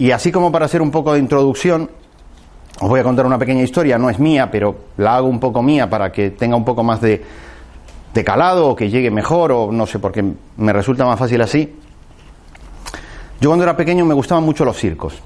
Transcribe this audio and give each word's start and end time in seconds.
Y 0.00 0.12
así 0.12 0.32
como 0.32 0.50
para 0.50 0.64
hacer 0.64 0.80
un 0.80 0.90
poco 0.90 1.12
de 1.12 1.18
introducción, 1.18 1.90
os 2.80 2.88
voy 2.88 3.00
a 3.00 3.02
contar 3.02 3.26
una 3.26 3.38
pequeña 3.38 3.62
historia, 3.62 3.98
no 3.98 4.08
es 4.08 4.18
mía, 4.18 4.50
pero 4.50 4.74
la 4.96 5.16
hago 5.16 5.28
un 5.28 5.38
poco 5.38 5.62
mía 5.62 5.90
para 5.90 6.10
que 6.10 6.30
tenga 6.30 6.56
un 6.56 6.64
poco 6.64 6.82
más 6.82 7.02
de, 7.02 7.22
de 8.14 8.24
calado 8.24 8.68
o 8.68 8.74
que 8.74 8.88
llegue 8.88 9.10
mejor 9.10 9.52
o 9.52 9.70
no 9.70 9.86
sé, 9.86 9.98
porque 9.98 10.24
me 10.56 10.72
resulta 10.72 11.04
más 11.04 11.18
fácil 11.18 11.42
así. 11.42 11.76
Yo 13.42 13.50
cuando 13.50 13.62
era 13.62 13.76
pequeño 13.76 14.06
me 14.06 14.14
gustaban 14.14 14.42
mucho 14.42 14.64
los 14.64 14.78
circos. 14.78 15.20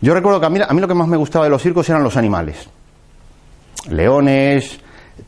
Yo 0.00 0.14
recuerdo 0.14 0.38
que 0.38 0.46
a 0.46 0.50
mí, 0.50 0.60
a 0.64 0.72
mí 0.72 0.80
lo 0.80 0.86
que 0.86 0.94
más 0.94 1.08
me 1.08 1.16
gustaba 1.16 1.46
de 1.46 1.50
los 1.50 1.60
circos 1.60 1.88
eran 1.88 2.04
los 2.04 2.16
animales. 2.16 2.70
Leones, 3.88 4.78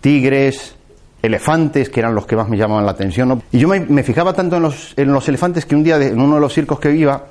tigres, 0.00 0.76
elefantes, 1.20 1.90
que 1.90 1.98
eran 1.98 2.14
los 2.14 2.24
que 2.24 2.36
más 2.36 2.48
me 2.48 2.56
llamaban 2.56 2.86
la 2.86 2.92
atención. 2.92 3.42
Y 3.50 3.58
yo 3.58 3.66
me, 3.66 4.02
fijaba 4.04 4.32
tanto 4.32 4.58
en 4.58 4.62
los, 4.62 4.94
en 4.96 5.12
los 5.12 5.28
elefantes 5.28 5.66
que 5.66 5.74
un 5.74 5.82
día 5.82 5.96
en 5.96 6.20
uno 6.20 6.36
de 6.36 6.40
los 6.40 6.54
circos 6.54 6.78
que 6.78 6.94
iba, 6.94 7.24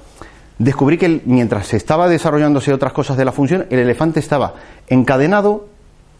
descubrí 0.63 0.97
que 0.97 1.21
mientras 1.25 1.67
se 1.67 1.77
estaba 1.77 2.07
desarrollándose 2.07 2.71
otras 2.71 2.93
cosas 2.93 3.17
de 3.17 3.25
la 3.25 3.31
función, 3.31 3.65
el 3.69 3.79
elefante 3.79 4.19
estaba 4.19 4.53
encadenado 4.87 5.67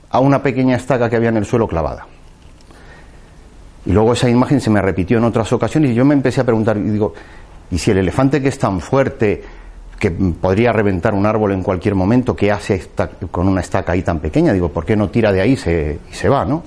a 0.10 0.20
una 0.20 0.42
pequeña 0.42 0.76
estaca 0.76 1.10
que 1.10 1.16
había 1.16 1.30
en 1.30 1.38
el 1.38 1.46
suelo 1.46 1.68
clavada. 1.68 2.08
Y 3.86 3.92
luego 3.92 4.14
esa 4.14 4.30
imagen 4.30 4.60
se 4.60 4.70
me 4.70 4.82
repitió 4.82 5.18
en 5.18 5.26
otras 5.26 5.52
ocasiones 5.54 5.92
y 5.92 5.94
yo 5.94 6.06
me 6.06 6.14
empecé 6.14 6.42
a 6.42 6.44
preguntar, 6.44 6.78
y 6.78 6.90
digo, 6.90 7.14
¿y 7.70 7.78
si 7.78 7.92
el 7.92 8.00
elefante 8.00 8.42
que 8.42 8.50
es 8.50 8.58
tan 8.58 8.80
fuerte, 8.80 9.44
que 10.00 10.10
podría 10.10 10.72
reventar 10.74 11.14
un 11.14 11.26
árbol 11.26 11.52
en 11.52 11.62
cualquier 11.62 11.94
momento, 11.94 12.36
¿qué 12.36 12.52
hace 12.52 12.76
esta, 12.76 13.10
con 13.10 13.48
una 13.48 13.62
estaca 13.62 13.92
ahí 13.92 14.02
tan 14.02 14.20
pequeña? 14.20 14.54
Digo, 14.54 14.70
¿por 14.70 14.86
qué 14.86 14.96
no 14.96 15.10
tira 15.10 15.32
de 15.32 15.42
ahí 15.42 15.56
se, 15.56 16.00
y 16.12 16.14
se 16.14 16.30
va, 16.30 16.46
no? 16.46 16.64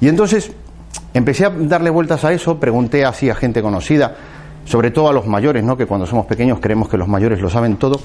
Y 0.00 0.08
entonces 0.08 0.52
empecé 1.12 1.44
a 1.44 1.50
darle 1.50 1.90
vueltas 1.90 2.24
a 2.24 2.32
eso, 2.32 2.58
pregunté 2.60 3.04
así 3.04 3.28
a 3.28 3.34
gente 3.34 3.60
conocida, 3.62 4.14
sobre 4.68 4.90
todo 4.90 5.08
a 5.08 5.12
los 5.14 5.26
mayores, 5.26 5.64
¿no? 5.64 5.76
que 5.76 5.86
cuando 5.86 6.06
somos 6.06 6.26
pequeños 6.26 6.60
creemos 6.60 6.90
que 6.90 6.98
los 6.98 7.08
mayores 7.08 7.40
lo 7.40 7.48
saben 7.48 7.76
todo. 7.76 7.98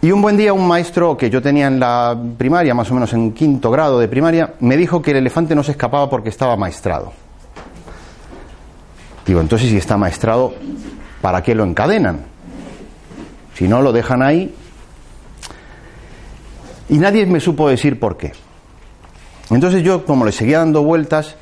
Y 0.00 0.10
un 0.10 0.22
buen 0.22 0.36
día 0.36 0.52
un 0.54 0.66
maestro 0.66 1.16
que 1.16 1.28
yo 1.28 1.42
tenía 1.42 1.66
en 1.66 1.78
la 1.78 2.18
primaria, 2.38 2.74
más 2.74 2.90
o 2.90 2.94
menos 2.94 3.12
en 3.12 3.32
quinto 3.32 3.70
grado 3.70 4.00
de 4.00 4.08
primaria, 4.08 4.54
me 4.60 4.78
dijo 4.78 5.02
que 5.02 5.10
el 5.10 5.18
elefante 5.18 5.54
no 5.54 5.62
se 5.62 5.72
escapaba 5.72 6.08
porque 6.08 6.30
estaba 6.30 6.56
maestrado. 6.56 7.12
Digo, 9.26 9.40
entonces 9.40 9.68
si 9.68 9.76
está 9.76 9.98
maestrado, 9.98 10.54
¿para 11.20 11.42
qué 11.42 11.54
lo 11.54 11.64
encadenan? 11.64 12.24
Si 13.54 13.68
no 13.68 13.82
lo 13.82 13.92
dejan 13.92 14.22
ahí. 14.22 14.52
Y 16.88 16.98
nadie 16.98 17.26
me 17.26 17.40
supo 17.40 17.68
decir 17.68 18.00
por 18.00 18.16
qué. 18.16 18.32
Entonces 19.50 19.82
yo, 19.82 20.04
como 20.06 20.24
le 20.24 20.32
seguía 20.32 20.58
dando 20.58 20.82
vueltas, 20.82 21.36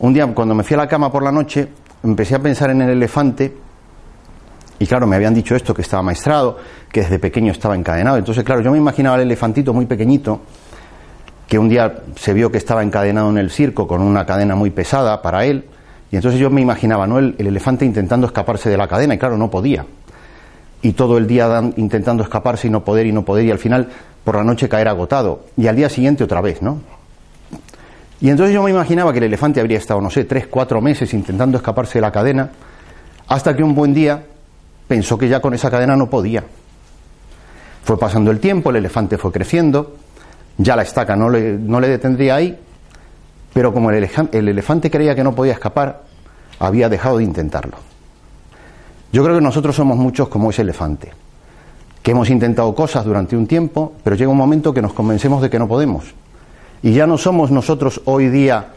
un 0.00 0.12
día 0.12 0.26
cuando 0.34 0.54
me 0.54 0.64
fui 0.64 0.74
a 0.74 0.78
la 0.78 0.88
cama 0.88 1.10
por 1.10 1.22
la 1.22 1.32
noche, 1.32 1.68
empecé 2.04 2.34
a 2.34 2.38
pensar 2.38 2.70
en 2.70 2.82
el 2.82 2.90
elefante 2.90 3.52
y 4.78 4.86
claro, 4.86 5.06
me 5.06 5.16
habían 5.16 5.34
dicho 5.34 5.54
esto, 5.54 5.72
que 5.72 5.82
estaba 5.82 6.02
maestrado, 6.02 6.58
que 6.90 7.00
desde 7.00 7.18
pequeño 7.18 7.52
estaba 7.52 7.76
encadenado. 7.76 8.16
Entonces, 8.16 8.44
claro, 8.44 8.60
yo 8.60 8.72
me 8.72 8.78
imaginaba 8.78 9.16
el 9.16 9.22
elefantito 9.22 9.72
muy 9.72 9.86
pequeñito, 9.86 10.40
que 11.46 11.58
un 11.58 11.68
día 11.68 12.02
se 12.16 12.32
vio 12.32 12.50
que 12.50 12.58
estaba 12.58 12.82
encadenado 12.82 13.30
en 13.30 13.38
el 13.38 13.50
circo 13.50 13.86
con 13.86 14.02
una 14.02 14.26
cadena 14.26 14.54
muy 14.54 14.70
pesada 14.70 15.22
para 15.22 15.44
él, 15.44 15.64
y 16.10 16.16
entonces 16.16 16.40
yo 16.40 16.50
me 16.50 16.60
imaginaba, 16.60 17.06
¿no? 17.06 17.18
El, 17.18 17.34
el 17.38 17.46
elefante 17.46 17.84
intentando 17.84 18.26
escaparse 18.26 18.68
de 18.68 18.76
la 18.76 18.88
cadena, 18.88 19.14
y 19.14 19.18
claro, 19.18 19.36
no 19.36 19.50
podía. 19.50 19.86
Y 20.82 20.92
todo 20.92 21.18
el 21.18 21.26
día 21.26 21.46
dan, 21.46 21.72
intentando 21.76 22.22
escaparse 22.22 22.66
y 22.66 22.70
no 22.70 22.84
poder 22.84 23.06
y 23.06 23.12
no 23.12 23.24
poder, 23.24 23.46
y 23.46 23.50
al 23.50 23.58
final 23.58 23.88
por 24.24 24.36
la 24.36 24.44
noche 24.44 24.68
caer 24.68 24.88
agotado. 24.88 25.44
Y 25.56 25.66
al 25.66 25.76
día 25.76 25.88
siguiente 25.88 26.24
otra 26.24 26.40
vez, 26.40 26.62
¿no? 26.62 26.78
Y 28.20 28.30
entonces 28.30 28.54
yo 28.54 28.62
me 28.62 28.70
imaginaba 28.70 29.12
que 29.12 29.18
el 29.18 29.24
elefante 29.24 29.60
habría 29.60 29.78
estado, 29.78 30.00
no 30.00 30.10
sé, 30.10 30.24
tres, 30.24 30.46
cuatro 30.46 30.80
meses 30.80 31.12
intentando 31.14 31.58
escaparse 31.58 31.94
de 31.98 32.02
la 32.02 32.12
cadena, 32.12 32.50
hasta 33.26 33.56
que 33.56 33.62
un 33.62 33.74
buen 33.74 33.92
día 33.92 34.22
pensó 34.86 35.18
que 35.18 35.28
ya 35.28 35.40
con 35.40 35.54
esa 35.54 35.70
cadena 35.70 35.96
no 35.96 36.08
podía. 36.08 36.44
Fue 37.82 37.98
pasando 37.98 38.30
el 38.30 38.40
tiempo, 38.40 38.70
el 38.70 38.76
elefante 38.76 39.18
fue 39.18 39.32
creciendo, 39.32 39.96
ya 40.56 40.76
la 40.76 40.82
estaca 40.82 41.16
no 41.16 41.28
le, 41.28 41.58
no 41.58 41.80
le 41.80 41.88
detendría 41.88 42.36
ahí, 42.36 42.58
pero 43.52 43.74
como 43.74 43.90
el, 43.90 44.08
el 44.32 44.48
elefante 44.48 44.90
creía 44.90 45.14
que 45.14 45.24
no 45.24 45.34
podía 45.34 45.52
escapar, 45.52 46.02
había 46.58 46.88
dejado 46.88 47.18
de 47.18 47.24
intentarlo. 47.24 47.76
Yo 49.12 49.22
creo 49.22 49.36
que 49.36 49.42
nosotros 49.42 49.76
somos 49.76 49.96
muchos 49.96 50.28
como 50.28 50.50
ese 50.50 50.62
elefante, 50.62 51.12
que 52.02 52.12
hemos 52.12 52.30
intentado 52.30 52.74
cosas 52.74 53.04
durante 53.04 53.36
un 53.36 53.46
tiempo, 53.46 53.92
pero 54.02 54.16
llega 54.16 54.30
un 54.30 54.36
momento 54.36 54.72
que 54.72 54.82
nos 54.82 54.92
convencemos 54.92 55.42
de 55.42 55.50
que 55.50 55.58
no 55.58 55.68
podemos 55.68 56.14
y 56.84 56.92
ya 56.92 57.06
no 57.06 57.16
somos 57.16 57.50
nosotros 57.50 58.02
hoy 58.04 58.28
día 58.28 58.74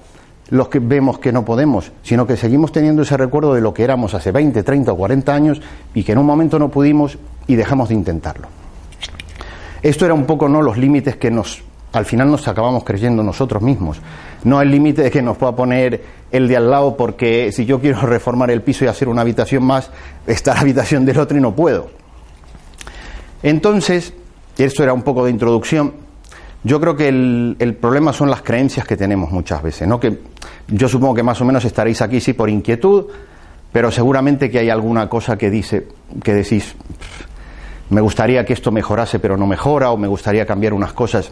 los 0.50 0.70
que 0.70 0.80
vemos 0.80 1.20
que 1.20 1.34
no 1.34 1.44
podemos, 1.44 1.92
sino 2.04 2.26
que 2.26 2.38
seguimos 2.38 2.72
teniendo 2.72 3.02
ese 3.02 3.18
recuerdo 3.18 3.54
de 3.54 3.60
lo 3.60 3.74
que 3.74 3.84
éramos 3.84 4.14
hace 4.14 4.32
20, 4.32 4.64
30 4.64 4.94
o 4.94 4.96
40 4.96 5.36
años 5.36 5.62
y 5.94 6.06
que 6.06 6.14
en 6.14 6.20
un 6.20 6.26
momento 6.26 6.58
no 6.58 6.70
pudimos 6.70 7.18
y 7.48 7.56
dejamos 7.56 7.90
de 7.90 7.96
intentarlo. 7.96 8.48
Esto 9.84 10.06
era 10.06 10.14
un 10.14 10.26
poco 10.26 10.48
no 10.48 10.62
los 10.62 10.78
límites 10.78 11.18
que 11.18 11.30
nos 11.30 11.62
al 11.92 12.06
final 12.06 12.32
nos 12.32 12.48
acabamos 12.48 12.86
creyendo 12.86 13.24
nosotros 13.24 13.62
mismos. 13.62 14.00
No 14.46 14.62
el 14.62 14.72
límite 14.72 15.02
de 15.02 15.12
que 15.12 15.22
nos 15.22 15.36
pueda 15.36 15.54
poner 15.54 16.02
el 16.32 16.48
de 16.48 16.56
al 16.56 16.72
lado 16.72 16.96
porque 16.96 17.52
si 17.52 17.66
yo 17.66 17.82
quiero 17.82 18.00
reformar 18.04 18.52
el 18.52 18.62
piso 18.62 18.86
y 18.86 18.88
hacer 18.88 19.10
una 19.10 19.24
habitación 19.24 19.66
más, 19.66 19.92
está 20.26 20.54
la 20.54 20.62
habitación 20.62 21.06
del 21.06 21.20
otro 21.20 21.38
y 21.38 21.42
no 21.42 21.54
puedo. 21.54 21.90
Entonces, 23.44 24.14
esto 24.58 24.82
era 24.82 24.94
un 24.94 25.02
poco 25.02 25.26
de 25.26 25.32
introducción, 25.32 26.07
yo 26.68 26.82
creo 26.82 26.96
que 26.96 27.08
el, 27.08 27.56
el, 27.60 27.76
problema 27.76 28.12
son 28.12 28.30
las 28.30 28.42
creencias 28.42 28.86
que 28.86 28.98
tenemos 28.98 29.32
muchas 29.32 29.64
veces, 29.64 29.88
¿no? 29.88 30.00
Que 30.00 30.20
yo 30.68 30.90
supongo 30.90 31.16
que 31.16 31.24
más 31.24 31.40
o 31.40 31.46
menos 31.46 31.64
estaréis 31.64 32.02
aquí 32.02 32.20
sí 32.20 32.34
por 32.34 32.50
inquietud, 32.50 33.06
pero 33.72 33.90
seguramente 33.90 34.52
que 34.52 34.60
hay 34.60 34.70
alguna 34.70 35.08
cosa 35.08 35.38
que 35.38 35.50
dice, 35.50 35.88
que 36.22 36.34
decís, 36.34 36.76
me 37.90 38.02
gustaría 38.02 38.46
que 38.46 38.52
esto 38.52 38.72
mejorase, 38.72 39.20
pero 39.20 39.38
no 39.38 39.48
mejora, 39.48 39.92
o 39.92 39.98
me 39.98 40.08
gustaría 40.08 40.46
cambiar 40.46 40.74
unas 40.74 40.92
cosas, 40.92 41.32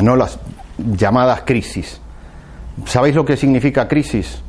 no 0.00 0.14
las 0.14 0.38
llamadas 0.78 1.42
crisis. 1.42 2.00
¿Sabéis 2.86 3.16
lo 3.16 3.24
que 3.24 3.36
significa 3.36 3.88
crisis? 3.88 4.42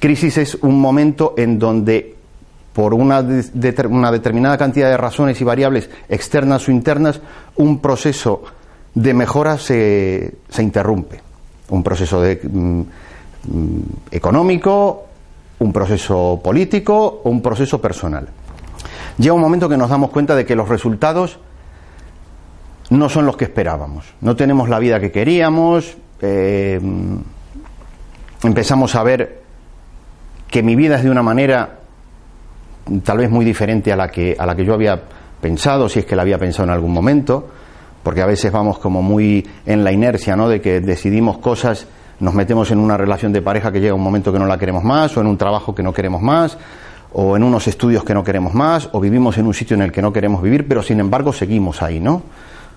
Crisis 0.00 0.38
es 0.38 0.54
un 0.62 0.80
momento 0.80 1.34
en 1.36 1.58
donde 1.58 2.16
por 2.72 2.94
una, 2.94 3.20
una 3.90 4.12
determinada 4.12 4.56
cantidad 4.56 4.88
de 4.88 4.96
razones 4.96 5.40
y 5.40 5.44
variables 5.44 5.90
externas 6.08 6.68
o 6.68 6.70
internas, 6.70 7.20
un 7.56 7.80
proceso 7.80 8.44
de 8.98 9.14
mejora 9.14 9.58
se, 9.58 10.38
interrumpe. 10.58 11.20
Un 11.70 11.84
proceso 11.84 12.20
mm, 12.20 12.80
mm, 12.80 13.80
económico, 14.10 15.06
un 15.60 15.72
proceso 15.72 16.40
político 16.42 17.20
o 17.22 17.30
un 17.30 17.40
proceso 17.40 17.80
personal. 17.80 18.28
Llega 19.16 19.34
un 19.34 19.40
momento 19.40 19.68
que 19.68 19.76
nos 19.76 19.90
damos 19.90 20.10
cuenta 20.10 20.34
de 20.34 20.44
que 20.44 20.56
los 20.56 20.68
resultados 20.68 21.38
no 22.90 23.08
son 23.08 23.24
los 23.24 23.36
que 23.36 23.44
esperábamos. 23.44 24.04
No 24.20 24.34
tenemos 24.34 24.68
la 24.68 24.80
vida 24.80 24.98
que 24.98 25.12
queríamos, 25.12 25.96
eh, 26.20 26.80
empezamos 28.42 28.96
a 28.96 29.02
ver 29.04 29.42
que 30.48 30.62
mi 30.64 30.74
vida 30.74 30.96
es 30.96 31.04
de 31.04 31.10
una 31.10 31.22
manera 31.22 31.78
tal 33.04 33.18
vez 33.18 33.30
muy 33.30 33.44
diferente 33.44 33.92
a 33.92 33.96
la 33.96 34.08
que, 34.08 34.34
a 34.36 34.44
la 34.44 34.56
que 34.56 34.64
yo 34.64 34.74
había 34.74 35.00
pensado, 35.40 35.88
si 35.88 36.00
es 36.00 36.04
que 36.04 36.16
la 36.16 36.22
había 36.22 36.38
pensado 36.38 36.64
en 36.64 36.70
algún 36.70 36.92
momento, 36.92 37.48
porque 38.08 38.22
a 38.22 38.26
veces 38.26 38.50
vamos 38.50 38.78
como 38.78 39.02
muy 39.02 39.46
en 39.66 39.84
la 39.84 39.92
inercia, 39.92 40.34
¿no? 40.34 40.48
De 40.48 40.62
que 40.62 40.80
decidimos 40.80 41.36
cosas, 41.36 41.86
nos 42.20 42.32
metemos 42.32 42.70
en 42.70 42.78
una 42.78 42.96
relación 42.96 43.34
de 43.34 43.42
pareja 43.42 43.70
que 43.70 43.82
llega 43.82 43.92
un 43.92 44.00
momento 44.00 44.32
que 44.32 44.38
no 44.38 44.46
la 44.46 44.56
queremos 44.56 44.82
más, 44.82 45.14
o 45.18 45.20
en 45.20 45.26
un 45.26 45.36
trabajo 45.36 45.74
que 45.74 45.82
no 45.82 45.92
queremos 45.92 46.22
más, 46.22 46.56
o 47.12 47.36
en 47.36 47.42
unos 47.42 47.68
estudios 47.68 48.04
que 48.04 48.14
no 48.14 48.24
queremos 48.24 48.54
más, 48.54 48.88
o 48.92 49.00
vivimos 49.00 49.36
en 49.36 49.44
un 49.44 49.52
sitio 49.52 49.74
en 49.74 49.82
el 49.82 49.92
que 49.92 50.00
no 50.00 50.10
queremos 50.10 50.40
vivir, 50.40 50.66
pero 50.66 50.82
sin 50.82 51.00
embargo 51.00 51.34
seguimos 51.34 51.82
ahí, 51.82 52.00
¿no? 52.00 52.22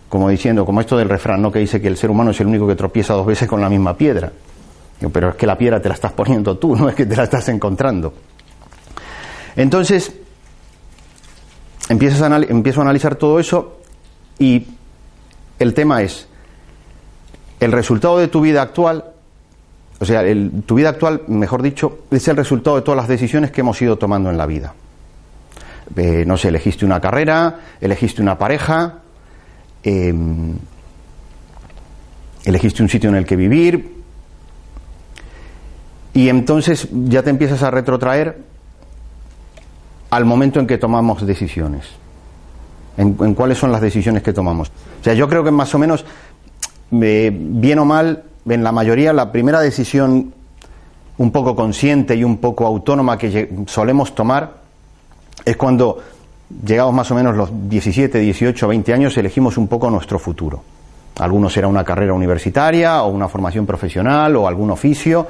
Como 0.10 0.28
diciendo, 0.28 0.66
como 0.66 0.82
esto 0.82 0.98
del 0.98 1.08
refrán, 1.08 1.42
¿no? 1.42 1.50
Que 1.50 1.60
dice 1.60 1.80
que 1.80 1.88
el 1.88 1.96
ser 1.96 2.12
humano 2.12 2.32
es 2.32 2.42
el 2.42 2.48
único 2.48 2.68
que 2.68 2.76
tropieza 2.76 3.14
dos 3.14 3.26
veces 3.26 3.48
con 3.48 3.62
la 3.62 3.70
misma 3.70 3.96
piedra. 3.96 4.34
Pero 5.14 5.30
es 5.30 5.36
que 5.36 5.48
la 5.48 5.58
piedra 5.58 5.82
te 5.82 5.88
la 5.88 5.96
estás 5.96 6.12
poniendo 6.12 6.58
tú, 6.58 6.76
no 6.76 6.90
es 6.90 6.96
que 6.96 7.06
te 7.06 7.16
la 7.16 7.24
estás 7.24 7.48
encontrando. 7.48 8.14
Entonces, 9.56 10.14
empiezas 11.88 12.22
empiezo 12.50 12.82
a 12.82 12.84
analizar 12.84 13.16
todo 13.16 13.40
eso 13.40 13.78
y 14.38 14.66
el 15.64 15.74
tema 15.74 16.02
es, 16.02 16.28
el 17.60 17.72
resultado 17.72 18.18
de 18.18 18.28
tu 18.28 18.42
vida 18.42 18.62
actual, 18.62 19.06
o 20.00 20.06
sea, 20.06 20.24
tu 20.66 20.76
vida 20.76 20.90
actual, 20.90 21.22
mejor 21.28 21.62
dicho, 21.62 22.00
es 22.10 22.28
el 22.28 22.36
resultado 22.36 22.78
de 22.78 22.82
todas 22.82 22.98
las 22.98 23.08
decisiones 23.08 23.52
que 23.52 23.62
hemos 23.62 23.80
ido 23.82 23.98
tomando 23.98 24.30
en 24.30 24.38
la 24.38 24.48
vida. 24.48 24.74
Eh, 25.96 26.24
no 26.26 26.38
sé, 26.38 26.48
elegiste 26.48 26.86
una 26.86 27.00
carrera, 27.00 27.60
elegiste 27.80 28.22
una 28.22 28.38
pareja, 28.38 29.00
em, 29.84 30.56
elegiste 32.46 32.82
un 32.82 32.90
sitio 32.90 33.10
en 33.10 33.16
el 33.18 33.26
que 33.26 33.36
vivir, 33.36 34.02
y 36.14 36.30
entonces 36.30 36.88
ya 36.92 37.24
te 37.24 37.30
empiezas 37.30 37.62
a 37.64 37.72
retrotraer 37.72 38.38
al 40.10 40.26
momento 40.26 40.60
en 40.60 40.68
que 40.68 40.78
tomamos 40.78 41.26
decisiones. 41.26 42.01
En, 43.02 43.34
cuáles 43.34 43.58
son 43.58 43.72
las 43.72 43.82
decisiones 43.82 44.22
que 44.22 44.32
tomamos. 44.32 44.70
O 44.70 45.04
sea, 45.04 45.16
yo 45.16 45.28
creo 45.28 45.44
que 45.44 45.50
más 45.50 45.74
o 45.74 45.80
menos, 45.80 46.06
eh, 46.92 47.32
bien 47.34 47.80
o 47.80 47.86
mal, 47.86 48.24
en 48.48 48.64
la 48.64 48.72
mayoría, 48.72 49.12
la 49.12 49.32
primera 49.32 49.60
decisión 49.60 50.34
un 51.18 51.32
poco 51.32 51.56
consciente 51.56 52.16
y 52.16 52.24
un 52.24 52.38
poco 52.38 52.66
autónoma 52.68 53.18
que 53.18 53.50
solemos 53.66 54.14
tomar 54.14 54.54
es 55.44 55.58
cuando 55.58 55.98
llegamos 56.64 56.94
más 56.94 57.10
o 57.10 57.16
menos 57.16 57.36
los 57.36 57.50
17, 57.70 58.20
18, 58.20 58.68
20 58.68 58.94
años, 58.94 59.18
elegimos 59.18 59.58
un 59.58 59.68
poco 59.68 59.90
nuestro 59.90 60.20
futuro. 60.20 60.64
Algunos 61.20 61.54
será 61.54 61.68
una 61.68 61.84
carrera 61.84 62.14
universitaria 62.14 63.02
o 63.04 63.10
una 63.10 63.28
formación 63.28 63.66
profesional 63.66 64.36
o 64.36 64.48
algún 64.48 64.70
oficio, 64.70 65.28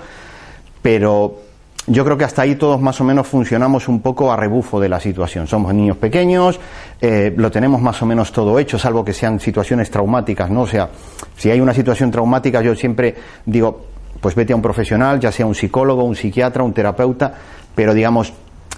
pero 0.82 1.50
yo 1.88 2.04
creo 2.06 2.18
que 2.18 2.24
hasta 2.24 2.44
ahí 2.44 2.56
todos 2.56 2.80
más 2.80 3.01
o 3.01 3.04
menos 3.04 3.28
funcionamos 3.28 3.88
un 3.88 4.01
poco 4.01 4.31
a 4.31 4.36
rebufo 4.36 4.80
de 4.80 4.88
la 4.88 5.00
situación. 5.00 5.48
Somos 5.48 5.74
niños 5.74 5.98
pequeños, 5.98 6.60
eh, 7.00 7.33
lo 7.36 7.50
tenemos 7.50 7.81
más 7.81 8.01
o 8.01 8.06
menos 8.06 8.31
todo 8.31 8.60
hecho, 8.60 8.78
salvo 8.78 9.04
que 9.04 9.13
sean 9.13 9.39
situaciones 9.39 9.89
traumáticas, 9.89 10.50
¿no? 10.50 10.62
O 10.62 10.68
sea, 10.68 10.89
si 11.36 11.50
hay 11.50 11.60
una 11.60 11.74
situación 11.74 12.12
traumática, 12.12 12.62
yo 12.62 12.75
siempre 12.75 13.16
digo, 13.45 13.86
pues 14.19 14.36
vete 14.36 14.54
a 14.54 14.56
un 14.56 14.62
profesional, 14.62 15.19
ya 15.19 15.31
sea 15.31 15.45
un 15.45 15.56
psicólogo, 15.56 16.04
un 16.04 16.16
psiquiatra, 16.16 16.63
un 16.63 16.74
terapeuta, 16.74 17.33
pero 17.74 17.94
digamos, 17.94 18.31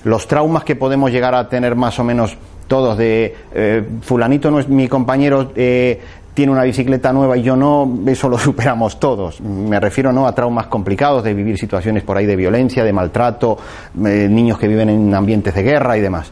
los 0.05 0.27
traumas 0.27 0.63
que 0.63 0.75
podemos 0.75 1.11
llegar 1.11 1.35
a 1.35 1.49
tener 1.49 1.75
más 1.75 1.99
o 1.99 2.03
menos 2.03 2.37
todos 2.67 2.97
de 2.97 3.35
eh, 3.53 3.83
fulanito 4.01 4.49
no 4.49 4.59
es 4.59 4.69
mi 4.69 4.87
compañero 4.87 5.51
eh, 5.55 5.99
tiene 6.33 6.51
una 6.51 6.63
bicicleta 6.63 7.13
nueva 7.13 7.37
y 7.37 7.43
yo 7.43 7.55
no, 7.55 7.99
eso 8.07 8.29
lo 8.29 8.37
superamos 8.39 8.99
todos. 8.99 9.41
Me 9.41 9.79
refiero 9.79 10.11
no 10.11 10.27
a 10.27 10.33
traumas 10.33 10.67
complicados 10.67 11.23
de 11.23 11.33
vivir 11.33 11.57
situaciones 11.57 12.03
por 12.03 12.17
ahí 12.17 12.25
de 12.25 12.35
violencia, 12.35 12.83
de 12.83 12.93
maltrato, 12.93 13.57
eh, 14.05 14.27
niños 14.29 14.57
que 14.57 14.67
viven 14.67 14.89
en 14.89 15.13
ambientes 15.13 15.53
de 15.53 15.63
guerra 15.63 15.97
y 15.97 16.01
demás. 16.01 16.31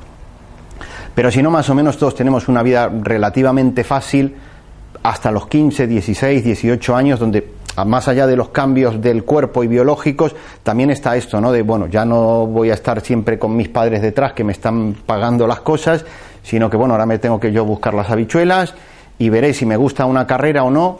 Pero 1.14 1.30
si 1.30 1.42
no, 1.42 1.52
más 1.52 1.70
o 1.70 1.76
menos 1.76 1.98
todos 1.98 2.16
tenemos 2.16 2.48
una 2.48 2.64
vida 2.64 2.90
relativamente 2.90 3.84
fácil 3.84 4.36
hasta 5.04 5.32
los 5.32 5.48
15, 5.48 5.88
16, 5.88 6.44
18 6.44 6.96
años, 6.96 7.20
donde 7.20 7.62
más 7.86 8.08
allá 8.08 8.28
de 8.28 8.36
los 8.36 8.50
cambios 8.50 9.02
del 9.02 9.24
cuerpo 9.24 9.64
y 9.64 9.68
biológicos, 9.68 10.36
también 10.64 10.90
está 10.92 11.16
esto, 11.16 11.42
¿no? 11.42 11.52
De, 11.52 11.64
bueno, 11.64 11.88
ya 11.88 12.06
no 12.06 12.46
voy 12.46 12.70
a 12.70 12.74
estar 12.74 13.02
siempre 13.02 13.40
con 13.40 13.56
mis 13.56 13.70
padres 13.70 14.02
detrás 14.02 14.34
que 14.34 14.44
me 14.44 14.52
están 14.52 14.96
pagando 15.06 15.48
las 15.48 15.62
cosas, 15.62 16.06
sino 16.44 16.70
que, 16.70 16.78
bueno, 16.78 16.94
ahora 16.94 17.06
me 17.06 17.18
tengo 17.18 17.40
que 17.40 17.52
yo 17.52 17.66
buscar 17.66 17.94
las 17.94 18.10
habichuelas 18.10 18.74
y 19.22 19.30
veré 19.30 19.54
si 19.54 19.68
me 19.68 19.78
gusta 19.78 20.08
una 20.08 20.26
carrera 20.26 20.64
o 20.64 20.72
no. 20.72 20.98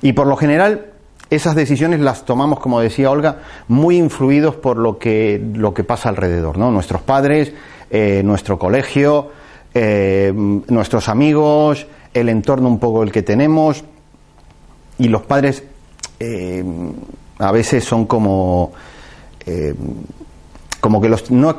Y 0.00 0.12
por 0.12 0.28
lo 0.28 0.36
general, 0.36 0.92
esas 1.28 1.56
decisiones 1.56 1.98
las 1.98 2.24
tomamos, 2.24 2.60
como 2.60 2.78
decía 2.78 3.10
Olga, 3.10 3.38
muy 3.66 3.96
influidos 3.96 4.54
por 4.54 4.76
lo 4.76 4.96
que, 4.96 5.42
lo 5.54 5.74
que 5.74 5.82
pasa 5.82 6.08
alrededor, 6.08 6.56
¿no? 6.56 6.70
Nuestros 6.70 7.02
padres, 7.02 7.52
eh, 7.90 8.22
nuestro 8.24 8.60
colegio, 8.60 9.32
eh, 9.74 10.32
nuestros 10.68 11.08
amigos, 11.08 11.84
el 12.14 12.28
entorno 12.28 12.68
un 12.68 12.78
poco 12.78 13.02
el 13.02 13.10
que 13.10 13.22
tenemos. 13.22 13.82
Y 14.98 15.08
los 15.08 15.22
padres 15.22 15.64
eh, 16.20 16.64
a 17.40 17.50
veces 17.50 17.82
son 17.82 18.06
como 18.06 18.70
como 20.80 21.00
que 21.00 21.08
los 21.08 21.28
no, 21.32 21.56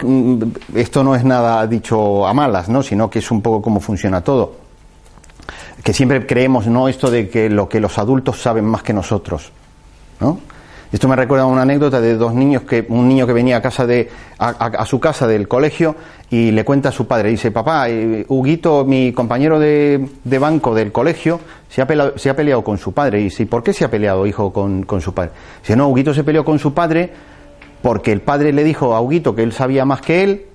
esto 0.75 1.03
no 1.03 1.13
es 1.13 1.25
nada 1.25 1.67
dicho 1.67 2.25
a 2.25 2.33
malas, 2.33 2.69
¿no? 2.69 2.81
sino 2.81 3.09
que 3.09 3.19
es 3.19 3.29
un 3.31 3.41
poco 3.41 3.61
cómo 3.61 3.81
funciona 3.81 4.21
todo 4.21 4.60
que 5.83 5.93
siempre 5.93 6.25
creemos, 6.25 6.67
¿no? 6.67 6.87
Esto 6.87 7.09
de 7.09 7.29
que 7.29 7.49
lo 7.49 7.67
que 7.67 7.79
los 7.79 7.97
adultos 7.97 8.41
saben 8.41 8.65
más 8.65 8.83
que 8.83 8.93
nosotros, 8.93 9.51
¿no? 10.19 10.39
Esto 10.91 11.07
me 11.07 11.15
recuerda 11.15 11.45
una 11.45 11.61
anécdota 11.61 12.01
de 12.01 12.17
dos 12.17 12.33
niños 12.33 12.63
que 12.63 12.85
un 12.89 13.07
niño 13.07 13.25
que 13.25 13.31
venía 13.31 13.55
a 13.55 13.61
casa 13.61 13.87
de 13.87 14.09
a, 14.37 14.85
su 14.85 14.99
casa 14.99 15.25
del 15.25 15.47
colegio 15.47 15.95
y 16.29 16.51
le 16.51 16.65
cuenta 16.65 16.89
a 16.89 16.91
su 16.91 17.07
padre 17.07 17.29
dice 17.29 17.49
papá 17.49 17.87
eh, 17.87 18.25
Huguito 18.27 18.83
mi 18.83 19.13
compañero 19.13 19.57
de, 19.57 20.05
banco 20.25 20.75
del 20.75 20.91
colegio 20.91 21.39
se 21.69 21.81
ha, 21.81 21.87
peleado, 21.87 22.17
se 22.17 22.29
ha 22.29 22.35
peleado 22.35 22.61
con 22.61 22.77
su 22.77 22.91
padre 22.91 23.21
y 23.21 23.25
dice 23.25 23.45
¿por 23.45 23.63
qué 23.63 23.71
se 23.71 23.85
ha 23.85 23.89
peleado 23.89 24.27
hijo 24.27 24.51
con, 24.51 24.83
con 24.83 24.99
su 24.99 25.13
padre? 25.13 25.31
Dice 25.61 25.77
no 25.77 25.87
Huguito 25.87 26.13
se 26.13 26.25
peleó 26.25 26.43
con 26.43 26.59
su 26.59 26.73
padre 26.73 27.09
porque 27.81 28.11
el 28.11 28.19
padre 28.19 28.51
le 28.51 28.65
dijo 28.65 28.93
a 28.93 28.99
Huguito 28.99 29.33
que 29.33 29.43
él 29.43 29.53
sabía 29.53 29.85
más 29.85 30.01
que 30.01 30.23
él 30.23 30.45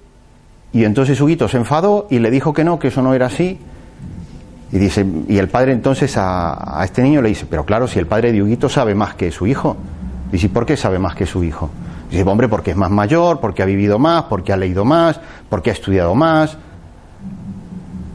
y 0.70 0.84
entonces 0.84 1.18
Huguito 1.18 1.48
se 1.48 1.56
enfadó 1.56 2.08
y 2.10 2.18
le 2.18 2.30
dijo 2.30 2.52
que 2.52 2.62
no 2.62 2.78
que 2.78 2.88
eso 2.88 3.00
no 3.00 3.14
era 3.14 3.26
así 3.26 3.58
y 4.72 4.78
dice, 4.78 5.06
y 5.28 5.38
el 5.38 5.48
padre 5.48 5.72
entonces 5.72 6.14
a, 6.16 6.80
este 6.84 7.02
niño 7.02 7.22
le 7.22 7.28
dice, 7.28 7.46
pero 7.48 7.64
claro, 7.64 7.86
si 7.86 7.98
el 7.98 8.06
padre 8.06 8.32
de 8.32 8.42
Huguito 8.42 8.68
sabe 8.68 8.94
más 8.94 9.14
que 9.14 9.30
su 9.30 9.46
hijo. 9.46 9.76
Dice, 10.32 10.48
¿por 10.48 10.66
qué 10.66 10.76
sabe 10.76 10.98
más 10.98 11.14
que 11.14 11.24
su 11.24 11.44
hijo? 11.44 11.70
Dice, 12.10 12.24
hombre, 12.24 12.48
porque 12.48 12.72
es 12.72 12.76
más 12.76 12.90
mayor, 12.90 13.38
porque 13.40 13.62
ha 13.62 13.66
vivido 13.66 13.98
más, 13.98 14.24
porque 14.24 14.52
ha 14.52 14.56
leído 14.56 14.84
más, 14.84 15.20
porque 15.48 15.70
ha 15.70 15.72
estudiado 15.72 16.14
más. 16.14 16.58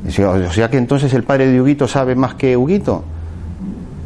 O 0.06 0.52
sea 0.52 0.70
que 0.70 0.78
entonces 0.78 1.14
el 1.14 1.24
padre 1.24 1.48
de 1.48 1.62
Huguito 1.62 1.88
sabe 1.88 2.16
más 2.16 2.36
que 2.36 2.58
Huguito. 2.58 3.04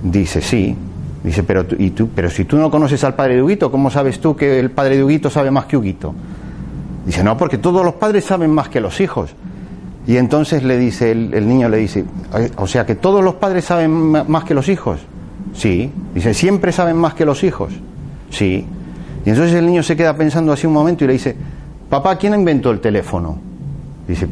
Dice, 0.04 0.42
sí. 0.42 0.76
Dice, 1.24 1.42
pero, 1.42 1.66
y 1.80 1.90
tú, 1.90 2.10
pero 2.14 2.30
si 2.30 2.46
tú 2.46 2.58
no 2.58 2.70
conoces 2.70 3.04
al 3.04 3.16
padre 3.16 3.36
de 3.36 3.42
Huguito, 3.42 3.72
¿cómo 3.72 3.90
sabes 3.90 4.20
tú 4.20 4.36
que 4.36 4.60
el 4.60 4.70
padre 4.70 4.98
de 4.98 5.04
Huguito 5.04 5.32
sabe 5.32 5.50
más 5.50 5.66
que 5.66 5.78
Huguito? 5.78 6.14
Dice, 7.06 7.24
no, 7.24 7.36
porque 7.36 7.58
todos 7.58 7.84
los 7.84 7.96
padres 7.96 8.26
saben 8.26 8.52
más 8.52 8.70
que 8.70 8.80
los 8.80 9.02
hijos. 9.02 9.34
Y 10.08 10.18
entonces 10.18 10.64
le 10.64 10.78
dice, 10.78 11.12
el, 11.12 11.48
niño 11.48 11.68
le 11.68 11.78
dice, 11.78 12.06
o 12.58 12.68
sea 12.68 12.86
que 12.86 12.96
todos 12.96 13.24
los 13.24 13.36
padres 13.36 13.66
saben 13.66 13.92
más 13.92 14.44
que 14.44 14.54
los 14.54 14.70
hijos. 14.70 15.00
Sí. 15.54 15.92
Dice, 16.14 16.34
¿siempre 16.34 16.72
saben 16.72 16.98
más 16.98 17.16
que 17.16 17.26
los 17.26 17.44
hijos? 17.44 17.74
Sí. 18.30 18.66
Y 19.26 19.30
entonces 19.30 19.56
el 19.56 19.66
niño 19.66 19.82
se 19.82 19.96
queda 19.96 20.16
pensando 20.16 20.52
así 20.52 20.68
un 20.68 20.74
momento 20.74 21.04
y 21.04 21.08
le 21.08 21.14
dice, 21.14 21.36
papá, 21.90 22.18
¿quién 22.18 22.36
inventó 22.36 22.70
el 22.70 22.80
teléfono? 22.80 23.40
Dice, 24.08 24.28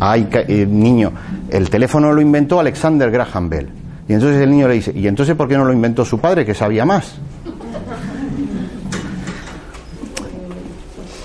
ay, 0.00 0.28
eh, 0.32 0.66
niño, 0.66 1.12
el 1.50 1.68
teléfono 1.68 2.12
lo 2.12 2.20
inventó 2.22 2.58
Alexander 2.58 3.10
Graham 3.10 3.48
Bell. 3.50 3.68
Y 4.08 4.14
entonces 4.14 4.40
el 4.40 4.50
niño 4.50 4.68
le 4.68 4.74
dice, 4.74 4.92
¿y 4.94 5.06
entonces 5.06 5.34
por 5.34 5.48
qué 5.48 5.58
no 5.58 5.64
lo 5.64 5.72
inventó 5.72 6.04
su 6.04 6.18
padre 6.18 6.46
que 6.46 6.54
sabía 6.54 6.86
más? 6.86 7.18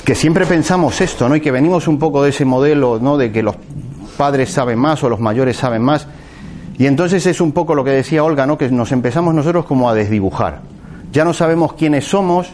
Que 0.10 0.16
siempre 0.16 0.48
pensamos 0.48 1.02
esto, 1.02 1.30
¿no? 1.30 1.36
Y 1.36 1.40
que 1.40 1.52
venimos 1.52 1.88
un 1.88 2.00
poco 2.00 2.24
de 2.24 2.32
ese 2.32 2.44
modelo, 2.44 2.98
¿no? 3.00 3.16
De 3.16 3.32
que 3.32 3.44
los 3.44 3.56
padres 4.18 4.50
saben 4.50 4.80
más 4.80 5.04
o 5.04 5.10
los 5.10 5.20
mayores 5.20 5.56
saben 5.56 5.84
más. 5.84 6.08
Y 6.80 6.88
entonces 6.88 7.28
es 7.28 7.40
un 7.40 7.52
poco 7.52 7.76
lo 7.76 7.84
que 7.84 7.92
decía 7.92 8.24
Olga, 8.24 8.48
¿no? 8.48 8.58
Que 8.58 8.72
nos 8.72 8.92
empezamos 8.92 9.36
nosotros 9.36 9.66
como 9.66 9.88
a 9.88 9.94
desdibujar. 9.94 10.62
Ya 11.14 11.24
no 11.24 11.32
sabemos 11.32 11.74
quiénes 11.74 12.06
somos 12.06 12.50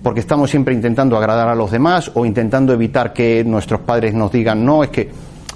porque 0.00 0.20
estamos 0.20 0.48
siempre 0.48 0.74
intentando 0.74 1.16
agradar 1.16 1.48
a 1.48 1.56
los 1.56 1.72
demás 1.72 2.08
o 2.14 2.24
intentando 2.24 2.72
evitar 2.72 3.12
que 3.12 3.42
nuestros 3.42 3.80
padres 3.80 4.14
nos 4.14 4.30
digan, 4.30 4.64
no, 4.64 4.84
es 4.84 4.90
que 4.90 5.10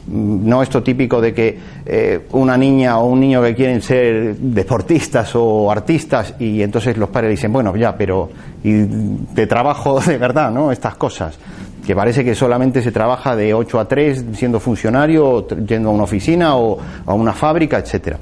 no 0.08 0.62
esto 0.62 0.82
típico 0.82 1.20
de 1.20 1.34
que 1.34 1.58
eh, 1.84 2.26
una 2.32 2.56
niña 2.56 2.98
o 2.98 3.06
un 3.06 3.20
niño 3.20 3.42
que 3.42 3.54
quieren 3.54 3.82
ser 3.82 4.36
deportistas 4.36 5.32
o 5.34 5.70
artistas 5.70 6.34
y 6.38 6.62
entonces 6.62 6.96
los 6.96 7.08
padres 7.08 7.30
dicen, 7.30 7.52
bueno, 7.52 7.74
ya, 7.76 7.96
pero 7.96 8.30
y 8.62 8.72
de 8.72 9.46
trabajo 9.46 10.00
de 10.06 10.18
verdad, 10.18 10.50
¿no? 10.50 10.70
Estas 10.70 10.96
cosas. 10.96 11.38
Que 11.84 11.94
parece 11.94 12.24
que 12.24 12.34
solamente 12.34 12.82
se 12.82 12.90
trabaja 12.90 13.36
de 13.36 13.54
8 13.54 13.78
a 13.78 13.86
3 13.86 14.24
siendo 14.32 14.58
funcionario, 14.58 15.46
yendo 15.48 15.90
a 15.90 15.92
una 15.92 16.04
oficina 16.04 16.56
o 16.56 16.78
a 17.06 17.14
una 17.14 17.32
fábrica, 17.32 17.78
etcétera. 17.78 18.18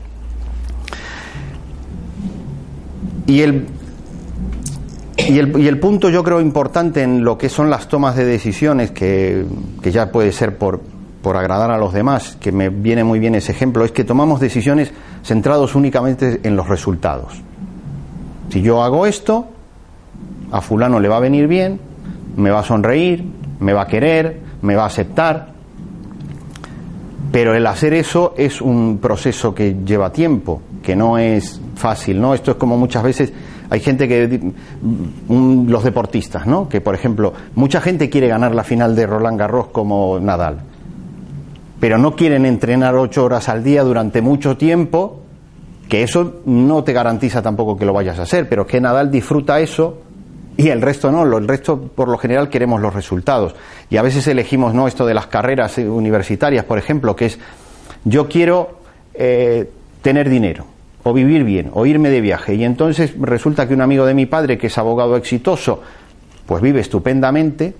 Y 3.26 3.40
el, 3.40 3.66
y 5.16 5.38
el, 5.38 5.58
y 5.58 5.66
el 5.66 5.78
punto 5.78 6.10
yo 6.10 6.22
creo 6.22 6.42
importante 6.42 7.02
en 7.02 7.24
lo 7.24 7.38
que 7.38 7.48
son 7.48 7.70
las 7.70 7.88
tomas 7.88 8.16
de 8.16 8.26
decisiones, 8.26 8.90
que, 8.90 9.46
que 9.80 9.90
ya 9.90 10.12
puede 10.12 10.30
ser 10.32 10.58
por, 10.58 10.82
por 11.24 11.38
agradar 11.38 11.70
a 11.70 11.78
los 11.78 11.94
demás, 11.94 12.36
que 12.38 12.52
me 12.52 12.68
viene 12.68 13.02
muy 13.02 13.18
bien 13.18 13.34
ese 13.34 13.50
ejemplo, 13.50 13.82
es 13.86 13.92
que 13.92 14.04
tomamos 14.04 14.40
decisiones 14.40 14.92
centrados 15.22 15.74
únicamente 15.74 16.40
en 16.42 16.54
los 16.54 16.68
resultados. 16.68 17.40
Si 18.50 18.60
yo 18.60 18.82
hago 18.82 19.06
esto, 19.06 19.46
a 20.52 20.60
fulano 20.60 21.00
le 21.00 21.08
va 21.08 21.16
a 21.16 21.20
venir 21.20 21.48
bien, 21.48 21.80
me 22.36 22.50
va 22.50 22.60
a 22.60 22.62
sonreír, 22.62 23.24
me 23.58 23.72
va 23.72 23.84
a 23.84 23.86
querer, 23.86 24.38
me 24.60 24.76
va 24.76 24.82
a 24.82 24.88
aceptar, 24.88 25.48
pero 27.32 27.54
el 27.54 27.66
hacer 27.68 27.94
eso 27.94 28.34
es 28.36 28.60
un 28.60 28.98
proceso 29.00 29.54
que 29.54 29.76
lleva 29.82 30.12
tiempo, 30.12 30.60
que 30.82 30.94
no 30.94 31.16
es 31.16 31.58
fácil, 31.74 32.20
¿no? 32.20 32.34
Esto 32.34 32.50
es 32.50 32.58
como 32.58 32.76
muchas 32.76 33.02
veces 33.02 33.32
hay 33.70 33.80
gente 33.80 34.06
que 34.06 34.52
un, 35.28 35.68
los 35.70 35.84
deportistas, 35.84 36.46
¿no? 36.46 36.68
Que 36.68 36.82
por 36.82 36.94
ejemplo, 36.94 37.32
mucha 37.54 37.80
gente 37.80 38.10
quiere 38.10 38.28
ganar 38.28 38.54
la 38.54 38.62
final 38.62 38.94
de 38.94 39.06
Roland 39.06 39.38
Garros 39.38 39.68
como 39.68 40.20
Nadal, 40.20 40.73
pero 41.84 41.98
no 41.98 42.16
quieren 42.16 42.46
entrenar 42.46 42.94
ocho 42.94 43.24
horas 43.24 43.50
al 43.50 43.62
día 43.62 43.82
durante 43.82 44.22
mucho 44.22 44.56
tiempo, 44.56 45.20
que 45.86 46.02
eso 46.02 46.40
no 46.46 46.82
te 46.82 46.94
garantiza 46.94 47.42
tampoco 47.42 47.76
que 47.76 47.84
lo 47.84 47.92
vayas 47.92 48.18
a 48.18 48.22
hacer, 48.22 48.48
pero 48.48 48.66
que 48.66 48.80
Nadal 48.80 49.10
disfruta 49.10 49.60
eso 49.60 49.98
y 50.56 50.70
el 50.70 50.80
resto 50.80 51.12
no, 51.12 51.24
el 51.36 51.46
resto 51.46 51.78
por 51.78 52.08
lo 52.08 52.16
general 52.16 52.48
queremos 52.48 52.80
los 52.80 52.94
resultados. 52.94 53.54
Y 53.90 53.98
a 53.98 54.02
veces 54.02 54.26
elegimos 54.28 54.72
no 54.72 54.88
esto 54.88 55.04
de 55.04 55.12
las 55.12 55.26
carreras 55.26 55.76
universitarias, 55.76 56.64
por 56.64 56.78
ejemplo, 56.78 57.14
que 57.14 57.26
es 57.26 57.38
yo 58.04 58.30
quiero 58.30 58.78
eh, 59.12 59.70
tener 60.00 60.30
dinero 60.30 60.64
o 61.02 61.12
vivir 61.12 61.44
bien, 61.44 61.70
o 61.74 61.84
irme 61.84 62.08
de 62.08 62.22
viaje. 62.22 62.54
Y 62.54 62.64
entonces 62.64 63.12
resulta 63.20 63.68
que 63.68 63.74
un 63.74 63.82
amigo 63.82 64.06
de 64.06 64.14
mi 64.14 64.24
padre, 64.24 64.56
que 64.56 64.68
es 64.68 64.78
abogado 64.78 65.16
exitoso, 65.16 65.82
pues 66.46 66.62
vive 66.62 66.80
estupendamente. 66.80 67.74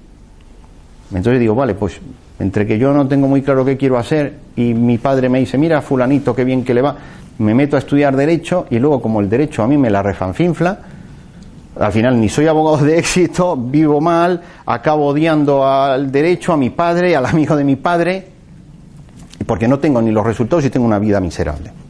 Entonces 1.11 1.41
digo, 1.41 1.55
vale, 1.55 1.73
pues 1.73 2.03
entre 2.39 2.67
que 2.67 2.79
yo 2.79 2.93
no 2.93 3.07
tengo 3.07 3.29
muy 3.29 3.43
claro 3.43 3.65
qué 3.65 3.77
quiero 3.77 3.99
hacer 3.99 4.35
y 4.57 4.75
mi 4.75 4.99
padre 4.99 5.29
me 5.29 5.39
dice, 5.39 5.57
mira, 5.59 5.81
fulanito, 5.83 6.35
qué 6.35 6.45
bien 6.45 6.65
que 6.65 6.75
le 6.75 6.83
va, 6.83 6.97
me 7.39 7.55
meto 7.55 7.77
a 7.77 7.79
estudiar 7.79 8.17
derecho 8.17 8.67
y 8.71 8.79
luego 8.79 9.01
como 9.01 9.21
el 9.21 9.29
derecho 9.29 9.63
a 9.63 9.67
mí 9.67 9.77
me 9.77 9.91
la 9.91 10.03
refanfinfla, 10.03 10.79
al 11.79 11.93
final 11.93 12.21
ni 12.21 12.29
soy 12.29 12.47
abogado 12.47 12.85
de 12.85 12.99
éxito, 12.99 13.57
vivo 13.57 14.01
mal, 14.01 14.41
acabo 14.67 15.07
odiando 15.07 15.67
al 15.67 16.11
derecho, 16.11 16.53
a 16.53 16.57
mi 16.57 16.71
padre, 16.71 17.17
al 17.17 17.27
amigo 17.27 17.57
de 17.57 17.65
mi 17.65 17.77
padre, 17.77 18.29
porque 19.47 19.69
no 19.69 19.79
tengo 19.79 20.01
ni 20.01 20.11
los 20.11 20.25
resultados 20.25 20.65
y 20.65 20.71
tengo 20.71 20.87
una 20.87 20.99
vida 20.99 21.21
miserable. 21.21 21.84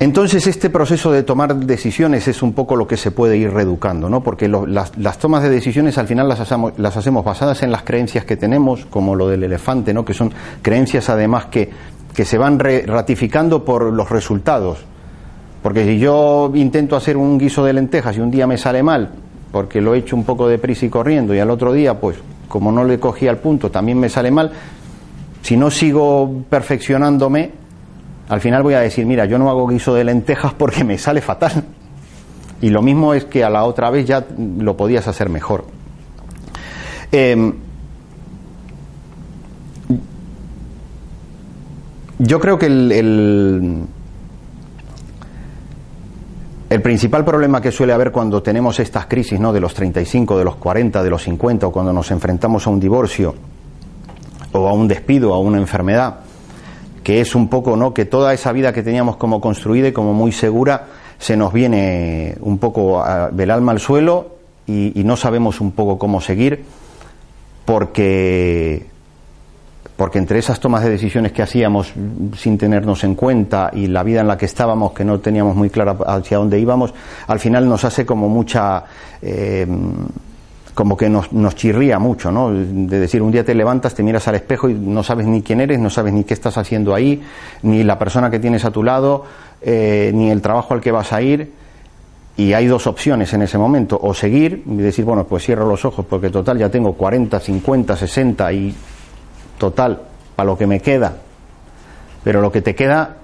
Entonces 0.00 0.46
este 0.46 0.70
proceso 0.70 1.12
de 1.12 1.22
tomar 1.22 1.54
decisiones 1.54 2.26
es 2.26 2.42
un 2.42 2.54
poco 2.54 2.74
lo 2.74 2.86
que 2.88 2.96
se 2.96 3.10
puede 3.10 3.36
ir 3.36 3.52
reeducando, 3.52 4.08
¿no? 4.08 4.22
porque 4.22 4.48
las, 4.48 5.18
tomas 5.18 5.42
de 5.42 5.50
decisiones 5.50 5.98
al 5.98 6.06
final 6.06 6.26
las 6.26 6.40
hacemos, 6.40 7.22
basadas 7.22 7.62
en 7.62 7.70
las 7.70 7.82
creencias 7.82 8.24
que 8.24 8.38
tenemos, 8.38 8.86
como 8.86 9.14
lo 9.14 9.28
del 9.28 9.44
elefante, 9.44 9.92
¿no? 9.92 10.02
que 10.02 10.14
son 10.14 10.32
creencias 10.62 11.10
además 11.10 11.46
que, 11.46 11.68
que 12.14 12.24
se 12.24 12.38
van 12.38 12.58
ratificando 12.58 13.62
por 13.62 13.92
los 13.92 14.08
resultados. 14.08 14.78
Porque 15.62 15.84
si 15.84 15.98
yo 15.98 16.50
intento 16.54 16.96
hacer 16.96 17.18
un 17.18 17.36
guiso 17.36 17.62
de 17.62 17.74
lentejas 17.74 18.16
y 18.16 18.20
un 18.20 18.30
día 18.30 18.46
me 18.46 18.56
sale 18.56 18.82
mal, 18.82 19.10
porque 19.52 19.82
lo 19.82 19.94
he 19.94 19.98
hecho 19.98 20.16
un 20.16 20.24
poco 20.24 20.48
de 20.48 20.56
prisa 20.56 20.86
y 20.86 20.88
corriendo, 20.88 21.34
y 21.34 21.40
al 21.40 21.50
otro 21.50 21.74
día, 21.74 22.00
pues 22.00 22.16
como 22.48 22.72
no 22.72 22.84
le 22.84 22.98
cogí 22.98 23.28
al 23.28 23.36
punto, 23.36 23.70
también 23.70 24.00
me 24.00 24.08
sale 24.08 24.30
mal, 24.30 24.50
si 25.42 25.58
no 25.58 25.70
sigo 25.70 26.42
perfeccionándome, 26.48 27.59
al 28.30 28.40
final 28.40 28.62
voy 28.62 28.74
a 28.74 28.80
decir, 28.80 29.04
mira, 29.06 29.24
yo 29.24 29.38
no 29.38 29.50
hago 29.50 29.66
guiso 29.66 29.92
de 29.92 30.04
lentejas 30.04 30.54
porque 30.54 30.84
me 30.84 30.96
sale 30.98 31.20
fatal. 31.20 31.64
Y 32.62 32.70
lo 32.70 32.80
mismo 32.80 33.12
es 33.12 33.24
que 33.24 33.42
a 33.42 33.50
la 33.50 33.64
otra 33.64 33.90
vez 33.90 34.06
ya 34.06 34.24
lo 34.38 34.76
podías 34.76 35.08
hacer 35.08 35.28
mejor. 35.28 35.64
Em, 37.10 37.52
yo 42.20 42.38
creo 42.38 42.56
que 42.56 42.66
el, 42.66 43.88
el, 46.70 46.82
principal 46.82 47.24
problema 47.24 47.60
que 47.60 47.72
suele 47.72 47.92
haber 47.92 48.12
cuando 48.12 48.44
tenemos 48.44 48.78
estas 48.78 49.06
crisis, 49.06 49.40
¿no? 49.40 49.52
De 49.52 49.58
los 49.58 49.74
35, 49.74 50.38
de 50.38 50.44
los 50.44 50.54
40, 50.54 51.02
de 51.02 51.10
los 51.10 51.24
50, 51.24 51.66
o 51.66 51.72
cuando 51.72 51.92
nos 51.92 52.12
enfrentamos 52.12 52.64
a 52.68 52.70
un 52.70 52.78
divorcio, 52.78 53.34
o 54.52 54.68
a 54.68 54.72
un 54.72 54.86
despido, 54.86 55.34
a 55.34 55.40
una 55.40 55.58
enfermedad, 55.58 56.20
que 57.02 57.20
es 57.20 57.34
un 57.34 57.48
poco, 57.48 57.76
¿no? 57.76 57.94
Que 57.94 58.04
toda 58.04 58.32
esa 58.32 58.52
vida 58.52 58.72
que 58.72 58.82
teníamos 58.82 59.16
como 59.16 59.40
construida 59.40 59.88
y 59.88 59.92
como 59.92 60.12
muy 60.12 60.32
segura 60.32 60.86
se 61.18 61.36
nos 61.36 61.52
viene 61.52 62.36
un 62.40 62.58
poco 62.58 63.04
del 63.32 63.50
alma 63.50 63.72
al 63.72 63.80
suelo 63.80 64.36
y, 64.66 65.02
no 65.04 65.16
sabemos 65.16 65.60
un 65.60 65.72
poco 65.72 65.98
cómo 65.98 66.20
seguir 66.20 66.64
porque 67.64 68.86
porque 69.96 70.18
entre 70.18 70.38
esas 70.38 70.60
tomas 70.60 70.82
de 70.82 70.88
decisiones 70.88 71.32
que 71.32 71.42
hacíamos 71.42 71.92
sin 72.38 72.56
tenernos 72.56 73.04
en 73.04 73.14
cuenta 73.14 73.70
y 73.74 73.86
la 73.86 74.02
vida 74.02 74.22
en 74.22 74.28
la 74.28 74.38
que 74.38 74.46
estábamos, 74.46 74.92
que 74.92 75.04
no 75.04 75.20
teníamos 75.20 75.54
muy 75.54 75.68
clara 75.68 75.94
hacia 76.06 76.38
dónde 76.38 76.58
íbamos, 76.58 76.94
al 77.26 77.38
final 77.38 77.68
nos 77.68 77.84
hace 77.84 78.06
como 78.06 78.30
mucha 78.30 78.82
eh, 79.20 79.66
como 80.80 80.96
que 80.96 81.10
nos, 81.10 81.30
nos 81.30 81.56
chirría 81.56 81.98
mucho, 81.98 82.32
¿no? 82.32 82.50
De 82.50 83.00
decir, 83.00 83.20
un 83.20 83.30
día 83.30 83.44
te 83.44 83.54
levantas, 83.54 83.94
te 83.94 84.02
miras 84.02 84.26
al 84.28 84.36
espejo 84.36 84.66
y 84.66 84.72
no 84.72 85.02
sabes 85.02 85.26
ni 85.26 85.42
quién 85.42 85.60
eres, 85.60 85.78
no 85.78 85.90
sabes 85.90 86.14
ni 86.14 86.24
qué 86.24 86.32
estás 86.32 86.56
haciendo 86.56 86.94
ahí, 86.94 87.22
ni 87.60 87.84
la 87.84 87.98
persona 87.98 88.30
que 88.30 88.38
tienes 88.38 88.64
a 88.64 88.70
tu 88.70 88.82
lado, 88.82 89.26
eh, 89.60 90.10
ni 90.14 90.30
el 90.30 90.40
trabajo 90.40 90.72
al 90.72 90.80
que 90.80 90.90
vas 90.90 91.12
a 91.12 91.20
ir. 91.20 91.52
Y 92.38 92.54
hay 92.54 92.66
dos 92.66 92.86
opciones 92.86 93.30
en 93.34 93.42
ese 93.42 93.58
momento, 93.58 94.00
o 94.02 94.14
seguir 94.14 94.62
y 94.64 94.76
decir, 94.76 95.04
bueno, 95.04 95.24
pues 95.24 95.44
cierro 95.44 95.68
los 95.68 95.84
ojos 95.84 96.06
porque 96.08 96.30
total 96.30 96.56
ya 96.56 96.70
tengo 96.70 96.94
40, 96.94 97.38
50, 97.38 97.96
60 97.98 98.52
y 98.54 98.74
total, 99.58 100.00
para 100.34 100.46
lo 100.46 100.56
que 100.56 100.66
me 100.66 100.80
queda. 100.80 101.14
Pero 102.24 102.40
lo 102.40 102.50
que 102.50 102.62
te 102.62 102.74
queda 102.74 103.16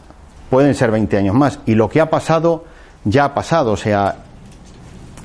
pueden 0.51 0.75
ser 0.75 0.91
20 0.91 1.17
años 1.17 1.35
más. 1.35 1.61
Y 1.65 1.75
lo 1.75 1.89
que 1.89 2.03
ha 2.03 2.11
pasado, 2.11 2.65
ya 3.05 3.25
ha 3.25 3.33
pasado. 3.33 3.73
O 3.73 3.79
sea, 3.79 4.26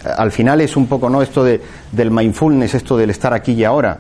al 0.04 0.32
final 0.32 0.62
es 0.62 0.76
un 0.76 0.88
poco 0.88 1.10
no 1.10 1.22
esto 1.22 1.44
de, 1.44 1.62
del 1.92 2.12
mindfulness, 2.12 2.76
esto 2.76 2.98
del 2.98 3.10
estar 3.10 3.34
aquí 3.34 3.54
y 3.54 3.64
ahora, 3.64 4.00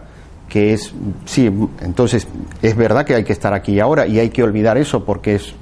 que 0.49 0.73
es, 0.73 0.93
sí, 1.25 1.51
entonces 1.81 2.27
es 2.61 2.75
verdad 2.75 3.05
que 3.05 3.15
hay 3.15 3.23
que 3.23 3.33
estar 3.33 3.53
aquí 3.53 3.73
y 3.73 3.79
ahora 3.79 4.07
y 4.07 4.19
hay 4.19 4.29
que 4.29 4.43
olvidar 4.43 4.77
eso 4.77 5.05
porque 5.05 5.35
es... 5.35 5.53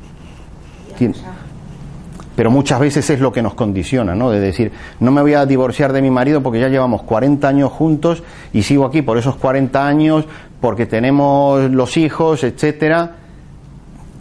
pero 2.35 2.51
muchas 2.51 2.79
veces 2.79 3.09
es 3.09 3.19
lo 3.19 3.31
que 3.31 3.41
nos 3.41 3.53
condiciona, 3.53 4.15
¿no? 4.15 4.31
De 4.31 4.39
decir, 4.39 4.71
no 4.99 5.11
me 5.11 5.21
voy 5.21 5.33
a 5.33 5.45
divorciar 5.45 5.93
de 5.93 6.01
mi 6.01 6.09
marido 6.09 6.41
porque 6.41 6.59
ya 6.59 6.69
llevamos 6.69 7.03
40 7.03 7.47
años 7.47 7.71
juntos 7.71 8.23
y 8.53 8.63
sigo 8.63 8.85
aquí 8.85 9.01
por 9.01 9.17
esos 9.17 9.35
40 9.35 9.85
años, 9.85 10.25
porque 10.61 10.85
tenemos 10.85 11.69
los 11.69 11.97
hijos, 11.97 12.43
etcétera, 12.43 13.18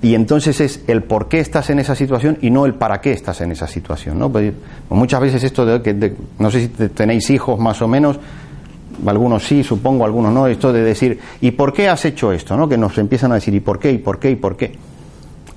y 0.01 0.15
entonces 0.15 0.61
es 0.61 0.85
el 0.87 1.03
por 1.03 1.29
qué 1.29 1.41
estás 1.41 1.71
en 1.71 1.81
esa 1.81 1.95
situación 1.95 2.39
y 2.41 2.51
no 2.51 2.67
el 2.67 2.75
para 2.75 3.01
qué 3.01 3.13
estás 3.13 3.41
en 3.41 3.51
esa 3.51 3.67
situación. 3.67 4.19
¿no? 4.19 4.31
Pues, 4.31 4.53
muchas 4.91 5.21
veces 5.21 5.43
esto 5.43 5.67
de 5.67 5.83
que 5.83 6.15
no 6.39 6.51
sé 6.51 6.61
si 6.61 6.69
tenéis 6.69 7.29
hijos 7.31 7.59
más 7.59 7.83
o 7.83 7.89
menos, 7.89 8.19
algunos 9.07 9.45
sí, 9.45 9.65
supongo, 9.65 10.05
algunos 10.05 10.33
no, 10.33 10.47
esto 10.47 10.73
de 10.73 10.83
decir, 10.83 11.19
¿y 11.41 11.51
por 11.51 11.73
qué 11.73 11.89
has 11.89 12.05
hecho 12.05 12.33
esto? 12.33 12.57
¿no? 12.57 12.69
Que 12.69 12.79
nos 12.79 12.97
empiezan 12.99 13.33
a 13.33 13.37
decir, 13.37 13.55
¿y 13.55 13.61
por 13.61 13.81
qué? 13.81 13.91
¿y 13.91 13.99
por 13.99 14.21
qué? 14.21 14.31
¿y 14.31 14.37
por 14.37 14.57
qué? 14.57 14.73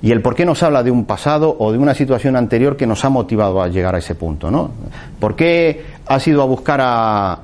Y 0.02 0.10
el 0.10 0.20
por 0.20 0.34
qué 0.34 0.44
nos 0.44 0.60
habla 0.64 0.82
de 0.82 0.90
un 0.90 1.04
pasado 1.04 1.54
o 1.60 1.70
de 1.70 1.78
una 1.78 1.94
situación 1.94 2.34
anterior 2.34 2.76
que 2.76 2.88
nos 2.88 3.04
ha 3.04 3.08
motivado 3.08 3.62
a 3.62 3.68
llegar 3.68 3.94
a 3.94 3.98
ese 3.98 4.16
punto. 4.16 4.50
¿no? 4.50 4.72
¿Por 5.20 5.36
qué 5.36 5.84
has 6.06 6.26
ido 6.26 6.42
a 6.42 6.46
buscar 6.46 6.80
a, 6.82 7.38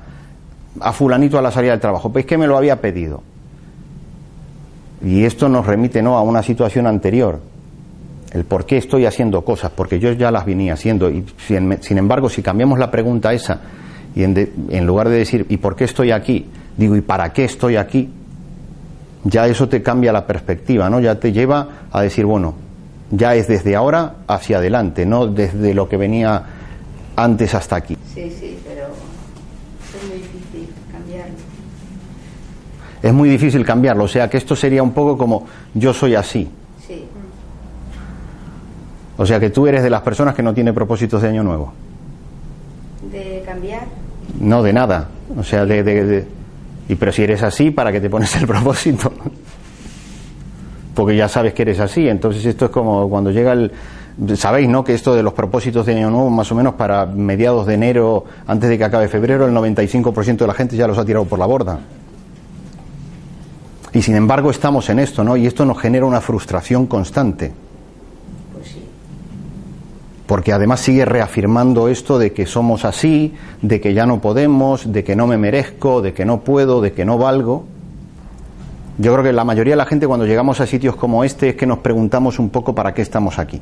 a 0.80 0.92
fulanito 0.92 1.38
a 1.38 1.42
la 1.42 1.52
salida 1.52 1.70
del 1.70 1.80
trabajo? 1.80 2.10
Pues 2.12 2.26
que 2.26 2.36
me 2.36 2.48
lo 2.48 2.56
había 2.56 2.80
pedido. 2.80 3.22
Y 5.04 5.24
esto 5.24 5.48
nos 5.48 5.66
remite 5.66 6.02
¿no? 6.02 6.16
a 6.16 6.22
una 6.22 6.42
situación 6.42 6.86
anterior, 6.86 7.40
el 8.32 8.44
por 8.44 8.66
qué 8.66 8.76
estoy 8.76 9.06
haciendo 9.06 9.42
cosas, 9.44 9.70
porque 9.74 9.98
yo 9.98 10.12
ya 10.12 10.30
las 10.30 10.44
venía 10.44 10.74
haciendo. 10.74 11.10
Y 11.10 11.24
sin, 11.46 11.98
embargo, 11.98 12.28
si 12.28 12.42
cambiamos 12.42 12.78
la 12.78 12.90
pregunta 12.90 13.32
esa, 13.32 13.60
y 14.14 14.24
en, 14.24 14.68
en, 14.70 14.86
lugar 14.86 15.08
de 15.08 15.18
decir, 15.18 15.46
¿y 15.48 15.58
por 15.58 15.76
qué 15.76 15.84
estoy 15.84 16.10
aquí? 16.10 16.46
Digo, 16.76 16.96
¿y 16.96 17.00
para 17.00 17.32
qué 17.32 17.44
estoy 17.44 17.76
aquí? 17.76 18.10
Ya 19.24 19.46
eso 19.46 19.68
te 19.68 19.82
cambia 19.82 20.12
la 20.12 20.26
perspectiva, 20.26 20.90
¿no? 20.90 21.00
Ya 21.00 21.20
te 21.20 21.32
lleva 21.32 21.68
a 21.92 22.02
decir, 22.02 22.24
bueno, 22.24 22.54
ya 23.10 23.34
es 23.34 23.48
desde 23.48 23.76
ahora 23.76 24.16
hacia 24.26 24.58
adelante, 24.58 25.06
no 25.06 25.26
desde 25.26 25.74
lo 25.74 25.88
que 25.88 25.96
venía 25.96 26.44
antes 27.16 27.54
hasta 27.54 27.76
aquí. 27.76 27.96
Sí, 28.14 28.30
sí, 28.30 28.58
pero 28.66 28.88
es 33.02 33.12
muy 33.12 33.28
difícil 33.28 33.64
cambiarlo. 33.64 34.04
O 34.04 34.08
sea 34.08 34.28
que 34.28 34.36
esto 34.36 34.56
sería 34.56 34.82
un 34.82 34.92
poco 34.92 35.16
como 35.16 35.46
yo 35.74 35.92
soy 35.92 36.14
así. 36.14 36.48
Sí. 36.86 37.04
O 39.16 39.26
sea 39.26 39.40
que 39.40 39.50
tú 39.50 39.66
eres 39.66 39.82
de 39.82 39.90
las 39.90 40.02
personas 40.02 40.34
que 40.34 40.42
no 40.42 40.54
tiene 40.54 40.72
propósitos 40.72 41.22
de 41.22 41.28
año 41.28 41.42
nuevo. 41.42 41.72
¿De 43.10 43.42
cambiar? 43.44 43.86
No, 44.40 44.62
de 44.62 44.72
nada. 44.72 45.08
O 45.36 45.42
sea, 45.42 45.64
de, 45.64 45.82
de, 45.82 46.26
Y 46.88 46.94
pero 46.94 47.12
si 47.12 47.22
eres 47.22 47.42
así, 47.42 47.70
¿para 47.70 47.92
qué 47.92 48.00
te 48.00 48.10
pones 48.10 48.34
el 48.36 48.46
propósito? 48.46 49.12
Porque 50.94 51.16
ya 51.16 51.28
sabes 51.28 51.54
que 51.54 51.62
eres 51.62 51.80
así. 51.80 52.08
Entonces 52.08 52.44
esto 52.44 52.66
es 52.66 52.70
como 52.70 53.08
cuando 53.08 53.30
llega 53.30 53.52
el, 53.52 53.72
Sabéis, 54.34 54.68
¿no? 54.68 54.82
Que 54.82 54.94
esto 54.94 55.14
de 55.14 55.22
los 55.22 55.32
propósitos 55.32 55.86
de 55.86 55.94
Año 55.94 56.10
Nuevo, 56.10 56.28
más 56.28 56.50
o 56.50 56.54
menos 56.56 56.74
para 56.74 57.06
mediados 57.06 57.66
de 57.68 57.74
enero, 57.74 58.24
antes 58.48 58.68
de 58.68 58.76
que 58.76 58.82
acabe 58.82 59.06
febrero, 59.06 59.46
el 59.46 59.54
95% 59.54 60.38
de 60.38 60.46
la 60.46 60.54
gente 60.54 60.76
ya 60.76 60.88
los 60.88 60.98
ha 60.98 61.04
tirado 61.04 61.24
por 61.24 61.38
la 61.38 61.46
borda. 61.46 61.78
Y 63.98 64.02
sin 64.02 64.14
embargo 64.14 64.52
estamos 64.52 64.88
en 64.90 65.00
esto, 65.00 65.24
¿no? 65.24 65.36
Y 65.36 65.48
esto 65.48 65.64
nos 65.64 65.80
genera 65.80 66.06
una 66.06 66.20
frustración 66.20 66.86
constante. 66.86 67.50
Pues 68.54 68.68
sí. 68.68 68.84
Porque 70.24 70.52
además 70.52 70.78
sigue 70.78 71.04
reafirmando 71.04 71.88
esto 71.88 72.16
de 72.16 72.32
que 72.32 72.46
somos 72.46 72.84
así, 72.84 73.34
de 73.60 73.80
que 73.80 73.94
ya 73.94 74.06
no 74.06 74.20
podemos, 74.20 74.92
de 74.92 75.02
que 75.02 75.16
no 75.16 75.26
me 75.26 75.36
merezco, 75.36 76.00
de 76.00 76.14
que 76.14 76.24
no 76.24 76.42
puedo, 76.42 76.80
de 76.80 76.92
que 76.92 77.04
no 77.04 77.18
valgo. 77.18 77.64
Yo 78.98 79.12
creo 79.14 79.24
que 79.24 79.32
la 79.32 79.42
mayoría 79.42 79.72
de 79.72 79.78
la 79.78 79.86
gente 79.86 80.06
cuando 80.06 80.26
llegamos 80.26 80.60
a 80.60 80.66
sitios 80.68 80.94
como 80.94 81.24
este 81.24 81.48
es 81.48 81.56
que 81.56 81.66
nos 81.66 81.80
preguntamos 81.80 82.38
un 82.38 82.50
poco 82.50 82.76
para 82.76 82.94
qué 82.94 83.02
estamos 83.02 83.40
aquí. 83.40 83.60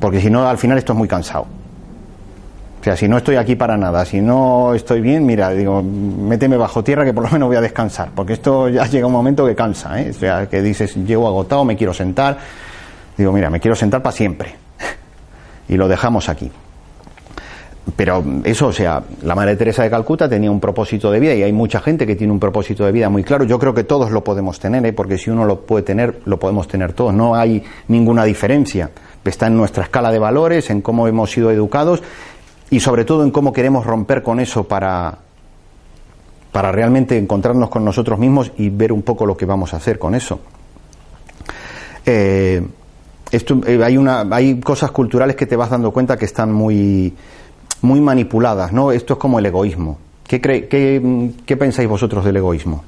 Porque 0.00 0.20
si 0.20 0.30
no, 0.30 0.48
al 0.48 0.58
final 0.58 0.78
esto 0.78 0.94
es 0.94 0.98
muy 0.98 1.06
cansado. 1.06 1.46
Sea, 2.86 2.96
si 2.96 3.08
no 3.08 3.16
estoy 3.16 3.34
aquí 3.34 3.56
para 3.56 3.76
nada, 3.76 4.04
si 4.04 4.20
no 4.20 4.72
estoy 4.72 5.00
bien, 5.00 5.26
mira, 5.26 5.50
digo, 5.50 5.82
méteme 5.82 6.56
bajo 6.56 6.84
tierra 6.84 7.04
que 7.04 7.12
por 7.12 7.24
lo 7.24 7.30
menos 7.30 7.48
voy 7.48 7.56
a 7.56 7.60
descansar. 7.60 8.10
Porque 8.14 8.34
esto 8.34 8.68
ya 8.68 8.86
llega 8.88 9.08
un 9.08 9.12
momento 9.12 9.44
que 9.44 9.56
cansa, 9.56 10.00
¿eh? 10.00 10.10
O 10.10 10.12
sea, 10.12 10.48
que 10.48 10.62
dices, 10.62 10.94
llego 10.94 11.26
agotado, 11.26 11.64
me 11.64 11.76
quiero 11.76 11.92
sentar. 11.92 12.38
Digo, 13.16 13.32
mira, 13.32 13.50
me 13.50 13.58
quiero 13.58 13.74
sentar 13.74 14.04
para 14.04 14.14
siempre. 14.14 14.54
y 15.68 15.76
lo 15.76 15.88
dejamos 15.88 16.28
aquí. 16.28 16.48
Pero 17.96 18.24
eso, 18.44 18.68
o 18.68 18.72
sea, 18.72 19.02
la 19.24 19.34
Madre 19.34 19.56
Teresa 19.56 19.82
de 19.82 19.90
Calcuta 19.90 20.28
tenía 20.28 20.52
un 20.52 20.60
propósito 20.60 21.10
de 21.10 21.18
vida 21.18 21.34
y 21.34 21.42
hay 21.42 21.52
mucha 21.52 21.80
gente 21.80 22.06
que 22.06 22.14
tiene 22.14 22.32
un 22.32 22.38
propósito 22.38 22.84
de 22.84 22.92
vida 22.92 23.08
muy 23.08 23.24
claro. 23.24 23.42
Yo 23.42 23.58
creo 23.58 23.74
que 23.74 23.82
todos 23.82 24.12
lo 24.12 24.22
podemos 24.22 24.60
tener, 24.60 24.86
¿eh? 24.86 24.92
porque 24.92 25.18
si 25.18 25.28
uno 25.28 25.44
lo 25.44 25.62
puede 25.62 25.82
tener, 25.82 26.20
lo 26.24 26.38
podemos 26.38 26.68
tener 26.68 26.92
todos. 26.92 27.12
No 27.12 27.34
hay 27.34 27.64
ninguna 27.88 28.22
diferencia. 28.22 28.90
Está 29.24 29.48
en 29.48 29.56
nuestra 29.56 29.82
escala 29.82 30.12
de 30.12 30.20
valores, 30.20 30.70
en 30.70 30.82
cómo 30.82 31.08
hemos 31.08 31.32
sido 31.32 31.50
educados 31.50 32.00
y 32.70 32.80
sobre 32.80 33.04
todo 33.04 33.22
en 33.22 33.30
cómo 33.30 33.52
queremos 33.52 33.86
romper 33.86 34.22
con 34.22 34.40
eso 34.40 34.64
para, 34.64 35.18
para 36.52 36.72
realmente 36.72 37.16
encontrarnos 37.16 37.68
con 37.68 37.84
nosotros 37.84 38.18
mismos 38.18 38.52
y 38.56 38.70
ver 38.70 38.92
un 38.92 39.02
poco 39.02 39.26
lo 39.26 39.36
que 39.36 39.46
vamos 39.46 39.74
a 39.74 39.76
hacer 39.76 39.98
con 39.98 40.14
eso. 40.14 40.40
Eh, 42.04 42.66
esto, 43.30 43.60
eh, 43.66 43.80
hay, 43.82 43.96
una, 43.96 44.26
hay 44.30 44.60
cosas 44.60 44.90
culturales 44.90 45.36
que 45.36 45.46
te 45.46 45.56
vas 45.56 45.70
dando 45.70 45.90
cuenta 45.90 46.16
que 46.16 46.24
están 46.24 46.52
muy, 46.52 47.14
muy 47.82 48.00
manipuladas, 48.00 48.72
¿no? 48.72 48.92
Esto 48.92 49.14
es 49.14 49.18
como 49.18 49.38
el 49.38 49.46
egoísmo. 49.46 49.98
¿Qué, 50.26 50.40
cree, 50.40 50.66
qué, 50.68 51.30
qué 51.44 51.56
pensáis 51.56 51.88
vosotros 51.88 52.24
del 52.24 52.36
egoísmo? 52.36 52.84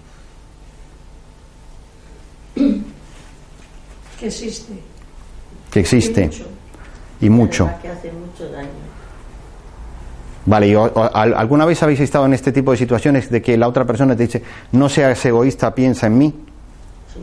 Que 4.18 4.26
existe. 4.26 4.73
Que 5.70 5.80
existe. 5.80 6.23
Y 6.23 6.26
mucho. 6.26 6.47
Y 7.20 7.30
mucho. 7.30 7.70
Que 7.80 7.88
hace 7.88 8.12
mucho 8.12 8.50
daño. 8.50 8.88
Vale, 10.49 10.69
y 10.69 10.75
o- 10.75 10.85
o- 10.85 11.11
al- 11.14 11.35
¿alguna 11.35 11.67
vez 11.67 11.83
habéis 11.83 12.00
estado 12.00 12.25
en 12.25 12.33
este 12.33 12.52
tipo 12.52 12.71
de 12.71 12.78
situaciones 12.78 13.28
de 13.28 13.43
que 13.43 13.59
la 13.59 13.69
otra 13.69 13.85
persona 13.85 14.17
te 14.17 14.23
dice, 14.23 14.43
no 14.73 14.88
seas 14.88 15.23
egoísta, 15.26 15.75
piensa 15.75 16.07
en 16.07 16.17
mí? 16.17 16.35
Sí, 17.12 17.21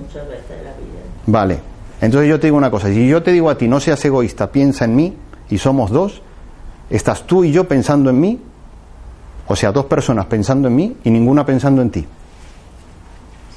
muchas 0.00 0.28
veces 0.28 0.44
en 0.50 0.64
la 0.64 0.70
vida. 0.70 1.00
Vale. 1.26 1.58
Entonces 2.00 2.28
yo 2.30 2.38
te 2.38 2.46
digo 2.46 2.56
una 2.56 2.70
cosa, 2.70 2.86
si 2.88 3.08
yo 3.08 3.20
te 3.22 3.32
digo 3.32 3.50
a 3.50 3.58
ti, 3.58 3.66
no 3.66 3.80
seas 3.80 4.04
egoísta, 4.04 4.52
piensa 4.52 4.84
en 4.84 4.94
mí, 4.94 5.16
y 5.50 5.58
somos 5.58 5.90
dos, 5.90 6.22
estás 6.88 7.26
tú 7.26 7.42
y 7.42 7.50
yo 7.50 7.66
pensando 7.66 8.10
en 8.10 8.20
mí, 8.20 8.40
o 9.48 9.56
sea, 9.56 9.72
dos 9.72 9.86
personas 9.86 10.26
pensando 10.26 10.68
en 10.68 10.76
mí 10.76 10.96
y 11.02 11.10
ninguna 11.10 11.44
pensando 11.44 11.82
en 11.82 11.90
ti. 11.90 12.06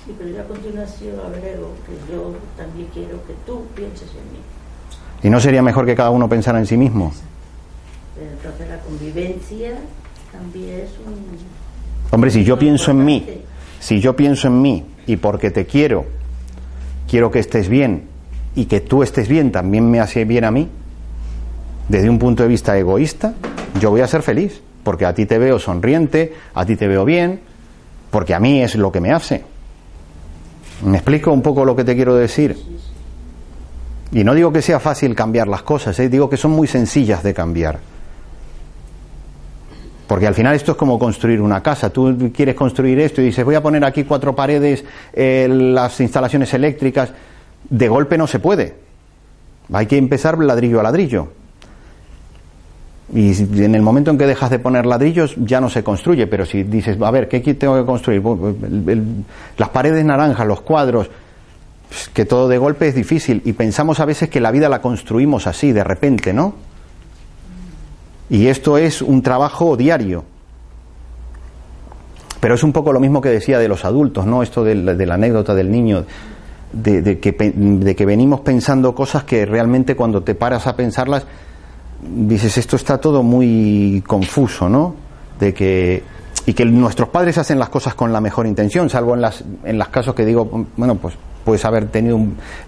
Sí, 0.05 0.15
pero 0.17 0.31
yo 0.31 0.41
a 0.41 0.45
continuación 0.45 1.13
agrego 1.19 1.73
que 1.85 2.11
yo 2.11 2.33
también 2.57 2.87
quiero 2.91 3.23
que 3.27 3.33
tú 3.45 3.65
pienses 3.75 4.09
en 4.09 4.33
mí. 4.33 4.39
¿Y 5.21 5.29
no 5.29 5.39
sería 5.39 5.61
mejor 5.61 5.85
que 5.85 5.95
cada 5.95 6.09
uno 6.09 6.27
pensara 6.27 6.57
en 6.57 6.65
sí 6.65 6.75
mismo? 6.77 7.11
Pero 7.11 7.29
entonces 8.21 8.67
la 8.67 8.79
convivencia 8.79 9.77
también 10.31 10.81
es 10.81 10.89
un... 11.05 11.15
Hombre, 12.11 12.31
si 12.31 12.43
yo 12.43 12.57
pienso 12.57 12.91
en 12.91 13.05
mí, 13.05 13.25
si 13.79 13.99
yo 13.99 14.15
pienso 14.15 14.47
en 14.47 14.61
mí 14.61 14.85
y 15.05 15.17
porque 15.17 15.51
te 15.51 15.65
quiero, 15.65 16.05
quiero 17.07 17.31
que 17.31 17.39
estés 17.39 17.69
bien 17.69 18.03
y 18.55 18.65
que 18.65 18.81
tú 18.81 19.03
estés 19.03 19.27
bien 19.27 19.51
también 19.51 19.89
me 19.89 19.99
hace 19.99 20.25
bien 20.25 20.43
a 20.43 20.51
mí, 20.51 20.67
desde 21.87 22.09
un 22.09 22.19
punto 22.19 22.43
de 22.43 22.49
vista 22.49 22.77
egoísta, 22.77 23.33
yo 23.79 23.89
voy 23.89 24.01
a 24.01 24.07
ser 24.07 24.21
feliz, 24.21 24.61
porque 24.83 25.05
a 25.05 25.13
ti 25.13 25.25
te 25.25 25.37
veo 25.39 25.59
sonriente, 25.59 26.33
a 26.53 26.65
ti 26.65 26.75
te 26.75 26.87
veo 26.87 27.05
bien, 27.05 27.39
porque 28.11 28.33
a 28.33 28.39
mí 28.39 28.61
es 28.61 28.75
lo 28.75 28.91
que 28.91 29.01
me 29.01 29.11
hace. 29.11 29.43
¿Me 30.83 30.97
explico 30.97 31.31
un 31.31 31.41
poco 31.41 31.65
lo 31.65 31.75
que 31.75 31.83
te 31.83 31.95
quiero 31.95 32.15
decir? 32.15 32.57
Y 34.11 34.23
no 34.23 34.33
digo 34.33 34.51
que 34.51 34.61
sea 34.61 34.79
fácil 34.79 35.15
cambiar 35.15 35.47
las 35.47 35.63
cosas, 35.63 35.99
¿eh? 35.99 36.09
digo 36.09 36.29
que 36.29 36.37
son 36.37 36.51
muy 36.51 36.67
sencillas 36.67 37.21
de 37.23 37.33
cambiar. 37.33 37.79
Porque 40.09 40.25
al 40.25 40.33
final 40.33 40.55
esto 40.55 40.71
es 40.71 40.77
como 40.79 40.97
construir 40.97 41.39
una 41.39 41.61
casa. 41.61 41.91
Tú 41.91 42.31
quieres 42.33 42.55
construir 42.55 42.99
esto 42.99 43.21
y 43.21 43.25
dices, 43.25 43.45
voy 43.45 43.53
a 43.53 43.61
poner 43.61 43.85
aquí 43.85 44.05
cuatro 44.05 44.35
paredes, 44.35 44.83
eh, 45.13 45.47
las 45.47 45.99
instalaciones 46.01 46.51
eléctricas. 46.51 47.11
De 47.69 47.87
golpe 47.87 48.17
no 48.17 48.25
se 48.25 48.39
puede. 48.39 48.73
Hay 49.71 49.85
que 49.85 49.97
empezar 49.97 50.39
ladrillo 50.39 50.79
a 50.79 50.83
ladrillo. 50.83 51.27
Y 53.13 53.39
en 53.63 53.75
el 53.75 53.83
momento 53.83 54.09
en 54.09 54.17
que 54.17 54.25
dejas 54.25 54.49
de 54.49 54.57
poner 54.57 54.87
ladrillos 54.87 55.35
ya 55.37 55.61
no 55.61 55.69
se 55.69 55.83
construye. 55.83 56.25
Pero 56.25 56.47
si 56.47 56.63
dices, 56.63 56.99
a 56.99 57.11
ver, 57.11 57.27
¿qué 57.29 57.41
tengo 57.53 57.79
que 57.79 57.85
construir? 57.85 58.23
Las 59.59 59.69
paredes 59.69 60.03
naranjas, 60.03 60.47
los 60.47 60.61
cuadros, 60.61 61.07
pues, 61.87 62.09
que 62.09 62.25
todo 62.25 62.47
de 62.47 62.57
golpe 62.57 62.87
es 62.87 62.95
difícil. 62.95 63.43
Y 63.45 63.53
pensamos 63.53 63.99
a 63.99 64.05
veces 64.05 64.27
que 64.27 64.39
la 64.39 64.49
vida 64.49 64.69
la 64.69 64.81
construimos 64.81 65.45
así, 65.45 65.71
de 65.71 65.83
repente, 65.83 66.33
¿no? 66.33 66.55
Y 68.29 68.47
esto 68.47 68.77
es 68.77 69.01
un 69.01 69.21
trabajo 69.21 69.75
diario. 69.75 70.23
Pero 72.39 72.55
es 72.55 72.63
un 72.63 72.71
poco 72.71 72.93
lo 72.93 72.99
mismo 72.99 73.21
que 73.21 73.29
decía 73.29 73.59
de 73.59 73.67
los 73.67 73.83
adultos, 73.85 74.25
¿no? 74.25 74.43
Esto 74.43 74.63
de 74.63 74.75
la, 74.75 75.13
anécdota 75.13 75.53
del 75.55 75.69
niño, 75.69 76.05
de, 76.71 77.19
que, 77.19 77.31
de 77.33 77.95
que 77.95 78.05
venimos 78.05 78.41
pensando 78.41 78.95
cosas 78.95 79.23
que 79.23 79.45
realmente 79.45 79.95
cuando 79.95 80.23
te 80.23 80.35
paras 80.35 80.67
a 80.67 80.75
pensarlas, 80.75 81.25
dices, 82.01 82.57
esto 82.57 82.75
está 82.75 82.97
todo 82.97 83.23
muy 83.23 84.03
confuso, 84.07 84.69
¿no? 84.69 84.95
De 85.39 85.53
que, 85.53 86.03
y 86.45 86.53
que 86.53 86.65
nuestros 86.65 87.09
padres 87.09 87.37
hacen 87.37 87.59
las 87.59 87.69
cosas 87.69 87.93
con 87.95 88.13
la 88.13 88.21
mejor 88.21 88.47
intención, 88.47 88.89
salvo 88.89 89.15
en 89.15 89.21
las, 89.21 89.43
en 89.63 89.77
los 89.77 89.89
casos 89.89 90.15
que 90.15 90.25
digo, 90.25 90.67
bueno, 90.77 90.95
pues 90.95 91.15
puedes 91.43 91.63
haber 91.65 91.87
tenido 91.87 92.19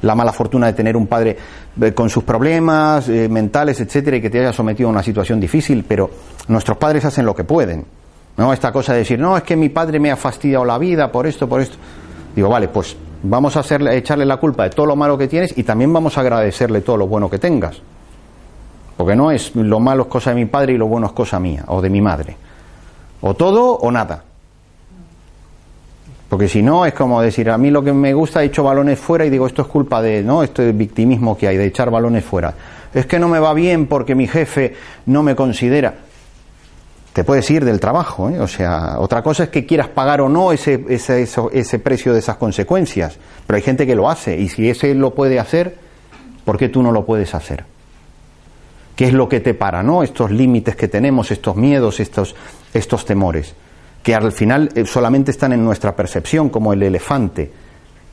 la 0.02 0.16
mala 0.16 0.32
fortuna 0.34 0.68
de 0.68 0.74
tener 0.74 0.98
un 0.98 1.08
padre 1.08 1.38
eh, 1.80 1.94
con 1.94 2.10
sus 2.10 2.24
problemas 2.24 3.08
eh, 3.10 3.30
mentales, 3.30 3.80
etcétera, 3.80 4.18
y 4.18 4.22
que 4.22 4.30
te 4.30 4.40
haya 4.40 4.54
sometido 4.54 4.90
a 4.90 4.92
una 4.92 5.04
situación 5.04 5.40
difícil, 5.40 5.86
pero 5.88 6.10
nuestros 6.48 6.78
padres 6.78 7.06
hacen 7.06 7.26
lo 7.26 7.36
que 7.36 7.44
pueden. 7.44 7.86
¿No? 8.38 8.54
Esta 8.54 8.72
cosa 8.72 8.94
de 8.94 9.00
decir, 9.00 9.20
no, 9.20 9.36
es 9.36 9.44
que 9.44 9.56
mi 9.56 9.70
padre 9.70 10.00
me 10.00 10.10
ha 10.10 10.16
fastidiado 10.16 10.64
la 10.64 10.78
vida 10.78 11.12
por 11.12 11.28
esto, 11.28 11.48
por 11.48 11.62
esto. 11.62 11.76
Digo, 12.36 12.50
vale, 12.50 12.70
pues 12.70 12.96
vamos 13.24 13.56
a 13.58 13.60
hacerle, 13.60 13.96
echarle 13.98 14.26
la 14.26 14.38
culpa 14.38 14.64
de 14.64 14.70
todo 14.70 14.86
lo 14.86 14.96
malo 14.96 15.18
que 15.18 15.28
tienes 15.28 15.58
y 15.58 15.64
también 15.64 15.92
vamos 15.92 16.18
a 16.18 16.22
agradecerle 16.22 16.82
todo 16.82 16.98
lo 16.98 17.08
bueno 17.08 17.30
que 17.30 17.40
tengas. 17.40 17.82
Porque 18.96 19.16
no 19.16 19.32
es 19.32 19.56
lo 19.56 19.80
malo 19.80 20.04
es 20.04 20.10
cosa 20.10 20.30
de 20.30 20.36
mi 20.38 20.46
padre 20.46 20.74
y 20.74 20.78
lo 20.78 20.88
bueno 20.88 21.08
es 21.08 21.14
cosa 21.14 21.40
mía 21.40 21.64
o 21.68 21.82
de 21.82 21.90
mi 21.90 22.02
madre. 22.02 22.38
O 23.22 23.34
todo 23.34 23.74
o 23.74 23.92
nada. 23.92 24.24
Porque 26.32 26.48
si 26.48 26.62
no 26.62 26.86
es 26.86 26.94
como 26.94 27.22
decir, 27.22 27.50
a 27.50 27.58
mí 27.58 27.70
lo 27.72 27.84
que 27.84 27.92
me 27.92 28.14
gusta, 28.14 28.42
he 28.42 28.46
hecho 28.46 28.64
balones 28.64 28.98
fuera 28.98 29.26
y 29.26 29.30
digo, 29.30 29.46
esto 29.48 29.64
es 29.64 29.68
culpa 29.68 30.02
de, 30.02 30.24
¿no? 30.24 30.44
Este 30.44 30.72
victimismo 30.72 31.38
que 31.38 31.50
hay, 31.50 31.58
de 31.58 31.66
echar 31.66 31.92
balones 31.92 32.24
fuera. 32.24 32.54
Es 32.94 33.06
que 33.06 33.20
no 33.20 33.28
me 33.28 33.38
va 33.38 33.54
bien 33.54 33.86
porque 33.88 34.16
mi 34.16 34.28
jefe 34.28 34.74
no 35.08 35.24
me 35.24 35.36
considera. 35.36 35.94
Te 37.12 37.26
puedes 37.26 37.52
ir 37.52 37.66
del 37.66 37.82
trabajo, 37.82 38.30
¿eh? 38.30 38.40
O 38.40 38.48
sea, 38.48 38.96
otra 39.00 39.22
cosa 39.22 39.44
es 39.44 39.50
que 39.50 39.66
quieras 39.66 39.90
pagar 39.90 40.22
o 40.22 40.30
no 40.30 40.54
ese, 40.54 40.86
ese, 40.88 41.22
eso- 41.22 41.50
ese 41.52 41.80
precio 41.80 42.14
de 42.14 42.20
esas 42.20 42.38
consecuencias. 42.38 43.18
Pero 43.46 43.58
hay 43.58 43.62
gente 43.64 43.86
que 43.86 43.96
lo 43.96 44.10
hace 44.10 44.40
y 44.40 44.48
si 44.48 44.70
ese 44.70 44.96
lo 44.96 45.14
puede 45.14 45.38
hacer, 45.38 45.76
¿por 46.46 46.58
qué 46.58 46.70
tú 46.70 46.82
no 46.82 46.94
lo 46.94 47.06
puedes 47.06 47.36
hacer? 47.36 47.66
¿Qué 48.96 49.08
es 49.08 49.14
lo 49.14 49.28
que 49.28 49.42
te 49.42 49.54
para, 49.54 49.84
no? 49.84 50.02
Estos 50.02 50.32
límites 50.32 50.78
que 50.78 50.88
tenemos, 50.88 51.30
estos 51.32 51.58
miedos, 51.58 52.00
estos, 52.00 52.36
estos 52.74 53.04
temores, 53.04 53.54
que 54.04 54.16
al 54.16 54.32
final 54.32 54.70
eh, 54.76 54.86
solamente 54.86 55.32
están 55.32 55.54
en 55.54 55.64
nuestra 55.64 55.96
percepción, 55.96 56.50
como 56.50 56.74
el 56.74 56.84
elefante, 56.84 57.52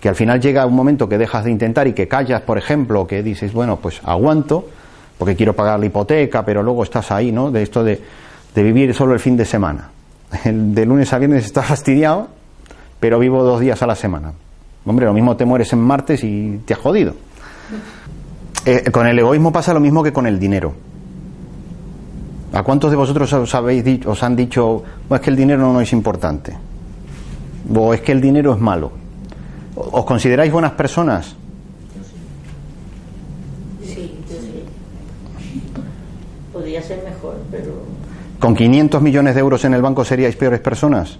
que 0.00 0.08
al 0.08 0.14
final 0.14 0.40
llega 0.40 0.66
un 0.66 0.74
momento 0.74 1.08
que 1.08 1.18
dejas 1.18 1.44
de 1.44 1.50
intentar 1.50 1.86
y 1.88 1.92
que 1.92 2.06
callas, 2.06 2.42
por 2.42 2.58
ejemplo, 2.58 3.06
que 3.06 3.22
dices, 3.22 3.52
bueno, 3.52 3.76
pues 3.76 4.00
aguanto, 4.04 4.66
porque 5.16 5.34
quiero 5.34 5.54
pagar 5.54 5.80
la 5.80 5.86
hipoteca, 5.86 6.44
pero 6.44 6.62
luego 6.62 6.84
estás 6.84 7.10
ahí, 7.10 7.32
¿no? 7.32 7.50
De 7.50 7.62
esto 7.62 7.82
de, 7.82 8.00
de 8.54 8.62
vivir 8.62 8.94
solo 8.94 9.14
el 9.14 9.20
fin 9.20 9.36
de 9.36 9.44
semana. 9.44 9.90
De 10.44 10.84
lunes 10.84 11.12
a 11.12 11.18
viernes 11.18 11.46
estás 11.46 11.66
fastidiado, 11.66 12.28
pero 13.00 13.18
vivo 13.18 13.42
dos 13.42 13.60
días 13.60 13.82
a 13.82 13.86
la 13.86 13.94
semana. 13.94 14.32
Hombre, 14.84 15.06
lo 15.06 15.14
mismo 15.14 15.36
te 15.36 15.44
mueres 15.44 15.72
en 15.72 15.80
martes 15.80 16.22
y 16.22 16.60
te 16.64 16.74
has 16.74 16.80
jodido. 16.80 17.14
Eh, 18.64 18.90
con 18.90 19.06
el 19.06 19.18
egoísmo 19.18 19.52
pasa 19.52 19.72
lo 19.74 19.80
mismo 19.80 20.02
que 20.02 20.12
con 20.12 20.26
el 20.26 20.38
dinero. 20.38 20.74
¿A 22.52 22.62
cuántos 22.62 22.90
de 22.90 22.96
vosotros 22.96 23.32
os, 23.32 23.54
habéis 23.54 23.84
dicho, 23.84 24.10
os 24.10 24.22
han 24.22 24.34
dicho, 24.34 24.82
es 25.10 25.20
que 25.20 25.30
el 25.30 25.36
dinero 25.36 25.72
no 25.72 25.80
es 25.80 25.92
importante? 25.92 26.56
¿O 27.74 27.92
es 27.92 28.00
que 28.00 28.12
el 28.12 28.20
dinero 28.20 28.54
es 28.54 28.60
malo? 28.60 28.90
¿Os 29.74 30.04
consideráis 30.04 30.50
buenas 30.50 30.72
personas? 30.72 31.36
Sí, 33.84 34.18
sí. 34.28 34.64
Podría 36.52 36.82
ser 36.82 37.04
mejor, 37.04 37.36
pero... 37.50 37.72
¿Con 38.40 38.54
500 38.54 39.02
millones 39.02 39.34
de 39.34 39.40
euros 39.40 39.64
en 39.64 39.74
el 39.74 39.82
banco 39.82 40.04
seríais 40.04 40.36
peores 40.36 40.60
personas? 40.60 41.18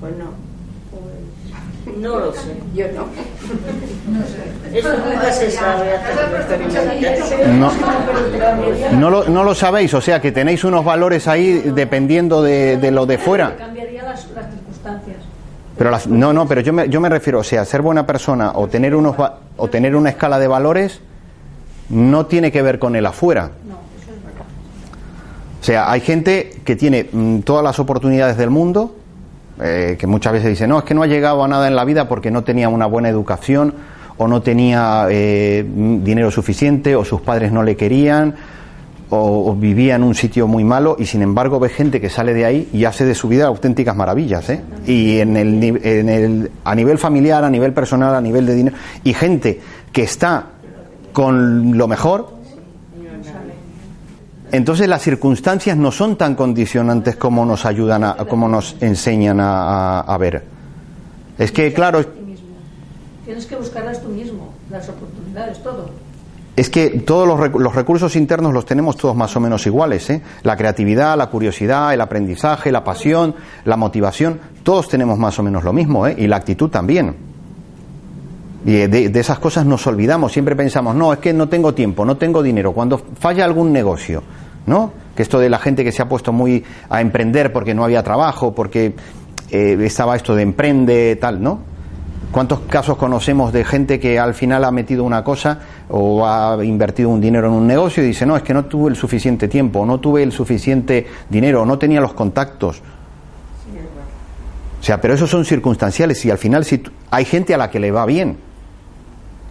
Pues 0.00 0.16
no. 0.16 0.30
Pues, 1.84 1.96
no 1.98 2.18
lo 2.18 2.32
sé. 2.32 2.56
Yo 2.74 2.86
no. 2.92 3.06
No 4.12 4.26
sé. 4.26 4.41
Eso 4.72 4.88
nunca 4.96 5.32
se 5.32 5.50
sabe 5.50 5.92
hasta 5.94 6.08
que 6.24 6.30
lo 6.30 6.36
experimentas. 6.38 7.48
No, 7.48 7.70
no, 8.98 9.10
lo, 9.10 9.24
no 9.28 9.44
lo 9.44 9.54
sabéis, 9.54 9.92
o 9.94 10.00
sea 10.00 10.20
que 10.20 10.32
tenéis 10.32 10.64
unos 10.64 10.84
valores 10.84 11.28
ahí 11.28 11.58
dependiendo 11.74 12.42
de, 12.42 12.76
de 12.78 12.90
lo 12.90 13.04
de 13.06 13.18
fuera. 13.18 13.56
Cambiaría 13.56 14.02
las, 14.02 14.28
las 14.30 14.46
circunstancias. 14.50 15.16
Pero 15.76 15.90
las- 15.90 16.06
no, 16.06 16.32
no, 16.32 16.46
pero 16.46 16.60
yo 16.60 16.72
me, 16.72 16.88
yo 16.88 17.00
me 17.00 17.08
refiero, 17.08 17.40
o 17.40 17.44
sea, 17.44 17.64
ser 17.64 17.82
buena 17.82 18.06
persona 18.06 18.52
o 18.54 18.66
tener, 18.68 18.94
unos, 18.94 19.18
va- 19.18 19.38
o 19.56 19.68
tener 19.68 19.94
una 19.96 20.10
escala 20.10 20.38
de 20.38 20.48
valores 20.48 21.00
no 21.88 22.26
tiene 22.26 22.50
que 22.52 22.62
ver 22.62 22.78
con 22.78 22.96
el 22.96 23.04
afuera. 23.06 23.50
No, 23.68 23.74
eso 24.00 24.10
es 24.16 24.24
verdad. 24.24 24.46
O 25.60 25.64
sea, 25.64 25.90
hay 25.90 26.00
gente 26.00 26.60
que 26.64 26.76
tiene 26.76 27.08
mm, 27.12 27.40
todas 27.40 27.62
las 27.64 27.78
oportunidades 27.78 28.36
del 28.36 28.50
mundo, 28.50 28.96
eh, 29.60 29.96
que 29.98 30.06
muchas 30.06 30.32
veces 30.32 30.48
dice, 30.50 30.66
no, 30.66 30.78
es 30.78 30.84
que 30.84 30.94
no 30.94 31.02
ha 31.02 31.06
llegado 31.06 31.44
a 31.44 31.48
nada 31.48 31.68
en 31.68 31.76
la 31.76 31.84
vida 31.84 32.08
porque 32.08 32.30
no 32.30 32.42
tenía 32.44 32.68
una 32.68 32.86
buena 32.86 33.08
educación 33.10 33.74
o 34.16 34.28
no 34.28 34.42
tenía 34.42 35.06
eh, 35.10 35.64
dinero 36.02 36.30
suficiente 36.30 36.94
o 36.96 37.04
sus 37.04 37.20
padres 37.20 37.52
no 37.52 37.62
le 37.62 37.76
querían 37.76 38.34
o, 39.14 39.54
vivía 39.54 39.96
en 39.96 40.04
un 40.04 40.14
sitio 40.14 40.46
muy 40.46 40.64
malo 40.64 40.96
y 40.98 41.04
sin 41.04 41.20
embargo 41.20 41.60
ve 41.60 41.68
gente 41.68 42.00
que 42.00 42.08
sale 42.08 42.32
de 42.32 42.46
ahí 42.46 42.68
y 42.72 42.86
hace 42.86 43.04
de 43.04 43.14
su 43.14 43.28
vida 43.28 43.46
auténticas 43.46 43.94
maravillas. 43.94 44.48
¿eh? 44.48 44.62
Y 44.86 45.18
en 45.18 45.36
el, 45.36 45.62
en 45.84 46.08
el, 46.08 46.50
a 46.64 46.74
nivel 46.74 46.96
familiar, 46.96 47.44
a 47.44 47.50
nivel 47.50 47.74
personal, 47.74 48.14
a 48.14 48.20
nivel 48.22 48.46
de 48.46 48.54
dinero, 48.54 48.76
y 49.04 49.12
gente 49.12 49.60
que 49.92 50.02
está 50.04 50.46
con 51.12 51.76
lo 51.76 51.86
mejor, 51.88 52.40
entonces 54.50 54.86
las 54.88 55.02
circunstancias 55.02 55.76
no 55.76 55.90
son 55.90 56.16
tan 56.16 56.34
condicionantes 56.34 57.16
como 57.16 57.44
nos 57.46 57.64
ayudan 57.64 58.04
a, 58.04 58.14
como 58.16 58.48
nos 58.48 58.76
enseñan 58.80 59.40
a, 59.40 60.00
a- 60.00 60.18
ver. 60.18 60.42
Es 61.38 61.52
que 61.52 61.72
claro. 61.72 62.21
Tienes 63.24 63.46
que 63.46 63.56
buscarlas 63.56 64.02
tú 64.02 64.08
mismo, 64.08 64.48
las 64.70 64.88
oportunidades, 64.88 65.62
todo. 65.62 65.90
es 66.56 66.68
que 66.68 66.90
todos 67.00 67.26
los, 67.26 67.38
recu- 67.38 67.60
los 67.60 67.74
recursos 67.74 68.14
internos 68.16 68.52
los 68.52 68.66
tenemos 68.66 68.96
todos 68.96 69.14
más 69.16 69.34
o 69.36 69.40
menos 69.40 69.64
iguales, 69.66 70.10
¿eh? 70.10 70.20
La 70.42 70.56
creatividad, 70.56 71.16
la 71.16 71.28
curiosidad, 71.30 71.94
el 71.94 72.00
aprendizaje, 72.00 72.70
la 72.72 72.82
pasión, 72.84 73.34
la 73.64 73.76
motivación, 73.76 74.40
todos 74.62 74.88
tenemos 74.88 75.18
más 75.18 75.38
o 75.38 75.42
menos 75.42 75.62
lo 75.64 75.72
mismo, 75.72 76.06
¿eh? 76.06 76.14
Y 76.18 76.26
la 76.26 76.36
actitud 76.36 76.68
también. 76.68 77.14
Y 78.64 78.72
de, 78.86 79.08
de 79.08 79.20
esas 79.20 79.38
cosas 79.38 79.66
nos 79.66 79.86
olvidamos, 79.86 80.32
siempre 80.32 80.54
pensamos, 80.54 80.94
no, 80.94 81.12
es 81.12 81.18
que 81.20 81.32
no 81.32 81.48
tengo 81.48 81.74
tiempo, 81.74 82.04
no 82.04 82.16
tengo 82.16 82.42
dinero. 82.42 82.72
Cuando 82.72 82.98
falla 83.18 83.44
algún 83.44 83.72
negocio, 83.72 84.22
¿no? 84.66 84.92
Que 85.16 85.22
esto 85.22 85.38
de 85.38 85.48
la 85.48 85.58
gente 85.58 85.82
que 85.84 85.90
se 85.92 86.02
ha 86.02 86.08
puesto 86.08 86.32
muy 86.32 86.62
a 86.88 87.00
emprender 87.00 87.52
porque 87.52 87.74
no 87.74 87.82
había 87.84 88.02
trabajo, 88.02 88.54
porque 88.54 88.94
eh, 89.50 89.78
estaba 89.80 90.16
esto 90.16 90.34
de 90.34 90.42
emprende, 90.42 91.16
tal, 91.20 91.42
¿no? 91.42 91.71
¿Cuántos 92.32 92.60
casos 92.60 92.96
conocemos 92.96 93.52
de 93.52 93.62
gente 93.62 94.00
que 94.00 94.18
al 94.18 94.32
final 94.32 94.64
ha 94.64 94.70
metido 94.70 95.04
una 95.04 95.22
cosa 95.22 95.58
o 95.90 96.26
ha 96.26 96.56
invertido 96.64 97.10
un 97.10 97.20
dinero 97.20 97.48
en 97.48 97.52
un 97.52 97.66
negocio 97.66 98.02
y 98.02 98.06
dice, 98.06 98.24
no, 98.24 98.34
es 98.34 98.42
que 98.42 98.54
no 98.54 98.64
tuve 98.64 98.88
el 98.90 98.96
suficiente 98.96 99.48
tiempo, 99.48 99.84
no 99.84 100.00
tuve 100.00 100.22
el 100.22 100.32
suficiente 100.32 101.06
dinero, 101.28 101.66
no 101.66 101.78
tenía 101.78 102.00
los 102.00 102.14
contactos? 102.14 102.80
O 104.80 104.82
sea, 104.82 104.98
pero 104.98 105.12
esos 105.12 105.28
son 105.28 105.44
circunstanciales 105.44 106.24
y 106.24 106.30
al 106.30 106.38
final 106.38 106.64
si 106.64 106.82
hay 107.10 107.26
gente 107.26 107.52
a 107.52 107.58
la 107.58 107.70
que 107.70 107.78
le 107.78 107.90
va 107.90 108.06
bien. 108.06 108.38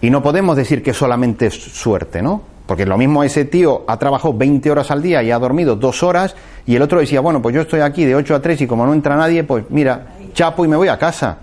Y 0.02 0.10
no 0.10 0.24
podemos 0.24 0.58
decir 0.58 0.82
que 0.82 0.91
solamente 0.94 1.46
es 1.46 1.54
suerte, 1.54 2.24
¿no? 2.24 2.41
Porque 2.65 2.88
lo 2.88 2.98
mismo 2.98 3.24
ese 3.24 3.46
tío 3.46 3.84
ha 3.88 3.98
trabajado 3.98 4.34
20 4.34 4.72
horas 4.72 4.89
al 4.89 5.04
día 5.04 5.22
y 5.22 5.30
ha 5.30 5.38
dormido 5.38 5.76
dos 5.76 6.02
horas 6.02 6.36
y 6.65 6.76
el 6.76 6.82
otro 6.82 7.00
decía, 7.00 7.22
bueno, 7.22 7.44
pues 7.44 7.54
yo 7.54 7.62
estoy 7.62 7.82
aquí 7.82 8.06
de 8.06 8.15
8 8.15 8.34
a 8.34 8.41
3 8.41 8.62
y 8.62 8.67
como 8.67 8.88
no 8.88 8.94
entra 8.94 9.15
nadie, 9.15 9.44
pues 9.44 9.65
mira, 9.70 10.15
chapo 10.34 10.65
y 10.65 10.67
me 10.67 10.76
voy 10.76 10.88
a 10.88 10.98
casa. 10.98 11.38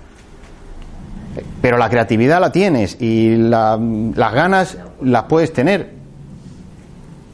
Pero 1.60 1.76
la 1.76 1.88
creatividad 1.88 2.40
la 2.40 2.50
tienes 2.52 3.00
y 3.00 3.36
la- 3.36 3.78
las 4.14 4.32
ganas 4.34 4.78
las 5.02 5.24
puedes 5.24 5.52
tener. 5.52 5.92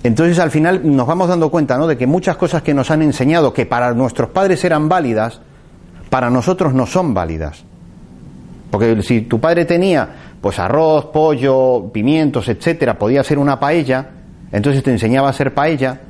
Entonces 0.02 0.38
al 0.38 0.50
final 0.50 0.80
nos 0.84 1.06
vamos 1.06 1.28
dando 1.28 1.50
cuenta 1.50 1.78
¿no? 1.78 1.86
de 1.86 1.96
que 1.96 2.06
muchas 2.06 2.36
cosas 2.36 2.62
que 2.62 2.74
nos 2.74 2.90
han 2.90 3.00
enseñado 3.02 3.52
que 3.54 3.64
para 3.64 3.92
nuestros 3.94 4.28
padres 4.30 4.62
eran 4.64 4.88
válidas, 4.88 5.40
para 6.10 6.28
nosotros 6.28 6.74
no 6.74 6.86
son 6.86 7.14
válidas. 7.14 7.64
Porque 8.70 9.00
si 9.02 9.22
tu 9.22 9.40
padre 9.40 9.64
tenía 9.64 10.08
pues 10.40 10.58
arroz, 10.58 11.06
pollo, 11.06 11.90
pimientos, 11.90 12.48
etcétera, 12.48 12.98
podía 12.98 13.22
hacer 13.22 13.38
una 13.38 13.58
paella, 13.58 14.10
entonces 14.52 14.82
te 14.82 14.90
enseñaba 14.90 15.28
a 15.28 15.30
hacer 15.30 15.54
paella, 15.54 16.00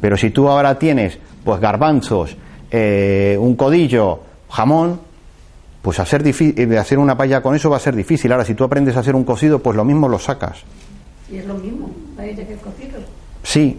pero 0.00 0.16
si 0.16 0.30
tú 0.30 0.48
ahora 0.48 0.76
tienes 0.78 1.16
pues 1.44 1.60
garbanzos, 1.60 2.36
eh, 2.72 3.36
un 3.38 3.54
codillo, 3.54 4.20
jamón, 4.50 5.00
pues 5.82 5.98
hacer, 6.00 6.22
difi- 6.22 6.54
eh, 6.56 6.78
hacer 6.78 6.98
una 6.98 7.16
paella 7.16 7.40
con 7.42 7.54
eso 7.54 7.70
va 7.70 7.76
a 7.76 7.80
ser 7.80 7.96
difícil. 7.96 8.30
Ahora, 8.32 8.44
si 8.44 8.54
tú 8.54 8.64
aprendes 8.64 8.96
a 8.96 9.00
hacer 9.00 9.14
un 9.14 9.24
cocido, 9.24 9.58
pues 9.60 9.76
lo 9.76 9.84
mismo 9.84 10.08
lo 10.08 10.18
sacas. 10.18 10.58
Y 11.32 11.36
es 11.38 11.46
lo 11.46 11.54
mismo, 11.54 11.90
paella 12.16 12.46
que 12.46 12.54
cocido. 12.56 12.98
Sí. 13.42 13.78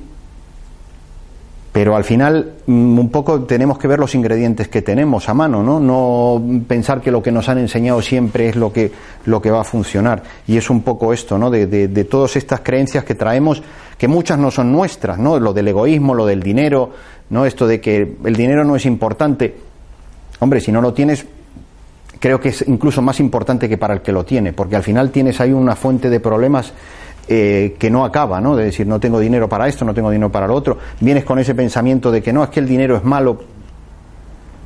Pero 1.71 1.95
al 1.95 2.03
final, 2.03 2.55
mm, 2.65 2.99
un 2.99 3.09
poco 3.11 3.43
tenemos 3.43 3.77
que 3.77 3.87
ver 3.87 3.97
los 3.97 4.13
ingredientes 4.13 4.67
que 4.67 4.81
tenemos 4.81 5.29
a 5.29 5.33
mano, 5.33 5.63
¿no? 5.63 5.79
No 5.79 6.41
pensar 6.67 6.99
que 6.99 7.11
lo 7.11 7.23
que 7.23 7.31
nos 7.31 7.47
han 7.47 7.59
enseñado 7.59 8.01
siempre 8.01 8.49
es 8.49 8.57
lo 8.57 8.73
que, 8.73 8.91
lo 9.25 9.41
que 9.41 9.51
va 9.51 9.61
a 9.61 9.63
funcionar. 9.63 10.21
Y 10.47 10.57
es 10.57 10.69
un 10.69 10.81
poco 10.81 11.13
esto, 11.13 11.37
¿no? 11.37 11.49
De, 11.49 11.67
de, 11.67 11.87
de 11.87 12.03
todas 12.03 12.35
estas 12.35 12.59
creencias 12.59 13.05
que 13.05 13.15
traemos, 13.15 13.63
que 13.97 14.09
muchas 14.09 14.37
no 14.37 14.51
son 14.51 14.69
nuestras, 14.73 15.17
¿no? 15.17 15.39
Lo 15.39 15.53
del 15.53 15.69
egoísmo, 15.69 16.13
lo 16.13 16.25
del 16.25 16.43
dinero, 16.43 16.91
¿no? 17.29 17.45
Esto 17.45 17.65
de 17.67 17.79
que 17.79 18.17
el 18.25 18.35
dinero 18.35 18.65
no 18.65 18.75
es 18.75 18.85
importante. 18.85 19.55
Hombre, 20.41 20.59
si 20.59 20.73
no 20.73 20.81
lo 20.81 20.93
tienes, 20.93 21.25
creo 22.21 22.39
que 22.39 22.49
es 22.49 22.63
incluso 22.67 23.01
más 23.01 23.19
importante 23.19 23.67
que 23.67 23.77
para 23.77 23.95
el 23.95 24.01
que 24.01 24.11
lo 24.11 24.23
tiene, 24.23 24.53
porque 24.53 24.75
al 24.75 24.83
final 24.83 25.09
tienes 25.09 25.41
ahí 25.41 25.51
una 25.51 25.75
fuente 25.75 26.07
de 26.07 26.19
problemas 26.19 26.71
eh, 27.27 27.75
que 27.79 27.89
no 27.89 28.05
acaba, 28.05 28.39
¿no? 28.39 28.55
De 28.55 28.65
decir, 28.65 28.85
no 28.85 28.99
tengo 28.99 29.19
dinero 29.19 29.49
para 29.49 29.67
esto, 29.67 29.83
no 29.83 29.93
tengo 29.93 30.11
dinero 30.11 30.31
para 30.31 30.47
lo 30.47 30.53
otro. 30.53 30.77
Vienes 30.99 31.25
con 31.25 31.39
ese 31.39 31.55
pensamiento 31.55 32.11
de 32.11 32.21
que 32.21 32.31
no, 32.31 32.43
es 32.43 32.51
que 32.51 32.59
el 32.59 32.67
dinero 32.67 32.95
es 32.95 33.03
malo. 33.03 33.39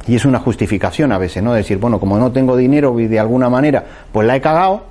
Y 0.05 0.15
es 0.15 0.25
una 0.25 0.39
justificación 0.39 1.13
a 1.13 1.17
veces, 1.17 1.41
¿no? 1.41 1.53
De 1.53 1.59
decir, 1.59 1.77
bueno, 1.77 1.97
como 1.97 2.17
no 2.17 2.29
tengo 2.31 2.57
dinero 2.57 2.99
y 2.99 3.07
de 3.07 3.19
alguna 3.19 3.49
manera, 3.49 3.85
pues 4.11 4.27
la 4.27 4.35
he 4.35 4.41
cagado. 4.41 4.83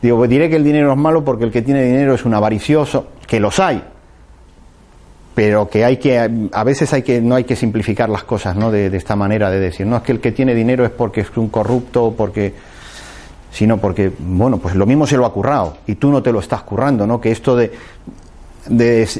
Digo, 0.00 0.16
pues 0.16 0.30
diré 0.30 0.48
que 0.48 0.56
el 0.56 0.64
dinero 0.64 0.92
es 0.92 0.96
malo 0.96 1.24
porque 1.24 1.44
el 1.44 1.50
que 1.50 1.62
tiene 1.62 1.82
dinero 1.82 2.14
es 2.14 2.24
un 2.24 2.34
avaricioso, 2.34 3.08
que 3.26 3.40
los 3.40 3.58
hay, 3.58 3.82
pero 5.38 5.68
que 5.68 5.84
hay 5.84 5.98
que 5.98 6.18
a 6.50 6.64
veces 6.64 6.92
hay 6.92 7.02
que 7.02 7.20
no 7.20 7.36
hay 7.36 7.44
que 7.44 7.54
simplificar 7.54 8.08
las 8.08 8.24
cosas 8.24 8.56
no 8.56 8.72
de, 8.72 8.88
esta 8.96 9.14
manera 9.14 9.50
de 9.50 9.60
decir 9.60 9.86
no 9.86 9.96
es 9.98 10.02
que 10.02 10.10
el 10.10 10.18
que 10.18 10.32
tiene 10.32 10.52
dinero 10.52 10.84
es 10.84 10.90
porque 10.90 11.20
es 11.20 11.36
un 11.36 11.48
corrupto 11.48 12.12
porque 12.16 12.54
sino 13.52 13.76
porque 13.76 14.10
bueno 14.18 14.58
pues 14.58 14.74
lo 14.74 14.84
mismo 14.84 15.06
se 15.06 15.16
lo 15.16 15.24
ha 15.24 15.32
currado 15.32 15.76
y 15.86 15.94
tú 15.94 16.10
no 16.10 16.24
te 16.24 16.32
lo 16.32 16.40
estás 16.40 16.64
currando 16.64 17.06
no 17.06 17.20
que 17.20 17.30
esto 17.30 17.54
de 17.54 17.70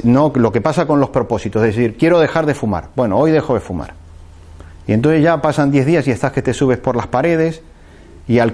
no 0.03 0.33
lo 0.35 0.51
que 0.51 0.59
pasa 0.59 0.85
con 0.85 0.99
los 0.99 1.09
propósitos 1.09 1.63
es 1.63 1.73
decir 1.73 1.95
quiero 1.97 2.19
dejar 2.19 2.45
de 2.45 2.53
fumar 2.53 2.89
bueno 2.97 3.17
hoy 3.17 3.31
dejo 3.31 3.53
de 3.53 3.61
fumar. 3.61 3.93
Y 4.87 4.91
entonces 4.91 5.23
ya 5.23 5.41
pasan 5.41 5.71
10 5.71 5.85
días 5.85 6.07
y 6.09 6.11
estás 6.11 6.33
que 6.33 6.41
te 6.41 6.53
subes 6.53 6.79
por 6.79 6.97
las 6.97 7.07
paredes 7.07 7.61
y 8.27 8.39
al 8.39 8.53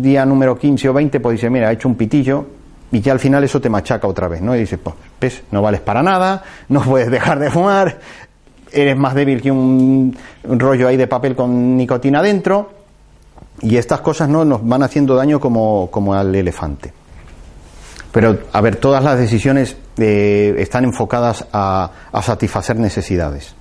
día 0.00 0.24
número 0.24 0.56
15 0.56 0.88
o 0.88 0.94
20 0.94 1.20
pues 1.20 1.34
dice 1.34 1.50
mira 1.50 1.70
he 1.70 1.74
hecho 1.74 1.88
un 1.88 1.96
pitillo 1.96 2.46
y 2.92 3.00
ya 3.00 3.12
al 3.12 3.18
final 3.18 3.42
eso 3.42 3.60
te 3.60 3.70
machaca 3.70 4.06
otra 4.06 4.28
vez, 4.28 4.42
¿no? 4.42 4.54
Y 4.54 4.60
dices, 4.60 4.78
pues, 4.82 4.94
ves, 5.20 5.42
no 5.50 5.62
vales 5.62 5.80
para 5.80 6.02
nada, 6.02 6.42
no 6.68 6.82
puedes 6.84 7.10
dejar 7.10 7.38
de 7.38 7.50
fumar, 7.50 7.98
eres 8.70 8.96
más 8.96 9.14
débil 9.14 9.40
que 9.40 9.50
un, 9.50 10.16
rollo 10.44 10.86
ahí 10.86 10.96
de 10.96 11.06
papel 11.06 11.34
con 11.34 11.76
nicotina 11.76 12.22
dentro, 12.22 12.70
y 13.62 13.76
estas 13.76 14.00
cosas 14.00 14.28
no 14.28 14.44
nos 14.44 14.66
van 14.66 14.82
haciendo 14.82 15.14
daño 15.14 15.40
como, 15.40 15.90
como 15.90 16.14
al 16.14 16.34
elefante. 16.34 16.92
Pero, 18.12 18.40
a 18.52 18.60
ver, 18.60 18.76
todas 18.76 19.02
las 19.02 19.18
decisiones 19.18 19.76
eh, 19.96 20.54
están 20.58 20.84
enfocadas 20.84 21.46
a, 21.50 21.90
a 22.12 22.22
satisfacer 22.22 22.76
necesidades. 22.76 23.54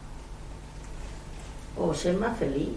O 1.77 1.93
ser 1.93 2.17
más 2.17 2.37
feliz. 2.37 2.69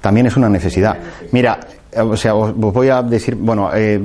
También 0.00 0.26
es 0.26 0.36
una 0.36 0.48
necesidad. 0.48 0.96
Mira, 1.30 1.60
eh, 1.92 2.00
o 2.00 2.16
sea, 2.16 2.34
os, 2.34 2.50
os 2.50 2.56
voy 2.56 2.88
a 2.88 3.02
decir, 3.02 3.36
bueno, 3.36 3.70
eh, 3.72 4.00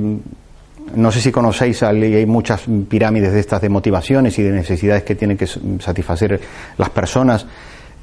no 0.94 1.12
sé 1.12 1.20
si 1.20 1.32
conocéis, 1.32 1.82
hay 1.82 2.26
muchas 2.26 2.62
pirámides 2.88 3.32
de 3.32 3.40
estas 3.40 3.60
de 3.60 3.68
motivaciones 3.68 4.38
y 4.38 4.42
de 4.42 4.52
necesidades 4.52 5.02
que 5.02 5.14
tienen 5.14 5.36
que 5.36 5.46
satisfacer 5.46 6.40
las 6.78 6.90
personas. 6.90 7.46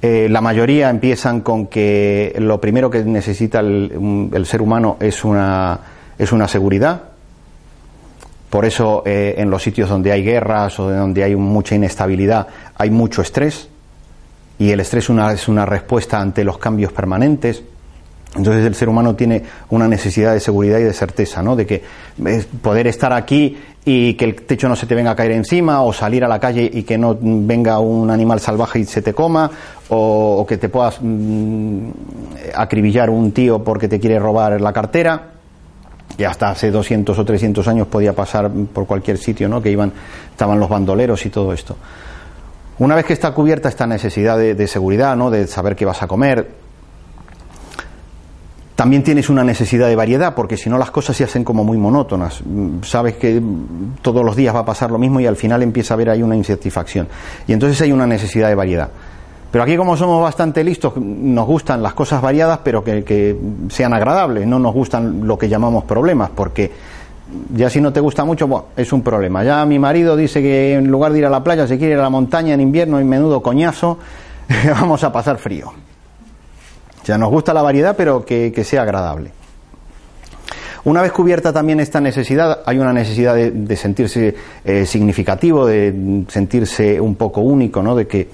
Eh, 0.01 0.27
la 0.29 0.39
mayoría 0.39 0.89
empiezan 0.89 1.41
con 1.41 1.67
que 1.67 2.33
lo 2.39 2.61
primero 2.61 2.89
que 2.89 3.03
necesita 3.03 3.59
el, 3.59 4.45
ser 4.45 4.61
humano 4.61 4.97
es 4.99 5.23
una, 5.25 5.79
es 6.17 6.31
una 6.31 6.47
seguridad. 6.47 7.03
Por 8.49 8.65
eso 8.65 9.03
eh, 9.05 9.35
en 9.37 9.49
los 9.49 9.61
sitios 9.61 9.89
donde 9.89 10.11
hay 10.11 10.23
guerras 10.23 10.79
o 10.79 10.89
donde 10.89 11.23
hay 11.23 11.35
mucha 11.35 11.75
inestabilidad 11.75 12.47
hay 12.75 12.89
mucho 12.89 13.21
estrés 13.21 13.69
y 14.57 14.71
el 14.71 14.79
estrés 14.79 15.09
es 15.09 15.47
una 15.47 15.65
respuesta 15.65 16.19
ante 16.19 16.43
los 16.43 16.57
cambios 16.57 16.91
permanentes. 16.91 17.63
Entonces 18.35 18.63
el 18.63 18.75
ser 18.75 18.89
humano 18.89 19.15
tiene 19.15 19.43
una 19.69 19.87
necesidad 19.87 20.33
de 20.33 20.39
seguridad 20.39 20.77
y 20.79 20.83
de 20.83 20.93
certeza, 20.93 21.41
¿no? 21.41 21.55
De 21.55 21.65
que 21.65 21.81
es 22.25 22.45
poder 22.45 22.85
estar 22.85 23.11
aquí 23.11 23.57
y 23.83 24.13
que 24.13 24.25
el 24.25 24.35
techo 24.35 24.69
no 24.69 24.75
se 24.75 24.85
te 24.85 24.93
venga 24.93 25.11
a 25.11 25.15
caer 25.15 25.31
encima, 25.31 25.81
o 25.81 25.91
salir 25.91 26.23
a 26.23 26.27
la 26.27 26.39
calle 26.39 26.69
y 26.71 26.83
que 26.83 26.97
no 26.97 27.17
venga 27.19 27.79
un 27.79 28.11
animal 28.11 28.39
salvaje 28.39 28.79
y 28.79 28.85
se 28.85 29.01
te 29.01 29.13
coma, 29.13 29.49
o, 29.89 30.45
que 30.47 30.57
te 30.57 30.69
puedas 30.69 30.99
mm, 31.01 31.89
acribillar 32.53 33.09
un 33.09 33.31
tío 33.31 33.63
porque 33.63 33.87
te 33.87 33.99
quiere 33.99 34.19
robar 34.19 34.61
la 34.61 34.73
cartera. 34.73 35.31
Y 36.15 36.23
hasta 36.23 36.49
hace 36.49 36.69
200 36.69 37.17
o 37.17 37.25
300 37.25 37.67
años 37.67 37.87
podía 37.87 38.13
pasar 38.13 38.51
por 38.51 38.85
cualquier 38.85 39.17
sitio, 39.17 39.47
¿no? 39.49 39.61
Que 39.61 39.71
iban, 39.71 39.91
estaban 40.29 40.59
los 40.59 40.69
bandoleros 40.69 41.25
y 41.25 41.29
todo 41.29 41.53
esto. 41.53 41.77
Una 42.77 42.95
vez 42.95 43.05
que 43.05 43.13
está 43.13 43.31
cubierta 43.31 43.69
esta 43.69 43.87
necesidad 43.87 44.37
de 44.37 44.67
seguridad, 44.67 45.15
¿no? 45.15 45.31
De 45.31 45.47
saber 45.47 45.75
qué 45.75 45.85
vas 45.85 46.03
a 46.03 46.07
comer, 46.07 46.47
también 48.79 49.03
tienes 49.03 49.29
una 49.29 49.43
necesidad 49.43 49.89
de 49.89 49.95
variedad, 49.97 50.33
porque 50.33 50.55
si 50.55 50.69
no 50.69 50.77
las 50.77 50.89
cosas 50.89 51.17
se 51.17 51.25
hacen 51.25 51.43
como 51.43 51.65
muy 51.65 51.77
monótonas. 51.77 52.39
Mm, 52.45 52.81
Sabes 52.81 53.15
que 53.15 53.41
todos 54.01 54.23
los 54.23 54.37
días 54.37 54.55
va 54.55 54.59
a 54.59 54.65
pasar 54.65 54.89
lo 54.89 54.97
mismo 54.97 55.19
y 55.19 55.25
al 55.25 55.35
final 55.35 55.61
empieza 55.63 55.93
a 55.93 55.95
haber 55.95 56.11
ahí 56.11 56.23
una 56.23 56.37
insatisfacción. 56.37 57.05
Y 57.45 57.51
entonces 57.51 57.81
hay 57.81 57.91
una 57.91 58.07
necesidad 58.07 58.47
de 58.47 58.55
variedad. 58.55 58.87
Pero 59.51 59.65
aquí 59.65 59.75
como 59.75 59.97
somos 59.97 60.23
bastante 60.23 60.63
listos, 60.63 60.95
nos 60.95 61.45
gustan 61.45 61.83
las 61.83 61.93
cosas 61.93 62.21
variadas, 62.21 62.61
pero 62.63 62.81
que, 62.81 63.03
que 63.03 63.37
sean 63.67 63.93
agradables, 63.93 64.47
no 64.47 64.59
nos 64.59 64.73
gustan 64.73 65.27
lo 65.27 65.37
que 65.37 65.49
llamamos 65.49 65.83
problemas, 65.83 66.29
porque 66.33 66.71
ya 67.53 67.69
si 67.69 67.81
no 67.81 67.91
te 67.91 67.99
gusta 67.99 68.23
mucho, 68.23 68.47
bueno, 68.47 68.67
es 68.77 68.93
un 68.93 69.01
problema. 69.01 69.43
Ya 69.43 69.65
mi 69.65 69.77
marido 69.77 70.15
dice 70.15 70.41
que 70.41 70.75
en 70.75 70.87
lugar 70.87 71.11
de 71.11 71.19
ir 71.19 71.25
a 71.25 71.29
la 71.29 71.43
playa 71.43 71.67
se 71.67 71.77
quiere 71.77 71.95
ir 71.95 71.99
a 71.99 72.03
la 72.03 72.09
montaña 72.09 72.53
en 72.53 72.61
invierno 72.61 73.01
y 73.01 73.03
menudo 73.03 73.41
coñazo, 73.41 73.97
vamos 74.79 75.03
a 75.03 75.11
pasar 75.11 75.37
frío. 75.37 75.88
Sea, 77.09 77.17
nos 77.17 77.31
gusta 77.31 77.55
la 77.55 77.63
variedad, 77.63 77.95
pero 77.97 78.23
que, 78.23 78.51
que 78.53 78.63
sea 78.63 78.83
agradable. 78.83 79.31
Una 80.83 81.01
vez 81.01 81.11
cubierta 81.11 81.51
también 81.51 81.79
esta 81.79 81.99
necesidad, 81.99 82.59
hay 82.67 82.77
una 82.77 82.93
necesidad 82.93 83.33
de, 83.33 83.49
de 83.49 83.75
sentirse 83.75 84.35
eh, 84.63 84.85
significativo, 84.85 85.65
de 85.65 86.25
sentirse 86.27 87.01
un 87.01 87.15
poco 87.15 87.41
único, 87.41 87.81
¿no? 87.81 87.95
De 87.95 88.05
que, 88.05 88.29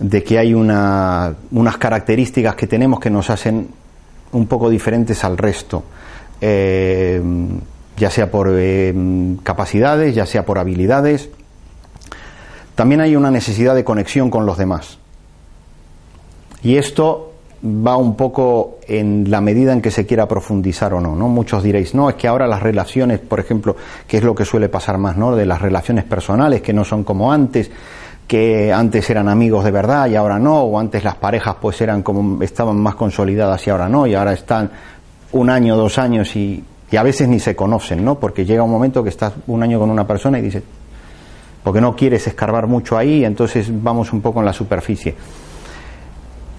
de 0.00 0.22
que 0.22 0.38
hay 0.38 0.52
una, 0.52 1.34
unas 1.50 1.78
características 1.78 2.56
que 2.56 2.66
tenemos 2.66 3.00
que 3.00 3.08
nos 3.08 3.30
hacen 3.30 3.68
un 4.32 4.46
poco 4.46 4.68
diferentes 4.68 5.24
al 5.24 5.38
resto. 5.38 5.84
Eh, 6.42 7.22
ya 7.96 8.10
sea 8.10 8.30
por 8.30 8.50
eh, 8.52 8.92
capacidades, 9.42 10.14
ya 10.14 10.26
sea 10.26 10.44
por 10.44 10.58
habilidades. 10.58 11.30
También 12.74 13.00
hay 13.00 13.16
una 13.16 13.30
necesidad 13.30 13.74
de 13.74 13.82
conexión 13.82 14.28
con 14.28 14.44
los 14.44 14.58
demás. 14.58 14.98
Y 16.62 16.76
esto 16.76 17.27
va 17.64 17.96
un 17.96 18.14
poco 18.16 18.78
en 18.86 19.30
la 19.30 19.40
medida 19.40 19.72
en 19.72 19.82
que 19.82 19.90
se 19.90 20.06
quiera 20.06 20.28
profundizar 20.28 20.94
o 20.94 21.00
no, 21.00 21.16
¿no? 21.16 21.28
Muchos 21.28 21.62
diréis, 21.62 21.94
no, 21.94 22.08
es 22.08 22.14
que 22.14 22.28
ahora 22.28 22.46
las 22.46 22.62
relaciones, 22.62 23.18
por 23.18 23.40
ejemplo, 23.40 23.76
que 24.06 24.18
es 24.18 24.22
lo 24.22 24.34
que 24.34 24.44
suele 24.44 24.68
pasar 24.68 24.98
más, 24.98 25.16
¿no? 25.16 25.34
De 25.34 25.44
las 25.44 25.60
relaciones 25.60 26.04
personales 26.04 26.62
que 26.62 26.72
no 26.72 26.84
son 26.84 27.02
como 27.02 27.32
antes, 27.32 27.70
que 28.28 28.72
antes 28.72 29.08
eran 29.10 29.28
amigos 29.28 29.64
de 29.64 29.70
verdad 29.70 30.06
y 30.06 30.14
ahora 30.14 30.38
no, 30.38 30.60
o 30.60 30.78
antes 30.78 31.02
las 31.02 31.16
parejas 31.16 31.56
pues 31.60 31.80
eran 31.80 32.02
como 32.02 32.42
estaban 32.42 32.76
más 32.76 32.94
consolidadas 32.94 33.66
y 33.66 33.70
ahora 33.70 33.88
no, 33.88 34.06
y 34.06 34.14
ahora 34.14 34.34
están 34.34 34.70
un 35.32 35.50
año, 35.50 35.76
dos 35.76 35.98
años 35.98 36.36
y, 36.36 36.62
y 36.90 36.96
a 36.96 37.02
veces 37.02 37.26
ni 37.26 37.40
se 37.40 37.56
conocen, 37.56 38.04
¿no? 38.04 38.20
Porque 38.20 38.44
llega 38.44 38.62
un 38.62 38.70
momento 38.70 39.02
que 39.02 39.08
estás 39.08 39.32
un 39.48 39.62
año 39.62 39.80
con 39.80 39.90
una 39.90 40.06
persona 40.06 40.38
y 40.38 40.42
dices, 40.42 40.62
porque 41.64 41.80
no 41.80 41.96
quieres 41.96 42.26
escarbar 42.26 42.66
mucho 42.66 42.96
ahí, 42.96 43.24
entonces 43.24 43.68
vamos 43.70 44.12
un 44.12 44.20
poco 44.20 44.38
en 44.38 44.46
la 44.46 44.52
superficie. 44.52 45.16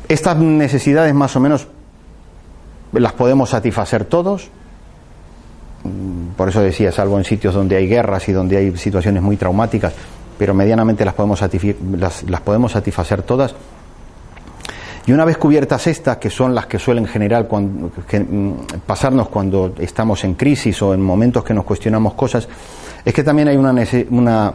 Estas 0.10 0.38
necesidades 0.38 1.14
más 1.14 1.36
o 1.36 1.40
menos 1.40 1.68
las 2.94 3.14
podemos 3.14 3.52
satisfacer 3.52 4.06
todos, 4.06 4.50
por 6.36 6.50
eso 6.50 6.62
decía, 6.62 6.92
salvo 6.92 7.20
en 7.20 7.24
sitios 7.24 7.54
donde 7.54 7.76
hay 7.76 7.88
guerras 7.88 8.28
y 8.28 8.32
donde 8.32 8.58
hay 8.58 8.76
situaciones 8.76 9.22
muy 9.22 9.38
traumáticas, 9.38 9.94
pero 10.40 10.56
medianamente 10.56 11.06
las 11.06 11.14
podemos, 11.14 11.40
las, 11.98 12.24
las 12.24 12.42
podemos 12.42 12.72
satisfacer 12.72 13.22
todas. 13.22 13.54
Y 15.06 15.12
una 15.12 15.26
vez 15.26 15.38
cubiertas 15.38 15.86
estas, 15.86 16.18
que 16.18 16.32
son 16.32 16.56
las 16.56 16.66
que 16.66 16.80
suelen 16.80 17.06
generar 17.06 17.48
cuando, 17.48 17.92
que, 18.08 18.26
pasarnos 18.88 19.30
cuando 19.30 19.76
estamos 19.78 20.24
en 20.24 20.34
crisis 20.34 20.82
o 20.82 20.94
en 20.94 21.02
momentos 21.02 21.44
que 21.44 21.54
nos 21.54 21.66
cuestionamos 21.66 22.16
cosas, 22.16 22.48
es 23.06 23.14
que 23.14 23.24
también 23.24 23.48
hay 23.48 23.58
una, 23.58 23.76
una, 24.10 24.54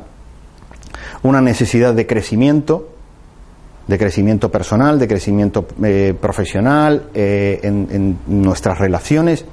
una 1.22 1.40
necesidad 1.40 1.94
de 1.94 2.06
crecimiento, 2.06 2.93
de 3.86 3.98
crecimiento 3.98 4.50
personal, 4.50 4.98
de 4.98 5.08
crecimiento 5.08 5.66
eh, 5.82 6.14
profesional, 6.18 7.08
eh, 7.14 7.60
en, 7.62 8.18
nuestras 8.26 8.78
relaciones. 8.78 9.44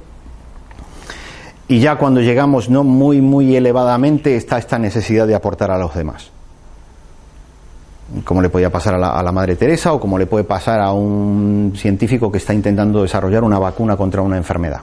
Y 1.68 1.80
ya 1.80 1.96
cuando 1.96 2.20
llegamos 2.20 2.68
no 2.68 2.84
muy, 2.84 3.20
muy 3.20 3.54
elevadamente 3.56 4.36
está 4.36 4.58
esta 4.58 4.78
necesidad 4.78 5.26
de 5.26 5.34
aportar 5.34 5.70
a 5.70 5.78
los 5.78 5.94
demás. 5.94 6.30
Como 8.24 8.42
le 8.42 8.50
podía 8.50 8.70
pasar 8.70 8.94
a 8.94 8.98
la, 8.98 9.10
a 9.10 9.22
la, 9.22 9.32
Madre 9.32 9.56
Teresa 9.56 9.92
o 9.92 10.00
como 10.00 10.18
le 10.18 10.26
puede 10.26 10.44
pasar 10.44 10.80
a 10.80 10.92
un 10.92 11.72
científico 11.76 12.30
que 12.30 12.38
está 12.38 12.52
intentando 12.52 13.02
desarrollar 13.02 13.42
una 13.42 13.58
vacuna 13.58 13.96
contra 13.96 14.20
una 14.20 14.36
enfermedad. 14.36 14.82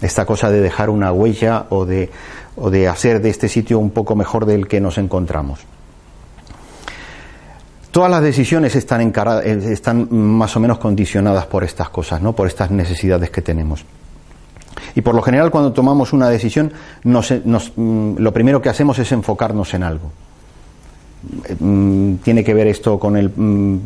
Esta 0.00 0.26
cosa 0.26 0.50
de 0.50 0.60
dejar 0.60 0.90
una 0.90 1.12
huella 1.12 1.66
o 1.70 1.86
de, 1.86 2.10
o 2.56 2.68
de 2.68 2.88
hacer 2.88 3.22
de 3.22 3.30
este 3.30 3.48
sitio 3.48 3.78
un 3.78 3.90
poco 3.90 4.14
mejor 4.14 4.44
del 4.44 4.68
que 4.68 4.80
nos 4.80 4.98
encontramos. 4.98 5.60
Todas 7.94 8.10
las 8.10 8.24
decisiones 8.24 8.74
están, 8.74 9.02
encaradas, 9.02 9.46
están 9.46 10.08
más 10.10 10.56
o 10.56 10.58
menos 10.58 10.78
condicionadas 10.78 11.46
por 11.46 11.62
estas 11.62 11.90
cosas, 11.90 12.20
¿no? 12.20 12.32
por 12.32 12.48
estas 12.48 12.72
necesidades 12.72 13.30
que 13.30 13.40
tenemos. 13.40 13.84
Y 14.96 15.02
por 15.02 15.14
lo 15.14 15.22
general 15.22 15.52
cuando 15.52 15.72
tomamos 15.72 16.12
una 16.12 16.28
decisión, 16.28 16.72
nos, 17.04 17.32
nos, 17.44 17.70
lo 17.76 18.32
primero 18.32 18.60
que 18.60 18.68
hacemos 18.68 18.98
es 18.98 19.12
enfocarnos 19.12 19.74
en 19.74 19.84
algo. 19.84 20.10
Tiene 22.24 22.42
que 22.42 22.52
ver 22.52 22.66
esto 22.66 22.98
con 22.98 23.16
el 23.16 23.30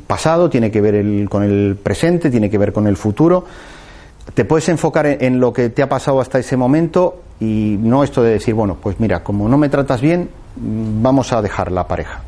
pasado, 0.07 0.49
tiene 0.49 0.71
que 0.71 0.81
ver 0.81 1.29
con 1.29 1.43
el 1.43 1.77
presente, 1.77 2.31
tiene 2.31 2.49
que 2.49 2.57
ver 2.57 2.73
con 2.73 2.87
el 2.87 2.97
futuro. 2.97 3.45
Te 4.33 4.47
puedes 4.47 4.71
enfocar 4.71 5.05
en, 5.05 5.23
en 5.23 5.39
lo 5.39 5.53
que 5.53 5.69
te 5.69 5.83
ha 5.83 5.89
pasado 5.91 6.23
hasta 6.23 6.39
ese 6.39 6.57
momento 6.57 7.25
y 7.41 7.77
no 7.79 8.03
esto 8.03 8.23
de 8.23 8.31
decir, 8.31 8.55
bueno, 8.55 8.79
pues 8.83 8.99
mira, 9.01 9.23
como 9.23 9.51
no 9.51 9.59
me 9.59 9.69
tratas 9.69 10.01
bien, 10.01 10.31
vamos 10.57 11.35
a 11.35 11.43
dejar 11.43 11.71
la 11.71 11.87
pareja 11.87 12.23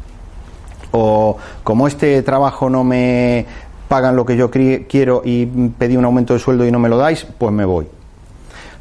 o 0.92 1.37
como 1.62 1.87
este 1.87 2.22
trabajo 2.22 2.70
no 2.70 2.85
me 2.85 3.46
pagan 3.88 4.14
lo 4.14 4.24
que 4.24 4.37
yo 4.37 4.50
quiero 4.50 5.22
y 5.24 5.46
pedí 5.46 5.96
un 5.96 6.05
aumento 6.05 6.35
de 6.35 6.38
sueldo 6.38 6.64
y 6.64 6.70
no 6.70 6.79
me 6.79 6.88
lo 6.88 6.96
dais, 6.96 7.26
pues 7.38 7.53
me 7.53 7.64
voy. 7.64 7.87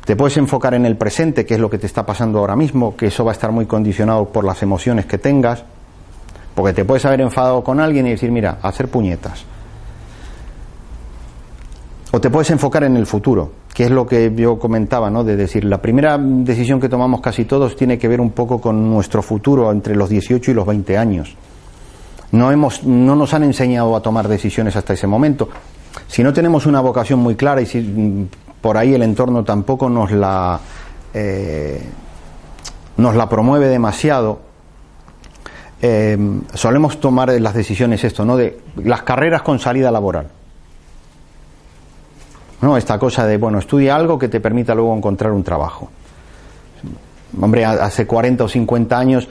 Te 0.05 0.15
puedes 0.15 0.37
enfocar 0.37 0.73
en 0.73 0.85
el 0.85 0.97
presente, 0.97 1.45
que 1.45 1.55
es 1.55 1.59
lo 1.59 1.69
que 1.69 1.77
te 1.77 1.85
está 1.85 2.05
pasando 2.05 2.39
ahora 2.39 2.55
mismo, 2.55 2.95
que 2.95 3.07
eso 3.07 3.23
va 3.25 3.31
a 3.31 3.33
estar 3.33 3.51
muy 3.51 3.65
condicionado 3.65 4.25
por 4.25 4.43
las 4.43 4.61
emociones 4.63 5.05
que 5.05 5.17
tengas, 5.17 5.63
porque 6.55 6.73
te 6.73 6.85
puedes 6.85 7.05
haber 7.05 7.21
enfadado 7.21 7.63
con 7.63 7.79
alguien 7.79 8.07
y 8.07 8.11
decir, 8.11 8.31
mira, 8.31 8.57
hacer 8.61 8.87
puñetas. 8.87 9.45
O 12.11 12.19
te 12.19 12.29
puedes 12.31 12.49
enfocar 12.49 12.83
en 12.83 12.97
el 12.97 13.05
futuro, 13.05 13.51
que 13.73 13.85
es 13.85 13.91
lo 13.91 14.07
que 14.07 14.33
yo 14.35 14.57
comentaba, 14.57 15.11
¿no? 15.11 15.23
De 15.23 15.35
decir, 15.35 15.63
la 15.63 15.79
primera 15.79 16.17
decisión 16.19 16.79
que 16.79 16.89
tomamos 16.89 17.21
casi 17.21 17.45
todos 17.45 17.75
tiene 17.75 17.99
que 17.99 18.07
ver 18.07 18.19
un 18.19 18.31
poco 18.31 18.59
con 18.59 18.89
nuestro 18.89 19.21
futuro 19.21 19.71
entre 19.71 19.95
los 19.95 20.09
18 20.09 20.51
y 20.51 20.53
los 20.55 20.65
20 20.65 20.97
años. 20.97 21.35
No, 22.31 22.51
hemos, 22.51 22.83
no 22.83 23.15
nos 23.15 23.33
han 23.33 23.43
enseñado 23.43 23.95
a 23.95 24.01
tomar 24.01 24.27
decisiones 24.27 24.75
hasta 24.75 24.93
ese 24.93 25.07
momento. 25.07 25.49
Si 26.07 26.23
no 26.23 26.33
tenemos 26.33 26.65
una 26.65 26.81
vocación 26.81 27.19
muy 27.19 27.35
clara 27.35 27.61
y 27.61 27.65
si 27.65 28.27
por 28.61 28.77
ahí 28.77 28.93
el 28.93 29.01
entorno 29.01 29.43
tampoco 29.43 29.89
nos 29.89 30.11
la, 30.11 30.59
eh, 31.13 31.81
nos 32.97 33.15
la 33.15 33.27
promueve 33.27 33.67
demasiado, 33.67 34.41
eh, 35.81 36.17
solemos 36.53 36.99
tomar 36.99 37.29
las 37.39 37.53
decisiones 37.53 38.03
esto, 38.03 38.25
¿no? 38.25 38.35
De 38.35 38.59
las 38.83 39.03
carreras 39.03 39.41
con 39.41 39.59
salida 39.59 39.91
laboral. 39.91 40.27
¿No? 42.61 42.75
Esta 42.75 42.99
cosa 42.99 43.25
de, 43.25 43.37
bueno, 43.37 43.59
estudia 43.59 43.95
algo 43.95 44.19
que 44.19 44.27
te 44.27 44.41
permita 44.41 44.75
luego 44.75 44.95
encontrar 44.95 45.31
un 45.31 45.43
trabajo. 45.43 45.89
Hombre, 47.39 47.63
hace 47.63 48.05
40 48.05 48.43
o 48.43 48.49
50 48.49 48.97
años 48.97 49.29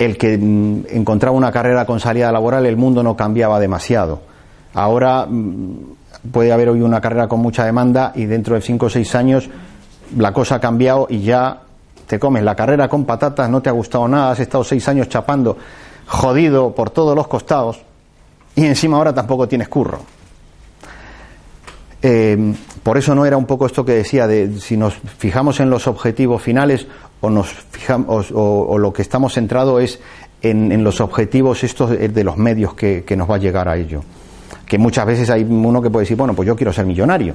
el 0.00 0.16
que 0.16 0.32
encontraba 0.32 1.36
una 1.36 1.52
carrera 1.52 1.84
con 1.84 2.00
salida 2.00 2.32
laboral, 2.32 2.64
el 2.64 2.78
mundo 2.78 3.02
no 3.02 3.14
cambiaba 3.14 3.60
demasiado. 3.60 4.22
Ahora 4.72 5.28
puede 6.32 6.52
haber 6.52 6.70
hoy 6.70 6.80
una 6.80 7.02
carrera 7.02 7.28
con 7.28 7.40
mucha 7.40 7.66
demanda 7.66 8.12
y 8.14 8.24
dentro 8.24 8.54
de 8.54 8.62
cinco 8.62 8.86
o 8.86 8.90
seis 8.90 9.14
años 9.14 9.50
la 10.16 10.32
cosa 10.32 10.54
ha 10.54 10.60
cambiado 10.60 11.06
y 11.10 11.20
ya 11.20 11.60
te 12.06 12.18
comes 12.18 12.42
la 12.42 12.56
carrera 12.56 12.88
con 12.88 13.04
patatas, 13.04 13.50
no 13.50 13.60
te 13.60 13.68
ha 13.68 13.72
gustado 13.72 14.08
nada, 14.08 14.30
has 14.30 14.40
estado 14.40 14.64
seis 14.64 14.88
años 14.88 15.10
chapando, 15.10 15.58
jodido 16.06 16.74
por 16.74 16.88
todos 16.88 17.14
los 17.14 17.28
costados 17.28 17.82
y 18.56 18.64
encima 18.64 18.96
ahora 18.96 19.12
tampoco 19.12 19.46
tienes 19.46 19.68
curro. 19.68 20.00
Eh, 22.00 22.54
por 22.82 22.96
eso 22.96 23.14
no 23.14 23.26
era 23.26 23.36
un 23.36 23.44
poco 23.44 23.66
esto 23.66 23.84
que 23.84 23.92
decía 23.92 24.26
de 24.26 24.58
si 24.60 24.78
nos 24.78 24.94
fijamos 24.94 25.60
en 25.60 25.68
los 25.68 25.86
objetivos 25.86 26.40
finales 26.40 26.86
o 27.20 27.30
nos 27.30 27.48
fijamos 27.48 28.32
o, 28.34 28.78
lo 28.78 28.92
que 28.92 29.02
estamos 29.02 29.34
centrado 29.34 29.80
es 29.80 30.00
en, 30.42 30.82
los 30.82 31.00
objetivos 31.00 31.64
estos 31.64 31.90
de 31.90 32.24
los 32.24 32.36
medios 32.36 32.74
que, 32.74 33.04
que, 33.04 33.16
nos 33.16 33.30
va 33.30 33.36
a 33.36 33.38
llegar 33.38 33.68
a 33.68 33.76
ello. 33.76 34.02
Que 34.66 34.78
muchas 34.78 35.04
veces 35.06 35.28
hay 35.30 35.44
uno 35.44 35.82
que 35.82 35.90
puede 35.90 36.04
decir, 36.04 36.16
bueno, 36.16 36.34
pues 36.34 36.46
yo 36.46 36.56
quiero 36.56 36.72
ser 36.72 36.86
millonario. 36.86 37.34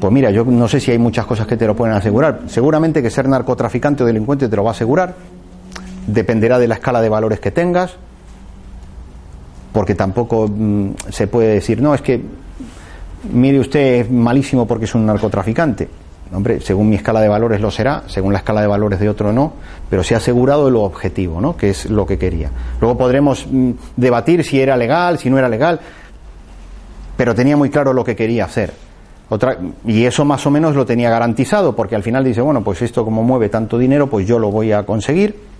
Pues 0.00 0.12
mira, 0.12 0.30
yo 0.30 0.46
no 0.46 0.66
sé 0.66 0.80
si 0.80 0.90
hay 0.90 0.98
muchas 0.98 1.26
cosas 1.26 1.46
que 1.46 1.58
te 1.58 1.66
lo 1.66 1.76
pueden 1.76 1.94
asegurar. 1.94 2.42
Seguramente 2.46 3.02
que 3.02 3.10
ser 3.10 3.28
narcotraficante 3.28 4.02
o 4.02 4.06
delincuente 4.06 4.48
te 4.48 4.56
lo 4.56 4.64
va 4.64 4.70
a 4.70 4.72
asegurar. 4.72 5.14
Dependerá 6.06 6.58
de 6.58 6.66
la 6.66 6.76
escala 6.76 7.02
de 7.02 7.10
valores 7.10 7.38
que 7.38 7.50
tengas. 7.50 7.96
Porque 9.72 9.94
tampoco 9.94 10.48
mm, 10.48 10.92
se 11.10 11.26
puede 11.26 11.54
decir, 11.54 11.82
no, 11.82 11.94
es 11.94 12.00
que 12.00 12.20
mire 13.30 13.60
usted 13.60 14.00
es 14.00 14.10
malísimo 14.10 14.66
porque 14.66 14.86
es 14.86 14.94
un 14.94 15.04
narcotraficante. 15.04 15.88
Hombre, 16.32 16.60
según 16.60 16.88
mi 16.88 16.96
escala 16.96 17.20
de 17.20 17.28
valores 17.28 17.60
lo 17.60 17.70
será, 17.70 18.04
según 18.06 18.32
la 18.32 18.38
escala 18.38 18.60
de 18.60 18.68
valores 18.68 19.00
de 19.00 19.08
otro 19.08 19.32
no, 19.32 19.54
pero 19.88 20.04
se 20.04 20.14
ha 20.14 20.18
asegurado 20.18 20.70
lo 20.70 20.82
objetivo, 20.82 21.40
¿no? 21.40 21.56
Que 21.56 21.70
es 21.70 21.90
lo 21.90 22.06
que 22.06 22.18
quería. 22.18 22.50
Luego 22.80 22.96
podremos 22.96 23.46
mm, 23.50 23.70
debatir 23.96 24.44
si 24.44 24.60
era 24.60 24.76
legal, 24.76 25.18
si 25.18 25.28
no 25.28 25.38
era 25.38 25.48
legal, 25.48 25.80
pero 27.16 27.34
tenía 27.34 27.56
muy 27.56 27.70
claro 27.70 27.92
lo 27.92 28.04
que 28.04 28.14
quería 28.14 28.44
hacer. 28.44 28.72
Y 29.86 30.04
eso 30.04 30.24
más 30.24 30.44
o 30.46 30.50
menos 30.50 30.74
lo 30.74 30.84
tenía 30.84 31.10
garantizado, 31.10 31.74
porque 31.76 31.94
al 31.94 32.02
final 32.02 32.24
dice, 32.24 32.40
bueno, 32.40 32.62
pues 32.62 32.82
esto 32.82 33.04
como 33.04 33.22
mueve 33.22 33.48
tanto 33.48 33.78
dinero, 33.78 34.08
pues 34.08 34.26
yo 34.26 34.38
lo 34.38 34.50
voy 34.50 34.72
a 34.72 34.84
conseguir 34.84 35.50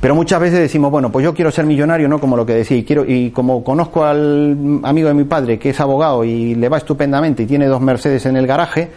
pero 0.00 0.14
muchas 0.14 0.40
veces 0.40 0.60
decimos, 0.60 0.90
bueno, 0.90 1.10
pues 1.10 1.24
yo 1.24 1.34
quiero 1.34 1.50
ser 1.50 1.64
millonario, 1.64 2.06
¿no? 2.06 2.20
Como 2.20 2.36
lo 2.36 2.44
que 2.44 2.54
decía, 2.54 2.76
y, 2.76 2.84
quiero, 2.84 3.04
y 3.04 3.30
como 3.30 3.64
conozco 3.64 4.04
al 4.04 4.80
amigo 4.84 5.08
de 5.08 5.14
mi 5.14 5.24
padre 5.24 5.58
que 5.58 5.70
es 5.70 5.80
abogado 5.80 6.22
y 6.22 6.54
le 6.54 6.68
va 6.68 6.76
estupendamente 6.76 7.42
y 7.42 7.46
tiene 7.46 7.66
dos 7.66 7.80
Mercedes 7.80 8.26
en 8.26 8.36
el 8.36 8.46
garaje, 8.46 8.90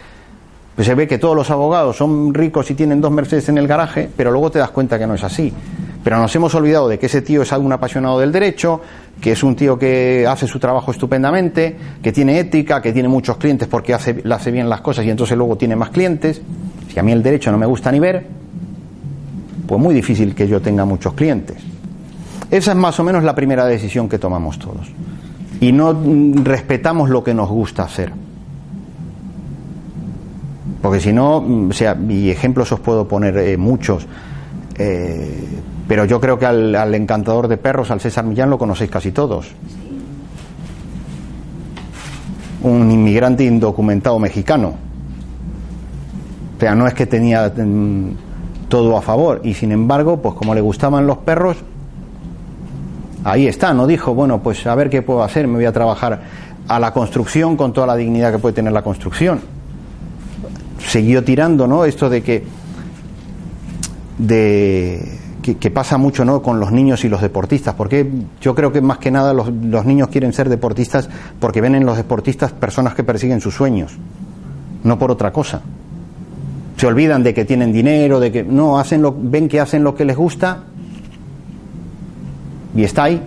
pues 0.80 0.86
se 0.86 0.94
ve 0.94 1.06
que 1.06 1.18
todos 1.18 1.36
los 1.36 1.50
abogados 1.50 1.98
son 1.98 2.32
ricos 2.32 2.70
y 2.70 2.74
tienen 2.74 3.02
dos 3.02 3.10
Mercedes 3.10 3.50
en 3.50 3.58
el 3.58 3.68
garaje, 3.68 4.08
pero 4.16 4.30
luego 4.30 4.50
te 4.50 4.58
das 4.58 4.70
cuenta 4.70 4.98
que 4.98 5.06
no 5.06 5.12
es 5.12 5.22
así. 5.22 5.52
Pero 6.02 6.16
nos 6.16 6.34
hemos 6.34 6.54
olvidado 6.54 6.88
de 6.88 6.98
que 6.98 7.04
ese 7.04 7.20
tío 7.20 7.42
es 7.42 7.52
algún 7.52 7.70
apasionado 7.70 8.18
del 8.18 8.32
derecho, 8.32 8.80
que 9.20 9.32
es 9.32 9.42
un 9.42 9.54
tío 9.54 9.78
que 9.78 10.26
hace 10.26 10.46
su 10.46 10.58
trabajo 10.58 10.90
estupendamente, 10.90 11.76
que 12.02 12.12
tiene 12.12 12.38
ética, 12.38 12.80
que 12.80 12.94
tiene 12.94 13.10
muchos 13.10 13.36
clientes 13.36 13.68
porque 13.68 13.92
hace, 13.92 14.22
hace 14.32 14.50
bien 14.50 14.70
las 14.70 14.80
cosas 14.80 15.04
y 15.04 15.10
entonces 15.10 15.36
luego 15.36 15.54
tiene 15.58 15.76
más 15.76 15.90
clientes. 15.90 16.40
Si 16.90 16.98
a 16.98 17.02
mí 17.02 17.12
el 17.12 17.22
derecho 17.22 17.52
no 17.52 17.58
me 17.58 17.66
gusta 17.66 17.92
ni 17.92 18.00
ver, 18.00 18.26
pues 19.66 19.78
muy 19.78 19.94
difícil 19.94 20.34
que 20.34 20.48
yo 20.48 20.62
tenga 20.62 20.86
muchos 20.86 21.12
clientes. 21.12 21.58
Esa 22.50 22.70
es 22.70 22.76
más 22.78 22.98
o 22.98 23.04
menos 23.04 23.22
la 23.22 23.34
primera 23.34 23.66
decisión 23.66 24.08
que 24.08 24.18
tomamos 24.18 24.58
todos. 24.58 24.90
Y 25.60 25.72
no 25.72 25.94
respetamos 26.42 27.10
lo 27.10 27.22
que 27.22 27.34
nos 27.34 27.50
gusta 27.50 27.82
hacer. 27.82 28.29
Porque 30.80 31.00
si 31.00 31.12
no, 31.12 31.38
o 31.68 31.72
sea, 31.72 31.96
y 32.08 32.30
ejemplos 32.30 32.72
os 32.72 32.80
puedo 32.80 33.06
poner 33.06 33.36
eh, 33.36 33.56
muchos, 33.56 34.06
eh, 34.78 35.46
pero 35.86 36.04
yo 36.04 36.20
creo 36.20 36.38
que 36.38 36.46
al, 36.46 36.74
al, 36.74 36.94
encantador 36.94 37.48
de 37.48 37.56
perros, 37.56 37.90
al 37.90 38.00
César 38.00 38.24
Millán, 38.24 38.48
lo 38.48 38.58
conocéis 38.58 38.90
casi 38.90 39.12
todos. 39.12 39.48
Un 42.62 42.90
inmigrante 42.90 43.44
indocumentado 43.44 44.18
mexicano. 44.18 44.74
O 46.56 46.60
sea, 46.60 46.74
no 46.74 46.86
es 46.86 46.94
que 46.94 47.06
tenía 47.06 47.52
mm, 47.54 48.10
todo 48.68 48.96
a 48.96 49.02
favor. 49.02 49.40
Y 49.44 49.54
sin 49.54 49.72
embargo, 49.72 50.22
pues 50.22 50.34
como 50.34 50.54
le 50.54 50.60
gustaban 50.60 51.06
los 51.06 51.18
perros, 51.18 51.58
ahí 53.24 53.46
está, 53.46 53.74
no 53.74 53.86
dijo, 53.86 54.14
bueno, 54.14 54.42
pues 54.42 54.66
a 54.66 54.74
ver 54.74 54.88
qué 54.88 55.02
puedo 55.02 55.22
hacer, 55.22 55.46
me 55.46 55.54
voy 55.54 55.64
a 55.66 55.72
trabajar 55.72 56.20
a 56.68 56.78
la 56.78 56.92
construcción 56.92 57.56
con 57.56 57.72
toda 57.72 57.86
la 57.86 57.96
dignidad 57.96 58.32
que 58.32 58.38
puede 58.38 58.54
tener 58.54 58.72
la 58.72 58.82
construcción. 58.82 59.40
Siguió 60.86 61.24
tirando, 61.24 61.66
¿no? 61.66 61.84
Esto 61.84 62.08
de 62.08 62.22
que 62.22 62.44
de 64.18 65.18
que, 65.42 65.70
pasa 65.70 65.96
mucho 65.96 66.24
¿no? 66.24 66.42
con 66.42 66.60
los 66.60 66.70
niños 66.70 67.04
y 67.04 67.08
los 67.08 67.22
deportistas, 67.22 67.74
porque 67.74 68.08
yo 68.40 68.54
creo 68.54 68.70
que 68.70 68.80
más 68.80 68.98
que 68.98 69.10
nada 69.10 69.32
los, 69.32 69.50
los 69.50 69.86
niños 69.86 70.08
quieren 70.08 70.32
ser 70.32 70.48
deportistas 70.48 71.08
porque 71.40 71.60
ven 71.60 71.74
en 71.74 71.86
los 71.86 71.96
deportistas 71.96 72.52
personas 72.52 72.94
que 72.94 73.02
persiguen 73.02 73.40
sus 73.40 73.54
sueños, 73.54 73.92
no 74.84 74.98
por 74.98 75.10
otra 75.10 75.32
cosa 75.32 75.62
se 76.80 76.86
olvidan 76.86 77.22
de 77.22 77.34
que 77.34 77.44
tienen 77.44 77.74
dinero, 77.74 78.18
de 78.20 78.32
que 78.32 78.42
no 78.42 78.78
hacen 78.78 79.02
lo, 79.02 79.14
ven 79.14 79.48
que 79.48 79.60
hacen 79.60 79.84
lo 79.84 79.94
que 79.94 80.06
les 80.06 80.16
gusta 80.16 80.62
y 82.74 82.84
está 82.84 83.04
ahí. 83.04 83.20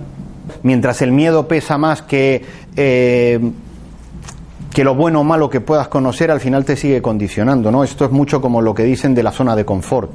Mientras 0.63 1.03
el 1.03 1.11
miedo 1.11 1.47
pesa 1.47 1.77
más 1.77 2.01
que 2.01 2.43
eh, 2.75 3.39
que 4.73 4.83
lo 4.83 4.95
bueno 4.95 5.21
o 5.21 5.23
malo 5.23 5.49
que 5.49 5.61
puedas 5.61 5.87
conocer, 5.87 6.31
al 6.31 6.39
final 6.39 6.65
te 6.65 6.75
sigue 6.75 7.01
condicionando, 7.01 7.71
¿no? 7.71 7.83
Esto 7.83 8.05
es 8.05 8.11
mucho 8.11 8.41
como 8.41 8.61
lo 8.61 8.73
que 8.73 8.83
dicen 8.83 9.13
de 9.13 9.23
la 9.23 9.31
zona 9.31 9.55
de 9.55 9.65
confort. 9.65 10.11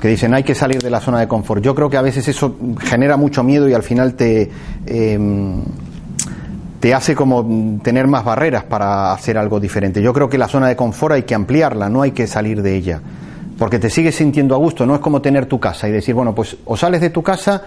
Que 0.00 0.08
dicen 0.08 0.34
hay 0.34 0.44
que 0.44 0.54
salir 0.54 0.80
de 0.80 0.90
la 0.90 1.00
zona 1.00 1.20
de 1.20 1.26
confort. 1.26 1.62
Yo 1.62 1.74
creo 1.74 1.90
que 1.90 1.96
a 1.96 2.02
veces 2.02 2.28
eso 2.28 2.56
genera 2.80 3.16
mucho 3.16 3.42
miedo 3.42 3.68
y 3.68 3.74
al 3.74 3.82
final 3.82 4.14
te 4.14 4.50
eh, 4.86 5.18
te 6.80 6.94
hace 6.94 7.14
como 7.14 7.80
tener 7.82 8.06
más 8.06 8.24
barreras 8.24 8.64
para 8.64 9.12
hacer 9.12 9.36
algo 9.36 9.58
diferente. 9.58 10.00
Yo 10.00 10.12
creo 10.12 10.28
que 10.28 10.38
la 10.38 10.48
zona 10.48 10.68
de 10.68 10.76
confort 10.76 11.14
hay 11.14 11.22
que 11.24 11.34
ampliarla, 11.34 11.88
no 11.88 12.02
hay 12.02 12.12
que 12.12 12.26
salir 12.26 12.62
de 12.62 12.76
ella, 12.76 13.00
porque 13.58 13.78
te 13.78 13.90
sigues 13.90 14.14
sintiendo 14.14 14.54
a 14.54 14.58
gusto, 14.58 14.86
no 14.86 14.94
es 14.94 15.00
como 15.00 15.20
tener 15.20 15.46
tu 15.46 15.58
casa 15.58 15.88
y 15.88 15.92
decir, 15.92 16.14
bueno, 16.14 16.34
pues 16.34 16.56
o 16.64 16.76
sales 16.76 17.00
de 17.00 17.10
tu 17.10 17.22
casa 17.22 17.62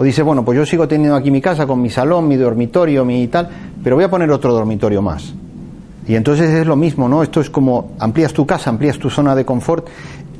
o 0.00 0.02
dices, 0.02 0.24
bueno, 0.24 0.42
pues 0.42 0.56
yo 0.56 0.64
sigo 0.64 0.88
teniendo 0.88 1.14
aquí 1.14 1.30
mi 1.30 1.42
casa 1.42 1.66
con 1.66 1.82
mi 1.82 1.90
salón, 1.90 2.26
mi 2.26 2.36
dormitorio, 2.36 3.04
mi 3.04 3.28
tal, 3.28 3.50
pero 3.84 3.96
voy 3.96 4.04
a 4.06 4.08
poner 4.08 4.30
otro 4.30 4.50
dormitorio 4.50 5.02
más. 5.02 5.34
Y 6.08 6.14
entonces 6.14 6.48
es 6.48 6.66
lo 6.66 6.74
mismo, 6.74 7.06
¿no? 7.06 7.22
Esto 7.22 7.42
es 7.42 7.50
como 7.50 7.92
amplías 7.98 8.32
tu 8.32 8.46
casa, 8.46 8.70
amplías 8.70 8.98
tu 8.98 9.10
zona 9.10 9.34
de 9.34 9.44
confort 9.44 9.88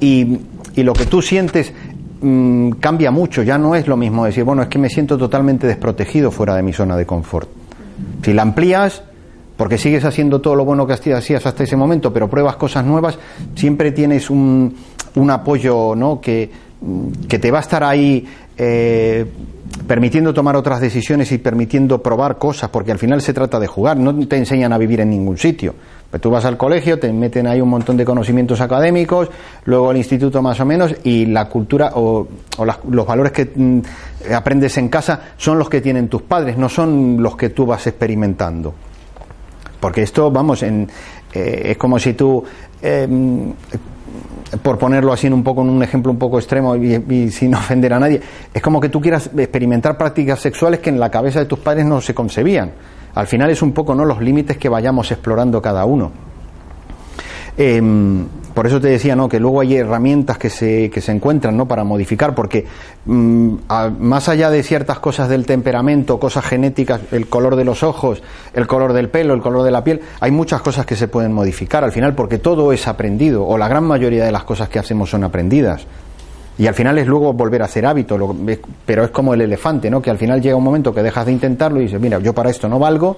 y, 0.01 0.39
y 0.77 0.83
lo 0.83 0.95
que 0.95 1.05
tú 1.05 1.21
sientes 1.21 1.75
mmm, 2.23 2.71
cambia 2.81 3.11
mucho, 3.11 3.43
ya 3.43 3.59
no 3.59 3.75
es 3.75 3.87
lo 3.87 3.99
mismo 3.99 4.25
decir, 4.25 4.45
bueno, 4.45 4.63
es 4.63 4.69
que 4.69 4.79
me 4.79 4.89
siento 4.89 5.19
totalmente 5.19 5.67
desprotegido 5.67 6.31
fuera 6.31 6.57
de 6.57 6.63
mi 6.63 6.73
zona 6.73 6.97
de 6.97 7.05
confort. 7.05 7.51
Si 8.25 8.33
la 8.33 8.41
amplías, 8.41 9.03
porque 9.59 9.77
sigues 9.77 10.07
haciendo 10.07 10.41
todo 10.41 10.57
lo 10.57 10.65
bueno 10.65 10.87
que 10.87 10.95
hacías 10.95 11.45
hasta 11.45 11.65
ese 11.65 11.77
momento, 11.77 12.15
pero 12.15 12.31
pruebas 12.31 12.57
cosas 12.57 12.87
nuevas, 12.87 13.19
siempre 13.55 13.93
tienes 13.93 14.31
un, 14.31 14.75
un 15.17 15.31
apoyo 15.31 15.95
¿no? 15.95 16.19
que, 16.19 16.51
que, 17.29 17.39
te 17.39 17.51
va 17.51 17.59
a 17.59 17.61
estar 17.61 17.85
ahí 17.85 18.27
eh, 18.63 19.25
permitiendo 19.87 20.35
tomar 20.35 20.55
otras 20.55 20.83
decisiones 20.83 21.33
y 21.33 21.39
permitiendo 21.39 22.03
probar 22.03 22.37
cosas, 22.37 22.69
porque 22.69 22.93
al 22.93 22.99
final 22.99 23.23
se 23.23 23.33
trata 23.33 23.59
de 23.59 23.67
jugar, 23.67 23.97
no 23.97 24.15
te 24.29 24.37
enseñan 24.37 24.75
a 24.75 24.79
vivir 24.79 25.01
en 25.01 25.09
ningún 25.09 25.39
sitio. 25.39 25.75
Pues 26.11 26.21
tú 26.21 26.29
vas 26.29 26.45
al 26.45 26.59
colegio, 26.59 26.99
te 26.99 27.11
meten 27.11 27.47
ahí 27.47 27.63
un 27.63 27.71
montón 27.71 27.97
de 27.97 28.05
conocimientos 28.05 28.61
académicos, 28.61 29.31
luego 29.65 29.89
al 29.89 29.97
instituto 29.97 30.43
más 30.43 30.61
o 30.61 30.67
menos, 30.67 30.95
y 31.05 31.25
la 31.25 31.49
cultura 31.49 31.93
o, 31.95 32.29
o 32.59 32.65
los 32.65 33.07
valores 33.07 33.33
que 33.33 33.51
mm, 33.55 33.81
aprendes 34.35 34.77
en 34.77 34.91
casa 34.91 35.33
son 35.39 35.59
los 35.59 35.71
que 35.71 35.81
tienen 35.81 36.09
tus 36.09 36.21
padres, 36.21 36.59
no 36.59 36.69
son 36.69 37.23
los 37.23 37.37
que 37.37 37.49
tú 37.49 37.65
vas 37.65 37.87
experimentando. 37.87 38.75
Porque 39.81 40.03
esto, 40.03 40.31
vamos, 40.31 40.63
en, 40.63 40.87
eh, 41.33 41.63
es 41.65 41.79
como 41.79 41.99
si 41.99 42.13
tú, 42.13 42.45
eh, 42.83 43.09
por 44.63 44.79
ponerlo 44.79 45.13
así 45.13 45.27
en 45.27 45.33
un 45.33 45.45
poco 45.45 45.63
en 45.63 45.71
un 45.71 45.83
ejemplo 45.83 46.11
un 46.11 46.19
poco 46.19 46.39
extremo 46.39 46.77
y, 46.77 46.95
y, 46.95 47.31
sin 47.31 47.55
ofender 47.57 47.93
a 47.93 48.01
nadie, 48.01 48.21
es 48.53 48.63
como 48.63 48.81
que 48.81 48.89
tú 48.89 49.01
quieras 49.01 49.31
experimentar 49.37 49.97
prácticas 49.97 50.41
sexuales 50.41 50.81
que 50.81 50.91
en 50.91 51.01
la 51.01 51.11
cabeza 51.11 51.41
de 51.41 51.47
tus 51.47 51.59
padres 51.59 51.85
no 51.85 52.01
se 52.01 52.15
concebían. 52.15 52.73
Al 53.15 53.27
final 53.27 53.51
es 53.51 53.63
un 53.63 53.73
poco 53.73 53.95
no 53.95 54.05
los 54.05 54.21
límites 54.21 54.57
que 54.57 54.69
vayamos 54.69 55.11
explorando 55.11 55.61
cada 55.61 55.85
uno. 55.85 56.30
Eh, 57.57 57.81
por 58.55 58.67
eso 58.67 58.81
te 58.81 58.89
decía 58.89 59.15
¿no? 59.15 59.29
que 59.29 59.39
luego 59.39 59.61
hay 59.61 59.77
herramientas 59.77 60.37
que 60.37 60.51
se, 60.51 60.91
que 60.91 61.01
se 61.01 61.13
encuentran 61.13 61.57
¿no? 61.57 61.67
para 61.67 61.85
modificar, 61.85 62.35
porque 62.35 62.67
a, 63.69 63.89
más 63.89 64.29
allá 64.29 64.51
de 64.51 64.63
ciertas 64.63 64.99
cosas 64.99 65.29
del 65.29 65.47
temperamento, 65.47 66.19
cosas 66.19 66.45
genéticas, 66.45 67.01
el 67.13 67.29
color 67.29 67.57
de 67.57 67.65
los 67.65 67.83
ojos, 67.83 68.23
el 68.53 68.67
color 68.67 68.93
del 68.93 69.09
pelo, 69.09 69.35
el 69.35 69.41
color 69.41 69.63
de 69.63 69.71
la 69.71 69.85
piel, 69.85 70.01
hay 70.21 70.31
muchas 70.31 70.61
cosas 70.63 70.85
que 70.85 70.97
se 70.97 71.09
pueden 71.09 71.33
modificar 71.33 71.85
al 71.85 71.93
final, 71.93 72.15
porque 72.15 72.39
todo 72.39 72.73
es 72.73 72.89
aprendido, 72.89 73.47
o 73.47 73.57
la 73.57 73.69
gran 73.69 73.85
mayoría 73.85 74.25
de 74.25 74.33
las 74.33 74.45
cosas 74.45 74.69
que 74.69 74.79
hacemos 74.79 75.11
son 75.11 75.25
aprendidas. 75.25 75.87
Y 76.59 76.67
al 76.67 76.75
final 76.75 76.99
es 76.99 77.07
luego 77.07 77.33
volver 77.33 77.63
a 77.63 77.67
hacer 77.67 77.87
hábito, 77.87 78.19
lo, 78.19 78.37
pero 78.85 79.05
es 79.05 79.11
como 79.11 79.33
el 79.33 79.41
elefante, 79.41 79.89
¿no? 79.89 80.03
Que 80.03 80.11
al 80.11 80.19
final 80.19 80.43
llega 80.43 80.57
un 80.57 80.65
momento 80.65 80.93
que 80.93 81.03
dejas 81.03 81.25
de 81.25 81.33
intentarlo 81.33 81.81
y 81.81 81.85
dices, 81.85 82.01
mira, 82.01 82.19
yo 82.19 82.35
para 82.35 82.51
esto 82.51 82.69
no 82.69 82.79
valgo, 82.79 83.17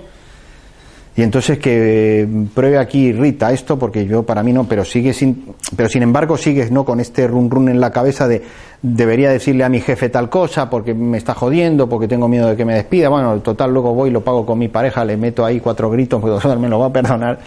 y 1.14 1.22
entonces 1.22 1.58
que 1.58 2.26
pruebe 2.54 2.78
aquí 2.78 3.12
Rita 3.12 3.52
esto 3.52 3.78
porque 3.78 4.06
yo 4.06 4.22
para 4.22 4.42
mí 4.42 4.52
no, 4.52 4.64
pero 4.64 4.82
sigue 4.82 5.12
sin, 5.12 5.54
pero 5.76 5.88
sin 5.90 6.02
embargo 6.02 6.38
sigues 6.38 6.70
no 6.70 6.86
con 6.86 7.00
este 7.00 7.26
run 7.26 7.50
run 7.50 7.68
en 7.68 7.80
la 7.80 7.90
cabeza 7.90 8.26
de 8.26 8.42
debería 8.80 9.30
decirle 9.30 9.62
a 9.64 9.68
mi 9.68 9.80
jefe 9.80 10.08
tal 10.08 10.30
cosa 10.30 10.70
porque 10.70 10.94
me 10.94 11.18
está 11.18 11.34
jodiendo, 11.34 11.86
porque 11.86 12.08
tengo 12.08 12.28
miedo 12.28 12.48
de 12.48 12.56
que 12.56 12.64
me 12.64 12.74
despida. 12.74 13.10
Bueno, 13.10 13.40
total 13.40 13.72
luego 13.72 13.92
voy 13.92 14.10
lo 14.10 14.22
pago 14.22 14.46
con 14.46 14.58
mi 14.58 14.68
pareja, 14.68 15.04
le 15.04 15.18
meto 15.18 15.44
ahí 15.44 15.60
cuatro 15.60 15.90
gritos, 15.90 16.18
porque 16.22 16.56
me 16.56 16.68
lo 16.68 16.78
va 16.78 16.86
a 16.86 16.92
perdonar. 16.92 17.38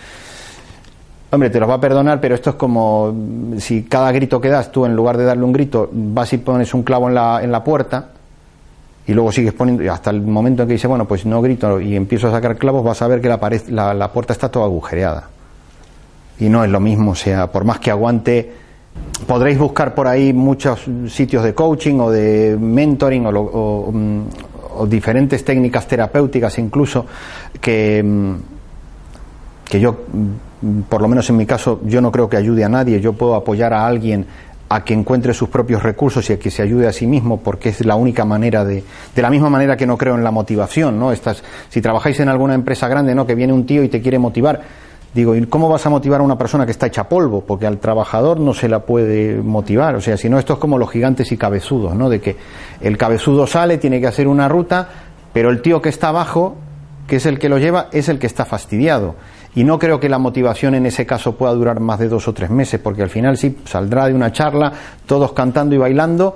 Hombre, 1.32 1.50
te 1.50 1.60
los 1.60 1.68
va 1.68 1.74
a 1.74 1.82
perdonar, 1.82 2.22
pero 2.22 2.36
esto 2.36 2.52
es 2.52 2.56
como 2.56 3.14
si 3.58 3.84
cada 3.84 4.12
grito 4.12 4.40
que 4.40 4.48
das 4.48 4.72
tú, 4.72 4.86
en 4.86 4.96
lugar 4.96 5.18
de 5.18 5.26
darle 5.26 5.44
un 5.44 5.52
grito, 5.52 5.90
vas 5.92 6.32
y 6.34 6.38
pones 6.38 6.72
un 6.76 6.84
clavo 6.84 7.10
en 7.10 7.16
la, 7.16 7.44
en 7.44 7.52
la 7.52 7.64
puerta 7.64 8.12
y 9.08 9.14
luego 9.14 9.32
sigues 9.32 9.54
poniendo, 9.54 9.92
hasta 9.92 10.10
el 10.10 10.22
momento 10.22 10.64
en 10.64 10.68
que 10.68 10.74
dice, 10.74 10.88
bueno, 10.88 11.06
pues 11.06 11.26
no 11.26 11.42
grito 11.42 11.80
y 11.80 11.96
empiezo 11.96 12.28
a 12.28 12.32
sacar 12.32 12.58
clavos, 12.58 12.84
vas 12.84 13.02
a 13.02 13.08
ver 13.08 13.22
que 13.22 13.30
la, 13.30 13.94
la, 13.94 14.12
puerta 14.12 14.34
está 14.34 14.50
toda 14.50 14.66
agujereada. 14.66 15.30
Y 16.40 16.50
no 16.50 16.64
es 16.64 16.70
lo 16.70 16.80
mismo, 16.80 17.12
o 17.12 17.16
sea, 17.16 17.52
por 17.52 17.64
más 17.64 17.80
que 17.80 17.92
aguante, 17.92 18.52
podréis 19.28 19.58
buscar 19.58 19.94
por 19.94 20.08
ahí 20.08 20.34
muchos 20.34 20.86
sitios 21.08 21.44
de 21.44 21.54
coaching 21.54 22.00
o 22.00 22.10
de 22.10 22.58
mentoring 22.60 23.26
o, 23.28 23.30
o, 23.30 23.90
o, 23.90 23.94
o 24.78 24.88
diferentes 24.88 25.46
técnicas 25.46 25.88
terapéuticas 25.88 26.58
incluso 26.58 27.06
que 27.62 28.04
que 29.66 29.80
yo, 29.80 30.06
mm, 30.62 30.82
por 30.82 31.02
lo 31.02 31.08
menos 31.08 31.30
en 31.30 31.38
mi 31.38 31.46
caso, 31.46 31.82
yo 31.84 32.00
no 32.00 32.12
creo 32.12 32.30
que 32.30 32.38
ayude 32.38 32.64
a 32.64 32.70
nadie, 32.70 33.02
yo 33.02 33.14
puedo 33.14 33.36
apoyar 33.36 33.74
a 33.74 33.86
alguien 33.86 34.26
a 34.68 34.84
que 34.84 34.94
encuentre 34.94 35.34
sus 35.34 35.50
propios 35.50 35.84
recursos 35.84 36.28
y 36.30 36.34
a 36.34 36.40
que 36.40 36.50
se 36.50 36.62
ayude 36.62 36.88
a 36.88 36.94
sí 36.94 37.06
mismo, 37.06 37.40
porque 37.40 37.70
es 37.70 37.86
la 37.86 37.96
única 37.96 38.26
manera 38.26 38.66
de, 38.66 38.84
de 39.16 39.22
la 39.22 39.30
misma 39.30 39.50
manera 39.50 39.78
que 39.78 39.86
no 39.86 39.98
creo 39.98 40.16
en 40.16 40.24
la 40.24 40.32
motivación, 40.32 41.00
¿no? 41.00 41.12
Estas, 41.12 41.44
si 41.70 41.82
trabajáis 41.82 42.20
en 42.20 42.30
alguna 42.30 42.56
empresa 42.56 42.88
grande, 42.88 43.14
¿no? 43.14 43.28
Que 43.28 43.36
viene 43.36 43.54
un 43.54 43.66
tío 43.66 43.84
y 43.84 43.90
te 43.90 44.02
quiere 44.02 44.18
motivar, 44.18 44.62
digo, 45.14 45.36
¿y 45.36 45.46
cómo 45.46 45.70
vas 45.70 45.86
a 45.86 45.90
motivar 45.90 46.20
a 46.22 46.24
una 46.24 46.38
persona 46.38 46.66
que 46.66 46.72
está 46.72 46.88
hecha 46.88 47.08
polvo? 47.08 47.42
Porque 47.42 47.68
al 47.68 47.78
trabajador 47.78 48.40
no 48.40 48.54
se 48.54 48.68
la 48.68 48.80
puede 48.80 49.36
motivar, 49.38 49.96
o 49.96 50.02
sea, 50.02 50.18
si 50.18 50.30
no, 50.30 50.40
esto 50.40 50.54
es 50.54 50.60
como 50.60 50.78
los 50.78 50.90
gigantes 50.90 51.32
y 51.32 51.38
cabezudos, 51.38 51.96
¿no? 51.96 52.10
De 52.10 52.20
que 52.20 52.36
el 52.82 52.98
cabezudo 52.98 53.46
sale, 53.46 53.78
tiene 53.78 54.02
que 54.02 54.08
hacer 54.08 54.28
una 54.28 54.50
ruta, 54.50 54.90
pero 55.32 55.52
el 55.52 55.62
tío 55.62 55.82
que 55.82 55.90
está 55.90 56.10
abajo, 56.10 56.56
que 57.08 57.18
es 57.18 57.26
el 57.28 57.38
que 57.38 57.50
lo 57.50 57.60
lleva, 57.60 57.88
es 57.92 58.10
el 58.10 58.18
que 58.18 58.28
está 58.28 58.46
fastidiado. 58.46 59.16
Y 59.56 59.64
no 59.64 59.80
creo 59.80 60.00
que 60.00 60.10
la 60.10 60.20
motivación 60.20 60.76
en 60.76 60.86
ese 60.86 61.06
caso 61.06 61.36
pueda 61.36 61.54
durar 61.54 61.80
más 61.80 62.00
de 62.00 62.10
dos 62.10 62.28
o 62.28 62.34
tres 62.34 62.50
meses, 62.50 62.80
porque 62.80 63.02
al 63.02 63.10
final 63.10 63.38
sí 63.38 63.58
saldrá 63.66 64.08
de 64.08 64.14
una 64.14 64.32
charla, 64.32 64.72
todos 65.06 65.32
cantando 65.32 65.74
y 65.76 65.78
bailando. 65.78 66.36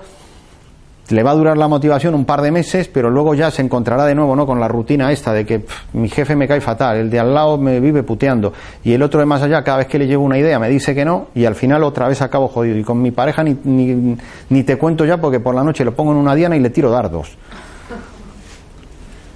Le 1.09 1.23
va 1.23 1.31
a 1.31 1.35
durar 1.35 1.57
la 1.57 1.67
motivación 1.67 2.13
un 2.13 2.23
par 2.23 2.41
de 2.41 2.51
meses, 2.51 2.87
pero 2.87 3.09
luego 3.09 3.33
ya 3.33 3.49
se 3.49 3.63
encontrará 3.63 4.05
de 4.05 4.13
nuevo 4.13 4.35
¿no? 4.35 4.45
con 4.45 4.59
la 4.59 4.67
rutina 4.67 5.11
esta 5.11 5.33
de 5.33 5.43
que 5.43 5.59
pff, 5.59 5.93
mi 5.93 6.07
jefe 6.07 6.35
me 6.35 6.47
cae 6.47 6.61
fatal, 6.61 6.97
el 6.97 7.09
de 7.09 7.19
al 7.19 7.33
lado 7.33 7.57
me 7.57 7.79
vive 7.79 8.03
puteando, 8.03 8.53
y 8.83 8.93
el 8.93 9.01
otro 9.01 9.19
de 9.19 9.25
más 9.25 9.41
allá, 9.41 9.63
cada 9.63 9.79
vez 9.79 9.87
que 9.87 9.97
le 9.97 10.05
llevo 10.05 10.23
una 10.23 10.37
idea 10.37 10.59
me 10.59 10.69
dice 10.69 10.93
que 10.93 11.03
no, 11.03 11.29
y 11.33 11.45
al 11.45 11.55
final 11.55 11.83
otra 11.83 12.07
vez 12.07 12.21
acabo 12.21 12.47
jodido. 12.47 12.77
Y 12.77 12.83
con 12.83 13.01
mi 13.01 13.09
pareja 13.09 13.43
ni, 13.43 13.57
ni, 13.63 14.17
ni 14.49 14.63
te 14.63 14.77
cuento 14.77 15.03
ya, 15.03 15.17
porque 15.17 15.39
por 15.39 15.55
la 15.55 15.63
noche 15.63 15.83
lo 15.83 15.95
pongo 15.95 16.11
en 16.11 16.17
una 16.19 16.35
diana 16.35 16.55
y 16.55 16.59
le 16.59 16.69
tiro 16.69 16.91
dardos. 16.91 17.35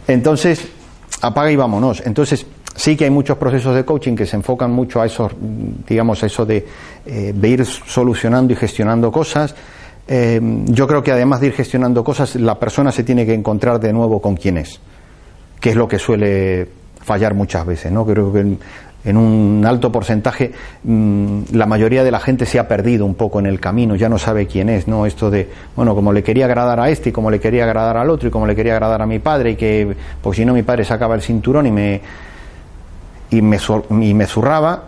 Entonces, 0.07 0.67
apaga 1.21 1.51
y 1.51 1.55
vámonos. 1.55 2.03
Entonces, 2.05 2.45
sí 2.75 2.95
que 2.95 3.05
hay 3.05 3.09
muchos 3.09 3.37
procesos 3.37 3.75
de 3.75 3.85
coaching 3.85 4.15
que 4.15 4.25
se 4.25 4.35
enfocan 4.35 4.71
mucho 4.71 5.01
a 5.01 5.05
eso, 5.05 5.29
digamos, 5.87 6.23
a 6.23 6.25
eso 6.25 6.45
de, 6.45 6.65
eh, 7.05 7.33
de 7.35 7.49
ir 7.49 7.65
solucionando 7.65 8.53
y 8.53 8.55
gestionando 8.55 9.11
cosas. 9.11 9.55
Eh, 10.07 10.39
yo 10.65 10.87
creo 10.87 11.01
que 11.01 11.11
además 11.11 11.39
de 11.39 11.47
ir 11.47 11.53
gestionando 11.53 12.03
cosas, 12.03 12.35
la 12.35 12.59
persona 12.59 12.91
se 12.91 13.03
tiene 13.03 13.25
que 13.25 13.33
encontrar 13.33 13.79
de 13.79 13.93
nuevo 13.93 14.21
con 14.21 14.35
quién 14.35 14.57
es, 14.57 14.79
que 15.59 15.69
es 15.69 15.75
lo 15.75 15.87
que 15.87 15.97
suele 15.97 16.67
fallar 17.01 17.33
muchas 17.33 17.65
veces, 17.65 17.91
¿no? 17.91 18.05
Creo 18.05 18.33
que 18.33 18.39
en, 18.39 19.17
un 19.17 19.63
alto 19.65 19.91
porcentaje 19.91 20.51
mmm, 20.83 21.41
la 21.51 21.65
mayoría 21.65 22.03
de 22.03 22.11
la 22.11 22.19
gente 22.19 22.45
se 22.45 22.59
ha 22.59 22.67
perdido 22.67 23.05
un 23.05 23.15
poco 23.15 23.39
en 23.39 23.45
el 23.45 23.59
camino, 23.59 23.95
ya 23.95 24.09
no 24.09 24.17
sabe 24.17 24.45
quién 24.47 24.69
es, 24.69 24.87
¿no? 24.87 25.05
Esto 25.05 25.29
de, 25.29 25.49
bueno, 25.75 25.95
como 25.95 26.11
le 26.11 26.23
quería 26.23 26.45
agradar 26.45 26.79
a 26.79 26.89
este 26.89 27.09
y 27.09 27.11
como 27.11 27.29
le 27.29 27.39
quería 27.39 27.63
agradar 27.63 27.97
al 27.97 28.09
otro 28.09 28.27
y 28.27 28.31
como 28.31 28.45
le 28.45 28.55
quería 28.55 28.73
agradar 28.73 29.01
a 29.01 29.05
mi 29.05 29.19
padre 29.19 29.51
y 29.51 29.55
que, 29.55 29.95
pues 30.21 30.37
si 30.37 30.45
no 30.45 30.53
mi 30.53 30.63
padre 30.63 30.83
sacaba 30.83 31.15
el 31.15 31.21
cinturón 31.21 31.67
y 31.67 31.71
me 31.71 32.01
y 33.33 33.41
me, 33.41 33.57
y 34.01 34.13
me 34.13 34.27
zurraba, 34.27 34.83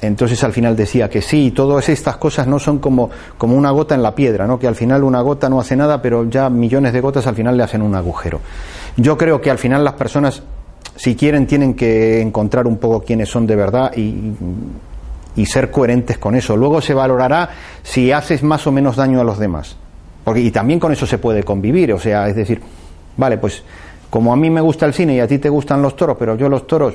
entonces 0.00 0.42
al 0.44 0.52
final 0.52 0.76
decía 0.76 1.10
que 1.10 1.20
sí, 1.20 1.50
todas 1.50 1.88
estas 1.88 2.16
cosas 2.16 2.46
no 2.46 2.58
son 2.58 2.78
como, 2.78 3.10
como 3.36 3.56
una 3.56 3.70
gota 3.70 3.94
en 3.94 4.02
la 4.02 4.14
piedra, 4.14 4.46
¿no? 4.46 4.58
que 4.58 4.68
al 4.68 4.76
final 4.76 5.02
una 5.02 5.20
gota 5.20 5.48
no 5.48 5.58
hace 5.58 5.76
nada, 5.76 6.00
pero 6.00 6.28
ya 6.28 6.48
millones 6.48 6.92
de 6.92 7.00
gotas 7.00 7.26
al 7.26 7.34
final 7.34 7.56
le 7.56 7.64
hacen 7.64 7.82
un 7.82 7.94
agujero. 7.94 8.40
Yo 8.96 9.18
creo 9.18 9.40
que 9.40 9.50
al 9.50 9.58
final 9.58 9.84
las 9.84 9.94
personas, 9.94 10.42
si 10.94 11.16
quieren, 11.16 11.46
tienen 11.46 11.74
que 11.74 12.20
encontrar 12.20 12.66
un 12.66 12.76
poco 12.76 13.00
quiénes 13.00 13.28
son 13.28 13.46
de 13.46 13.56
verdad 13.56 13.92
y, 13.96 14.32
y 15.34 15.46
ser 15.46 15.70
coherentes 15.70 16.18
con 16.18 16.36
eso. 16.36 16.56
Luego 16.56 16.80
se 16.80 16.94
valorará 16.94 17.50
si 17.82 18.12
haces 18.12 18.42
más 18.44 18.66
o 18.68 18.72
menos 18.72 18.96
daño 18.96 19.20
a 19.20 19.24
los 19.24 19.38
demás. 19.38 19.76
Porque, 20.24 20.40
y 20.40 20.50
también 20.52 20.78
con 20.78 20.92
eso 20.92 21.06
se 21.06 21.18
puede 21.18 21.42
convivir, 21.42 21.92
o 21.92 21.98
sea, 21.98 22.28
es 22.28 22.36
decir, 22.36 22.60
vale, 23.16 23.38
pues 23.38 23.62
como 24.10 24.32
a 24.32 24.36
mí 24.36 24.50
me 24.50 24.60
gusta 24.60 24.86
el 24.86 24.94
cine 24.94 25.14
y 25.16 25.20
a 25.20 25.26
ti 25.26 25.38
te 25.38 25.48
gustan 25.48 25.82
los 25.82 25.96
toros, 25.96 26.16
pero 26.18 26.36
yo 26.36 26.48
los 26.48 26.66
toros 26.66 26.94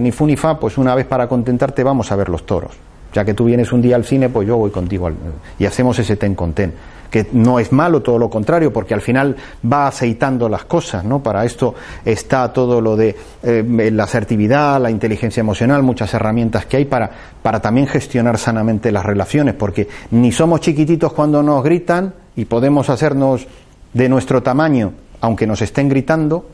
ni 0.00 0.12
fu 0.12 0.26
ni 0.26 0.36
fa, 0.36 0.58
pues 0.58 0.78
una 0.78 0.94
vez 0.94 1.06
para 1.06 1.28
contentarte 1.28 1.82
vamos 1.82 2.10
a 2.12 2.16
ver 2.16 2.28
los 2.28 2.44
toros. 2.46 2.72
Ya 3.12 3.24
que 3.24 3.34
tú 3.34 3.44
vienes 3.44 3.72
un 3.72 3.80
día 3.80 3.94
al 3.94 4.04
cine, 4.04 4.28
pues 4.28 4.48
yo 4.48 4.56
voy 4.56 4.70
contigo 4.70 5.06
al, 5.06 5.14
y 5.58 5.66
hacemos 5.66 5.98
ese 5.98 6.16
ten 6.16 6.34
con 6.34 6.52
ten. 6.52 6.74
Que 7.10 7.28
no 7.32 7.60
es 7.60 7.70
malo, 7.70 8.02
todo 8.02 8.18
lo 8.18 8.28
contrario, 8.28 8.72
porque 8.72 8.92
al 8.92 9.00
final 9.00 9.36
va 9.70 9.86
aceitando 9.86 10.48
las 10.48 10.64
cosas, 10.64 11.04
¿no? 11.04 11.22
Para 11.22 11.44
esto 11.44 11.76
está 12.04 12.52
todo 12.52 12.80
lo 12.80 12.96
de 12.96 13.14
eh, 13.44 13.90
la 13.92 14.02
asertividad, 14.02 14.80
la 14.80 14.90
inteligencia 14.90 15.40
emocional, 15.40 15.84
muchas 15.84 16.12
herramientas 16.12 16.66
que 16.66 16.78
hay 16.78 16.86
para, 16.86 17.08
para 17.40 17.60
también 17.60 17.86
gestionar 17.86 18.36
sanamente 18.36 18.90
las 18.90 19.06
relaciones, 19.06 19.54
porque 19.54 19.86
ni 20.10 20.32
somos 20.32 20.60
chiquititos 20.60 21.12
cuando 21.12 21.40
nos 21.40 21.62
gritan 21.62 22.14
y 22.34 22.46
podemos 22.46 22.90
hacernos 22.90 23.46
de 23.92 24.08
nuestro 24.08 24.42
tamaño, 24.42 24.92
aunque 25.20 25.46
nos 25.46 25.62
estén 25.62 25.88
gritando, 25.88 26.46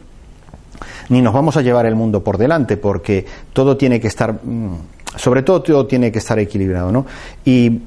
ni 1.10 1.20
nos 1.20 1.34
vamos 1.34 1.56
a 1.56 1.62
llevar 1.62 1.86
el 1.86 1.94
mundo 1.94 2.24
por 2.24 2.38
delante, 2.38 2.76
porque 2.76 3.26
todo 3.52 3.76
tiene 3.76 4.00
que 4.00 4.08
estar, 4.08 4.32
mm, 4.32 4.76
sobre 5.16 5.42
todo 5.42 5.60
todo 5.60 5.86
tiene 5.86 6.10
que 6.10 6.18
estar 6.18 6.38
equilibrado, 6.38 6.90
¿no? 6.90 7.04
Y 7.44 7.80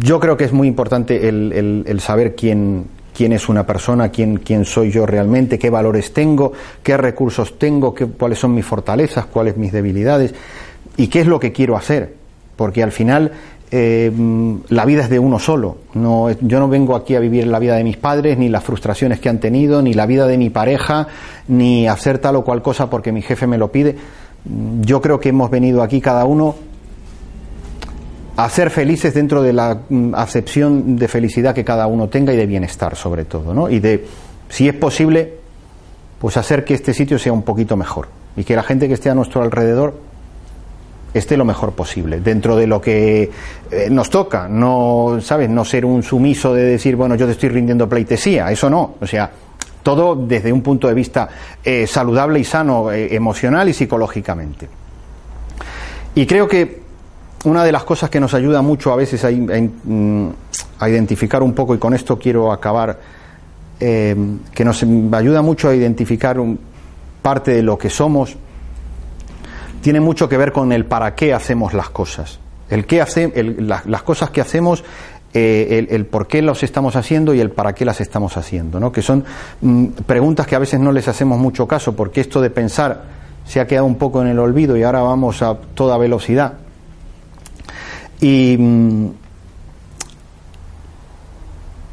yo 0.00 0.20
creo 0.20 0.36
que 0.36 0.44
es 0.44 0.52
muy 0.52 0.68
importante 0.68 1.28
el, 1.28 1.84
el, 1.86 2.00
saber 2.00 2.34
quién, 2.34 2.86
quién 3.16 3.32
es 3.32 3.48
una 3.48 3.64
persona, 3.64 4.10
quién, 4.10 4.36
quién 4.38 4.64
soy 4.64 4.90
yo 4.90 5.06
realmente, 5.06 5.58
qué 5.58 5.70
valores 5.70 6.12
tengo, 6.12 6.52
qué 6.82 6.96
recursos 6.96 7.58
tengo, 7.58 7.94
qué, 7.94 8.06
cuáles 8.06 8.38
son 8.38 8.54
mis 8.54 8.66
fortalezas, 8.66 9.26
cuáles 9.26 9.56
mis 9.56 9.72
debilidades 9.72 10.34
y 10.96 11.06
qué 11.06 11.20
es 11.20 11.26
lo 11.26 11.40
que 11.40 11.52
quiero 11.52 11.76
hacer. 11.76 12.14
Porque 12.56 12.82
al 12.82 12.92
final 12.92 13.32
eh, 13.70 14.10
la 14.68 14.84
vida 14.84 15.02
es 15.02 15.10
de 15.10 15.18
uno 15.18 15.38
solo. 15.38 15.78
No, 15.94 16.30
yo 16.30 16.58
no 16.58 16.68
vengo 16.68 16.96
aquí 16.96 17.14
a 17.14 17.20
vivir 17.20 17.46
la 17.46 17.58
vida 17.58 17.76
de 17.76 17.84
mis 17.84 17.96
padres, 17.96 18.38
ni 18.38 18.48
las 18.48 18.64
frustraciones 18.64 19.20
que 19.20 19.28
han 19.28 19.40
tenido, 19.40 19.82
ni 19.82 19.94
la 19.94 20.06
vida 20.06 20.26
de 20.26 20.38
mi 20.38 20.50
pareja, 20.50 21.08
ni 21.48 21.86
hacer 21.88 22.18
tal 22.18 22.36
o 22.36 22.44
cual 22.44 22.62
cosa 22.62 22.88
porque 22.88 23.12
mi 23.12 23.22
jefe 23.22 23.46
me 23.46 23.58
lo 23.58 23.70
pide. 23.70 23.96
Yo 24.80 25.00
creo 25.00 25.20
que 25.20 25.30
hemos 25.30 25.50
venido 25.50 25.82
aquí 25.82 26.00
cada 26.00 26.24
uno 26.24 26.54
a 28.36 28.48
ser 28.48 28.70
felices 28.70 29.12
dentro 29.14 29.42
de 29.42 29.52
la 29.52 29.80
acepción 30.14 30.96
de 30.96 31.08
felicidad 31.08 31.54
que 31.54 31.64
cada 31.64 31.88
uno 31.88 32.08
tenga 32.08 32.32
y 32.32 32.36
de 32.36 32.46
bienestar 32.46 32.94
sobre 32.94 33.24
todo, 33.24 33.52
¿no? 33.52 33.68
Y 33.68 33.80
de, 33.80 34.06
si 34.48 34.68
es 34.68 34.74
posible, 34.74 35.34
pues 36.20 36.36
hacer 36.36 36.64
que 36.64 36.74
este 36.74 36.94
sitio 36.94 37.18
sea 37.18 37.32
un 37.32 37.42
poquito 37.42 37.76
mejor 37.76 38.08
y 38.36 38.44
que 38.44 38.54
la 38.54 38.62
gente 38.62 38.86
que 38.86 38.94
esté 38.94 39.10
a 39.10 39.14
nuestro 39.14 39.42
alrededor 39.42 40.07
esté 41.18 41.36
lo 41.36 41.44
mejor 41.44 41.72
posible 41.72 42.20
dentro 42.20 42.56
de 42.56 42.66
lo 42.66 42.80
que 42.80 43.30
eh, 43.70 43.88
nos 43.90 44.10
toca 44.10 44.48
no 44.48 45.18
sabes 45.20 45.48
no 45.48 45.64
ser 45.64 45.84
un 45.84 46.02
sumiso 46.02 46.54
de 46.54 46.64
decir 46.64 46.96
bueno 46.96 47.14
yo 47.14 47.26
te 47.26 47.32
estoy 47.32 47.48
rindiendo 47.48 47.88
pleitesía 47.88 48.50
eso 48.50 48.68
no 48.68 48.94
o 49.00 49.06
sea 49.06 49.30
todo 49.82 50.16
desde 50.16 50.52
un 50.52 50.62
punto 50.62 50.88
de 50.88 50.94
vista 50.94 51.28
eh, 51.64 51.86
saludable 51.86 52.40
y 52.40 52.44
sano 52.44 52.92
eh, 52.92 53.14
emocional 53.14 53.70
y 53.70 53.72
psicológicamente. 53.72 54.68
Y 56.14 56.26
creo 56.26 56.46
que 56.46 56.82
una 57.44 57.64
de 57.64 57.72
las 57.72 57.84
cosas 57.84 58.10
que 58.10 58.20
nos 58.20 58.34
ayuda 58.34 58.60
mucho 58.60 58.92
a 58.92 58.96
veces 58.96 59.24
a, 59.24 59.28
a 59.28 60.88
identificar 60.90 61.42
un 61.42 61.54
poco 61.54 61.74
y 61.74 61.78
con 61.78 61.94
esto 61.94 62.18
quiero 62.18 62.52
acabar 62.52 62.98
que 63.78 64.64
nos 64.64 64.82
ayuda 64.82 65.40
mucho 65.40 65.68
a 65.68 65.74
identificar 65.74 66.40
un, 66.40 66.58
parte 67.22 67.52
de 67.52 67.62
lo 67.62 67.76
que 67.76 67.90
somos 67.90 68.36
tiene 69.88 70.00
mucho 70.00 70.28
que 70.28 70.36
ver 70.36 70.52
con 70.52 70.70
el 70.72 70.84
para 70.84 71.14
qué 71.14 71.32
hacemos 71.32 71.72
las 71.72 71.88
cosas. 71.88 72.40
El 72.68 72.84
qué 72.84 73.00
hace, 73.00 73.32
las 73.58 74.02
cosas 74.02 74.28
que 74.28 74.42
hacemos, 74.42 74.84
eh, 75.32 75.78
el, 75.78 75.88
el, 75.88 76.04
por 76.04 76.26
qué 76.26 76.42
las 76.42 76.62
estamos 76.62 76.94
haciendo 76.94 77.32
y 77.32 77.40
el 77.40 77.50
para 77.50 77.72
qué 77.74 77.86
las 77.86 78.02
estamos 78.02 78.36
haciendo, 78.36 78.80
¿no? 78.80 78.92
Que 78.92 79.00
son 79.00 79.24
mm, 79.62 79.86
preguntas 80.04 80.46
que 80.46 80.56
a 80.56 80.58
veces 80.58 80.78
no 80.78 80.92
les 80.92 81.08
hacemos 81.08 81.38
mucho 81.38 81.66
caso, 81.66 81.96
porque 81.96 82.20
esto 82.20 82.42
de 82.42 82.50
pensar 82.50 83.04
se 83.46 83.60
ha 83.60 83.66
quedado 83.66 83.86
un 83.86 83.94
poco 83.94 84.20
en 84.20 84.28
el 84.28 84.38
olvido 84.40 84.76
y 84.76 84.82
ahora 84.82 85.00
vamos 85.00 85.40
a 85.40 85.54
toda 85.54 85.96
velocidad. 85.96 86.58
Y, 88.20 88.56
mm, 88.58 89.08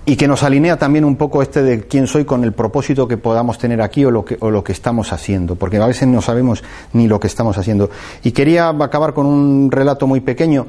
y 0.05 0.15
que 0.15 0.27
nos 0.27 0.43
alinea 0.43 0.77
también 0.77 1.03
un 1.03 1.15
poco 1.15 1.41
este 1.41 1.63
de 1.63 1.87
quién 1.87 2.05
soy 2.05 2.25
con 2.25 2.43
el 2.43 2.53
propósito 2.53 3.07
que 3.07 3.17
podamos 3.17 3.57
tener 3.57 3.81
aquí 3.81 4.05
o 4.05 4.11
lo 4.11 4.23
que, 4.23 4.37
o 4.39 4.51
lo 4.51 4.63
que 4.63 4.71
estamos 4.71 5.11
haciendo, 5.11 5.55
porque 5.55 5.77
a 5.77 5.87
veces 5.87 6.07
no 6.07 6.21
sabemos 6.21 6.63
ni 6.93 7.07
lo 7.07 7.19
que 7.19 7.27
estamos 7.27 7.57
haciendo. 7.57 7.89
Y 8.23 8.31
quería 8.31 8.69
acabar 8.69 9.13
con 9.13 9.25
un 9.25 9.71
relato 9.71 10.05
muy 10.05 10.21
pequeño 10.21 10.67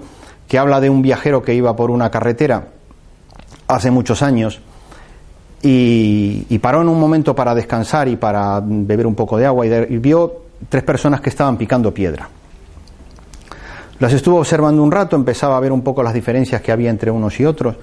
que 0.48 0.58
habla 0.58 0.80
de 0.80 0.88
un 0.88 1.02
viajero 1.02 1.42
que 1.42 1.54
iba 1.54 1.76
por 1.76 1.90
una 1.90 2.10
carretera 2.10 2.68
hace 3.68 3.90
muchos 3.90 4.22
años 4.22 4.60
y, 5.62 6.58
paró 6.62 6.80
en 6.80 6.88
un 6.88 6.98
momento 6.98 7.34
para 7.34 7.54
descansar 7.54 8.08
y 8.08 8.16
para 8.16 8.60
beber 8.64 9.06
un 9.06 9.14
poco 9.14 9.36
de 9.36 9.46
agua 9.46 9.66
y, 9.66 9.70
y 9.70 9.98
vio 9.98 10.42
tres 10.68 10.82
personas 10.82 11.20
que 11.20 11.28
estaban 11.28 11.58
picando 11.58 11.92
piedra. 11.92 12.28
Las 13.98 14.12
estuvo 14.12 14.38
observando 14.38 14.82
un 14.82 14.92
rato, 14.92 15.16
empezaba 15.16 15.56
a 15.56 15.60
ver 15.60 15.72
un 15.72 15.82
poco 15.82 16.02
las 16.02 16.14
diferencias 16.14 16.62
que 16.62 16.72
había 16.72 16.90
entre 16.90 17.10
unos 17.10 17.38
y 17.40 17.44
otros. 17.44 17.76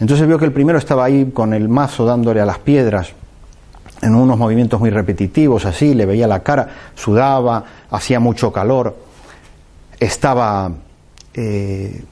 Entonces 0.00 0.26
vio 0.26 0.38
que 0.38 0.46
el 0.46 0.52
primero 0.52 0.78
estaba 0.78 1.04
ahí 1.04 1.30
con 1.32 1.52
el 1.52 1.68
mazo 1.68 2.04
dándole 2.04 2.40
a 2.40 2.46
las 2.46 2.58
piedras, 2.58 3.12
en 4.02 4.14
unos 4.14 4.38
movimientos 4.38 4.80
muy 4.80 4.88
repetitivos, 4.88 5.66
así, 5.66 5.94
le 5.94 6.06
veía 6.06 6.26
la 6.26 6.40
cara, 6.40 6.68
sudaba, 6.94 7.62
hacía 7.90 8.18
mucho 8.18 8.50
calor, 8.50 8.96
estaba 9.98 10.72
eh, 11.34 12.02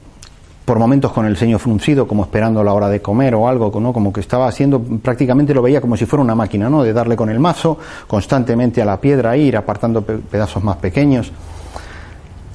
por 0.65 0.77
momentos 0.77 1.11
con 1.11 1.25
el 1.25 1.35
ceño 1.35 1.57
fruncido, 1.57 2.07
como 2.07 2.21
esperando 2.21 2.63
la 2.63 2.73
hora 2.73 2.89
de 2.89 3.01
comer 3.01 3.33
o 3.33 3.47
algo, 3.47 3.79
¿no? 3.79 3.91
como 3.91 4.13
que 4.13 4.19
estaba 4.19 4.47
haciendo, 4.47 4.79
prácticamente 4.79 5.51
lo 5.55 5.63
veía 5.63 5.81
como 5.81 5.97
si 5.97 6.05
fuera 6.05 6.21
una 6.21 6.35
máquina, 6.35 6.69
¿no? 6.69 6.83
de 6.83 6.93
darle 6.93 7.15
con 7.15 7.31
el 7.31 7.39
mazo 7.39 7.79
constantemente 8.07 8.79
a 8.83 8.85
la 8.85 9.01
piedra, 9.01 9.35
ir 9.35 9.57
apartando 9.57 10.03
pedazos 10.03 10.63
más 10.63 10.77
pequeños. 10.77 11.31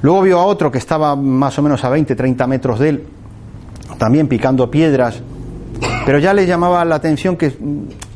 Luego 0.03 0.23
vio 0.23 0.39
a 0.39 0.45
otro 0.45 0.71
que 0.71 0.79
estaba 0.79 1.17
más 1.17 1.59
o 1.59 1.63
menos 1.63 1.83
a 1.83 1.89
20, 1.89 2.15
30 2.15 2.47
metros 2.47 2.79
de 2.79 2.89
él, 2.89 3.07
también 3.99 4.29
picando 4.29 4.71
piedras, 4.71 5.23
pero 6.05 6.19
ya 6.19 6.35
le 6.35 6.47
llamaba 6.47 6.85
la 6.85 6.97
atención 6.97 7.37
que 7.37 7.57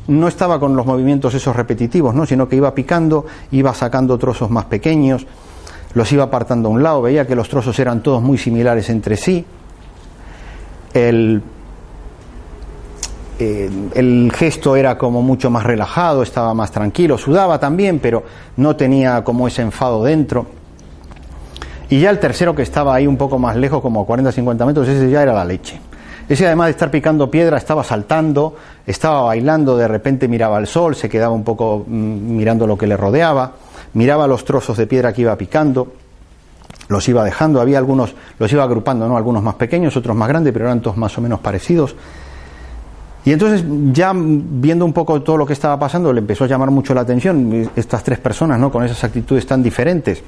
no 0.07 0.27
estaba 0.27 0.59
con 0.59 0.75
los 0.75 0.85
movimientos 0.85 1.33
esos 1.33 1.55
repetitivos, 1.55 2.15
¿no? 2.15 2.25
sino 2.25 2.47
que 2.49 2.55
iba 2.55 2.73
picando, 2.73 3.25
iba 3.51 3.73
sacando 3.73 4.17
trozos 4.17 4.49
más 4.49 4.65
pequeños, 4.65 5.25
los 5.93 6.11
iba 6.11 6.23
apartando 6.23 6.69
a 6.69 6.71
un 6.71 6.83
lado, 6.83 7.01
veía 7.01 7.27
que 7.27 7.35
los 7.35 7.49
trozos 7.49 7.77
eran 7.79 8.01
todos 8.01 8.21
muy 8.21 8.37
similares 8.37 8.89
entre 8.89 9.17
sí. 9.17 9.45
El, 10.93 11.41
el 13.39 14.31
gesto 14.35 14.75
era 14.75 14.97
como 14.97 15.21
mucho 15.21 15.49
más 15.49 15.63
relajado, 15.63 16.23
estaba 16.23 16.53
más 16.53 16.71
tranquilo, 16.71 17.17
sudaba 17.17 17.59
también, 17.59 17.99
pero 17.99 18.23
no 18.57 18.75
tenía 18.75 19.23
como 19.23 19.47
ese 19.47 19.61
enfado 19.61 20.03
dentro. 20.03 20.58
Y 21.89 21.99
ya 21.99 22.11
el 22.11 22.19
tercero 22.19 22.53
que 22.53 22.61
estaba 22.61 22.93
ahí 22.93 23.07
un 23.07 23.17
poco 23.17 23.39
más 23.39 23.55
lejos, 23.55 23.81
como 23.81 24.05
40-50 24.07 24.65
metros, 24.65 24.87
ese 24.87 25.09
ya 25.09 25.23
era 25.23 25.33
la 25.33 25.43
leche. 25.43 25.79
Ese 26.29 26.45
además 26.45 26.67
de 26.67 26.71
estar 26.71 26.91
picando 26.91 27.31
piedra 27.31 27.57
estaba 27.57 27.83
saltando, 27.83 28.55
estaba 28.85 29.23
bailando, 29.23 29.75
de 29.75 29.87
repente 29.87 30.27
miraba 30.27 30.57
al 30.57 30.67
sol, 30.67 30.95
se 30.95 31.09
quedaba 31.09 31.33
un 31.33 31.43
poco 31.43 31.83
mm, 31.87 31.91
mirando 32.37 32.67
lo 32.67 32.77
que 32.77 32.85
le 32.85 32.95
rodeaba, 32.95 33.53
miraba 33.93 34.27
los 34.27 34.45
trozos 34.45 34.77
de 34.77 34.85
piedra 34.85 35.11
que 35.11 35.21
iba 35.21 35.35
picando, 35.35 35.91
los 36.87 37.09
iba 37.09 37.23
dejando, 37.23 37.59
había 37.59 37.79
algunos, 37.79 38.13
los 38.37 38.51
iba 38.53 38.63
agrupando, 38.63 39.07
¿no? 39.07 39.17
Algunos 39.17 39.41
más 39.41 39.55
pequeños, 39.55 39.97
otros 39.97 40.15
más 40.15 40.29
grandes, 40.29 40.53
pero 40.53 40.65
eran 40.65 40.81
todos 40.81 40.97
más 40.97 41.17
o 41.17 41.21
menos 41.21 41.39
parecidos. 41.39 41.95
Y 43.25 43.33
entonces, 43.33 43.63
ya 43.91 44.13
viendo 44.15 44.85
un 44.85 44.93
poco 44.93 45.21
todo 45.23 45.37
lo 45.37 45.45
que 45.47 45.53
estaba 45.53 45.79
pasando, 45.79 46.13
le 46.13 46.19
empezó 46.19 46.43
a 46.43 46.47
llamar 46.47 46.69
mucho 46.69 46.93
la 46.93 47.01
atención 47.01 47.71
estas 47.75 48.03
tres 48.03 48.19
personas, 48.19 48.59
¿no? 48.59 48.71
Con 48.71 48.83
esas 48.83 49.03
actitudes 49.03 49.47
tan 49.47 49.63
diferentes. 49.63 50.23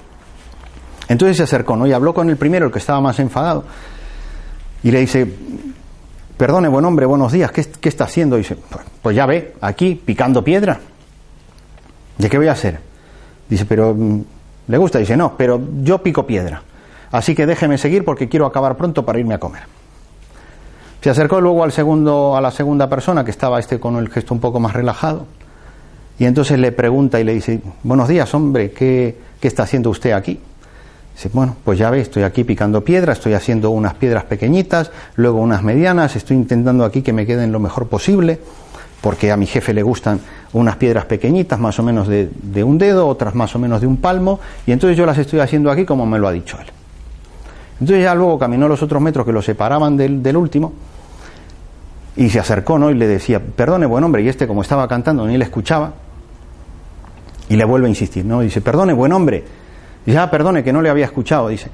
Entonces 1.12 1.36
se 1.36 1.43
acercó, 1.43 1.76
¿no? 1.76 1.86
Y 1.86 1.91
habló 1.91 2.14
con 2.14 2.30
el 2.30 2.38
primero, 2.38 2.68
el 2.68 2.72
que 2.72 2.80
estaba 2.80 3.01
más 3.01 3.20
enfadado, 3.20 3.66
y 4.82 4.91
le 4.91 5.01
dice, 5.01 5.28
Perdone, 6.38 6.70
buen 6.70 6.86
hombre, 6.86 7.05
buenos 7.05 7.34
días, 7.34 7.51
¿qué, 7.51 7.89
está 7.89 8.05
haciendo? 8.05 8.38
dice, 8.38 8.55
pues, 8.55 8.86
pues 9.01 9.16
ya 9.16 9.26
ve, 9.26 9.55
aquí, 9.59 9.93
picando 9.93 10.41
piedra. 10.41 10.80
¿De 12.18 12.30
qué 12.30 12.38
voy 12.38 12.47
a 12.47 12.53
hacer? 12.53 12.80
Dice, 13.49 13.66
pero 13.66 13.93
mm, 13.93 14.22
¿le 14.70 14.78
gusta? 14.78 14.99
Dice, 14.99 15.18
no, 15.18 15.36
pero 15.38 15.62
yo 15.82 16.01
pico 16.01 16.26
piedra. 16.26 16.64
Así 17.12 17.36
que 17.36 17.45
déjeme 17.45 17.78
seguir 17.78 18.05
porque 18.05 18.30
quiero 18.30 18.45
acabar 18.45 18.78
pronto 18.78 19.05
para 19.05 19.20
irme 19.20 19.34
a 19.34 19.39
comer. 19.39 19.64
Se 21.01 21.09
acercó 21.09 21.41
luego 21.41 21.66
al 21.66 21.74
segundo, 21.74 22.38
a 22.38 22.41
la 22.41 22.51
segunda 22.51 22.88
persona, 22.88 23.26
que 23.26 23.32
estaba 23.32 23.59
este 23.59 23.82
con 23.82 23.97
el 23.97 24.07
gesto 24.09 24.34
un 24.34 24.39
poco 24.39 24.62
más 24.62 24.72
relajado. 24.74 25.28
Y 26.18 26.26
entonces 26.26 26.57
le 26.57 26.72
pregunta 26.72 27.20
y 27.20 27.26
le 27.26 27.34
dice, 27.34 27.59
buenos 27.84 28.07
días, 28.07 28.34
hombre, 28.34 28.72
¿qué, 28.72 29.18
qué 29.41 29.47
está 29.49 29.64
haciendo 29.64 29.89
usted 29.89 30.14
aquí? 30.14 30.39
Bueno, 31.34 31.55
pues 31.63 31.78
ya 31.78 31.89
ve, 31.89 32.01
estoy 32.01 32.24
aquí 32.24 32.43
picando 32.43 32.84
piedras, 32.84 33.17
estoy 33.17 33.34
haciendo 33.34 33.69
unas 33.69 33.93
piedras 33.93 34.24
pequeñitas, 34.24 34.91
luego 35.15 35.39
unas 35.39 35.61
medianas, 35.63 36.15
estoy 36.15 36.38
intentando 36.38 36.84
aquí 36.84 37.01
que 37.01 37.13
me 37.13 37.26
queden 37.26 37.51
lo 37.51 37.59
mejor 37.59 37.88
posible, 37.88 38.39
porque 39.01 39.32
a 39.32 39.38
mi 39.38 39.45
jefe 39.45 39.74
le 39.74 39.84
gustan 39.84 40.19
unas 40.53 40.76
piedras 40.78 41.05
pequeñitas, 41.05 41.59
más 41.59 41.78
o 41.80 41.84
menos 41.84 42.07
de, 42.07 42.63
un 42.63 42.78
dedo, 42.78 43.07
otras 43.07 43.36
más 43.36 43.55
o 43.55 43.59
menos 43.59 43.82
de 43.82 43.88
un 43.88 43.97
palmo, 43.97 44.39
y 44.65 44.72
entonces 44.72 44.97
yo 44.97 45.05
las 45.05 45.17
estoy 45.17 45.39
haciendo 45.39 45.72
aquí 45.72 45.86
como 45.86 46.05
me 46.05 46.17
lo 46.19 46.28
ha 46.28 46.32
dicho 46.32 46.57
él. 46.59 46.67
Entonces 47.80 48.03
ya 48.03 48.13
luego 48.15 48.38
caminó 48.38 48.67
los 48.67 48.82
otros 48.84 49.01
metros 49.01 49.26
que 49.26 49.32
lo 49.32 49.41
separaban 49.41 49.97
del, 49.97 50.38
último, 50.38 50.74
y 52.15 52.30
se 52.30 52.39
acercó, 52.39 52.78
¿no? 52.78 52.89
Y 52.91 52.95
le 52.95 53.07
decía, 53.07 53.39
perdone, 53.39 53.86
buen 53.86 54.03
hombre, 54.03 54.24
y 54.24 54.28
este 54.28 54.47
como 54.47 54.61
estaba 54.61 54.88
cantando 54.88 55.26
ni 55.26 55.38
le 55.38 55.45
escuchaba, 55.45 55.93
y 57.49 57.55
le 57.55 57.65
vuelve 57.65 57.88
a 57.88 57.89
insistir, 57.89 58.24
¿no? 58.24 58.41
dice, 58.41 58.61
perdone, 58.61 58.93
buen 58.93 59.11
hombre, 59.11 59.43
Dice, 60.05 60.17
ah, 60.17 60.29
perdone, 60.29 60.63
que 60.63 60.73
no 60.73 60.81
le 60.81 60.89
había 60.89 61.05
escuchado, 61.05 61.47
dice. 61.49 61.69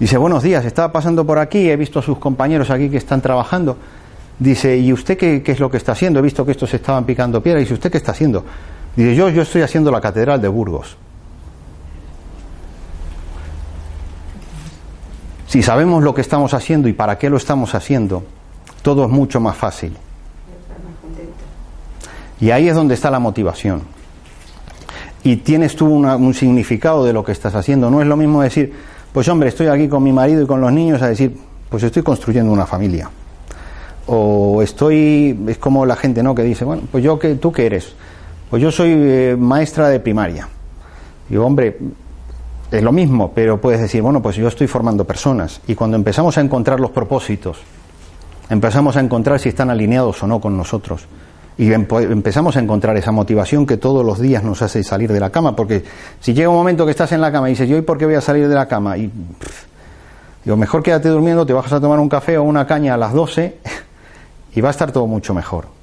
Dice, 0.00 0.16
buenos 0.16 0.42
días, 0.42 0.64
estaba 0.64 0.92
pasando 0.92 1.26
por 1.26 1.38
aquí, 1.38 1.68
he 1.68 1.76
visto 1.76 1.98
a 1.98 2.02
sus 2.02 2.18
compañeros 2.18 2.70
aquí 2.70 2.88
que 2.88 2.96
están 2.96 3.20
trabajando. 3.20 3.76
Dice, 4.38 4.78
¿y 4.78 4.92
usted 4.92 5.18
qué, 5.18 5.42
es 5.44 5.60
lo 5.60 5.70
que 5.70 5.76
está 5.76 5.92
haciendo? 5.92 6.20
He 6.20 6.22
visto 6.22 6.46
que 6.46 6.52
estos 6.52 6.72
estaban 6.72 7.04
picando 7.04 7.42
piedra. 7.42 7.60
Dice, 7.60 7.74
¿usted 7.74 7.90
qué 7.90 7.98
está 7.98 8.12
haciendo? 8.12 8.44
Dice, 8.94 9.14
yo, 9.14 9.28
yo 9.28 9.42
estoy 9.42 9.62
haciendo 9.62 9.90
la 9.90 10.00
catedral 10.00 10.40
de 10.40 10.48
Burgos. 10.48 10.96
Si 15.48 15.62
sabemos 15.62 16.04
lo 16.04 16.14
que 16.14 16.20
estamos 16.20 16.54
haciendo 16.54 16.88
y 16.88 16.92
para 16.92 17.18
qué 17.18 17.28
lo 17.28 17.36
estamos 17.36 17.74
haciendo, 17.74 18.22
todo 18.82 19.04
es 19.04 19.10
mucho 19.10 19.40
más 19.40 19.56
fácil. 19.56 19.96
Y 22.40 22.50
ahí 22.50 22.68
es 22.68 22.76
donde 22.76 22.94
está 22.94 23.10
la 23.10 23.18
motivación 23.18 23.97
y 25.24 25.36
tienes 25.36 25.74
tú 25.76 25.86
un 25.86 26.34
significado 26.34 27.04
de 27.04 27.12
lo 27.12 27.24
que 27.24 27.32
estás 27.32 27.54
haciendo. 27.54 27.90
No 27.90 28.00
es 28.00 28.06
lo 28.06 28.16
mismo 28.16 28.42
decir, 28.42 28.72
pues 29.12 29.28
hombre, 29.28 29.48
estoy 29.48 29.66
aquí 29.66 29.88
con 29.88 30.02
mi 30.02 30.12
marido 30.12 30.42
y 30.42 30.46
con 30.46 30.60
los 30.60 30.72
niños, 30.72 31.02
a 31.02 31.08
decir, 31.08 31.36
pues 31.68 31.82
estoy 31.82 32.02
construyendo 32.02 32.52
una 32.52 32.66
familia. 32.66 33.10
O 34.06 34.62
estoy, 34.62 35.38
es 35.48 35.58
como 35.58 35.84
la 35.84 35.96
gente, 35.96 36.22
¿no? 36.22 36.34
Que 36.34 36.42
dice, 36.42 36.64
bueno, 36.64 36.82
pues 36.90 37.04
yo, 37.04 37.18
que 37.18 37.34
¿tú 37.34 37.52
qué 37.52 37.66
eres? 37.66 37.94
Pues 38.48 38.62
yo 38.62 38.70
soy 38.70 38.90
eh, 38.94 39.36
maestra 39.38 39.88
de 39.88 40.00
primaria. 40.00 40.48
Digo, 41.28 41.44
hombre, 41.44 41.76
es 42.70 42.82
lo 42.82 42.92
mismo, 42.92 43.32
pero 43.34 43.60
puedes 43.60 43.80
decir, 43.80 44.00
bueno, 44.00 44.22
pues 44.22 44.36
yo 44.36 44.48
estoy 44.48 44.66
formando 44.66 45.04
personas. 45.04 45.60
Y 45.66 45.74
cuando 45.74 45.96
empezamos 45.96 46.38
a 46.38 46.40
encontrar 46.40 46.80
los 46.80 46.90
propósitos, 46.90 47.58
empezamos 48.48 48.96
a 48.96 49.00
encontrar 49.00 49.40
si 49.40 49.50
están 49.50 49.68
alineados 49.68 50.22
o 50.22 50.26
no 50.26 50.40
con 50.40 50.56
nosotros 50.56 51.06
y 51.58 51.72
empezamos 51.72 52.56
a 52.56 52.60
encontrar 52.60 52.96
esa 52.96 53.10
motivación 53.10 53.66
que 53.66 53.76
todos 53.76 54.06
los 54.06 54.20
días 54.20 54.44
nos 54.44 54.62
hace 54.62 54.84
salir 54.84 55.12
de 55.12 55.18
la 55.18 55.30
cama, 55.30 55.56
porque 55.56 55.82
si 56.20 56.32
llega 56.32 56.48
un 56.48 56.54
momento 56.54 56.84
que 56.84 56.92
estás 56.92 57.10
en 57.10 57.20
la 57.20 57.32
cama 57.32 57.48
y 57.48 57.52
dices, 57.52 57.68
¿yo 57.68 57.74
hoy 57.74 57.82
por 57.82 57.98
qué 57.98 58.06
voy 58.06 58.14
a 58.14 58.20
salir 58.20 58.48
de 58.48 58.54
la 58.54 58.68
cama? 58.68 58.96
Y 58.96 59.10
digo, 60.44 60.56
mejor 60.56 60.84
quédate 60.84 61.08
durmiendo, 61.08 61.44
te 61.44 61.52
bajas 61.52 61.72
a 61.72 61.80
tomar 61.80 61.98
un 61.98 62.08
café 62.08 62.38
o 62.38 62.44
una 62.44 62.64
caña 62.64 62.94
a 62.94 62.96
las 62.96 63.12
12 63.12 63.58
y 64.54 64.60
va 64.60 64.68
a 64.68 64.70
estar 64.70 64.92
todo 64.92 65.08
mucho 65.08 65.34
mejor. 65.34 65.77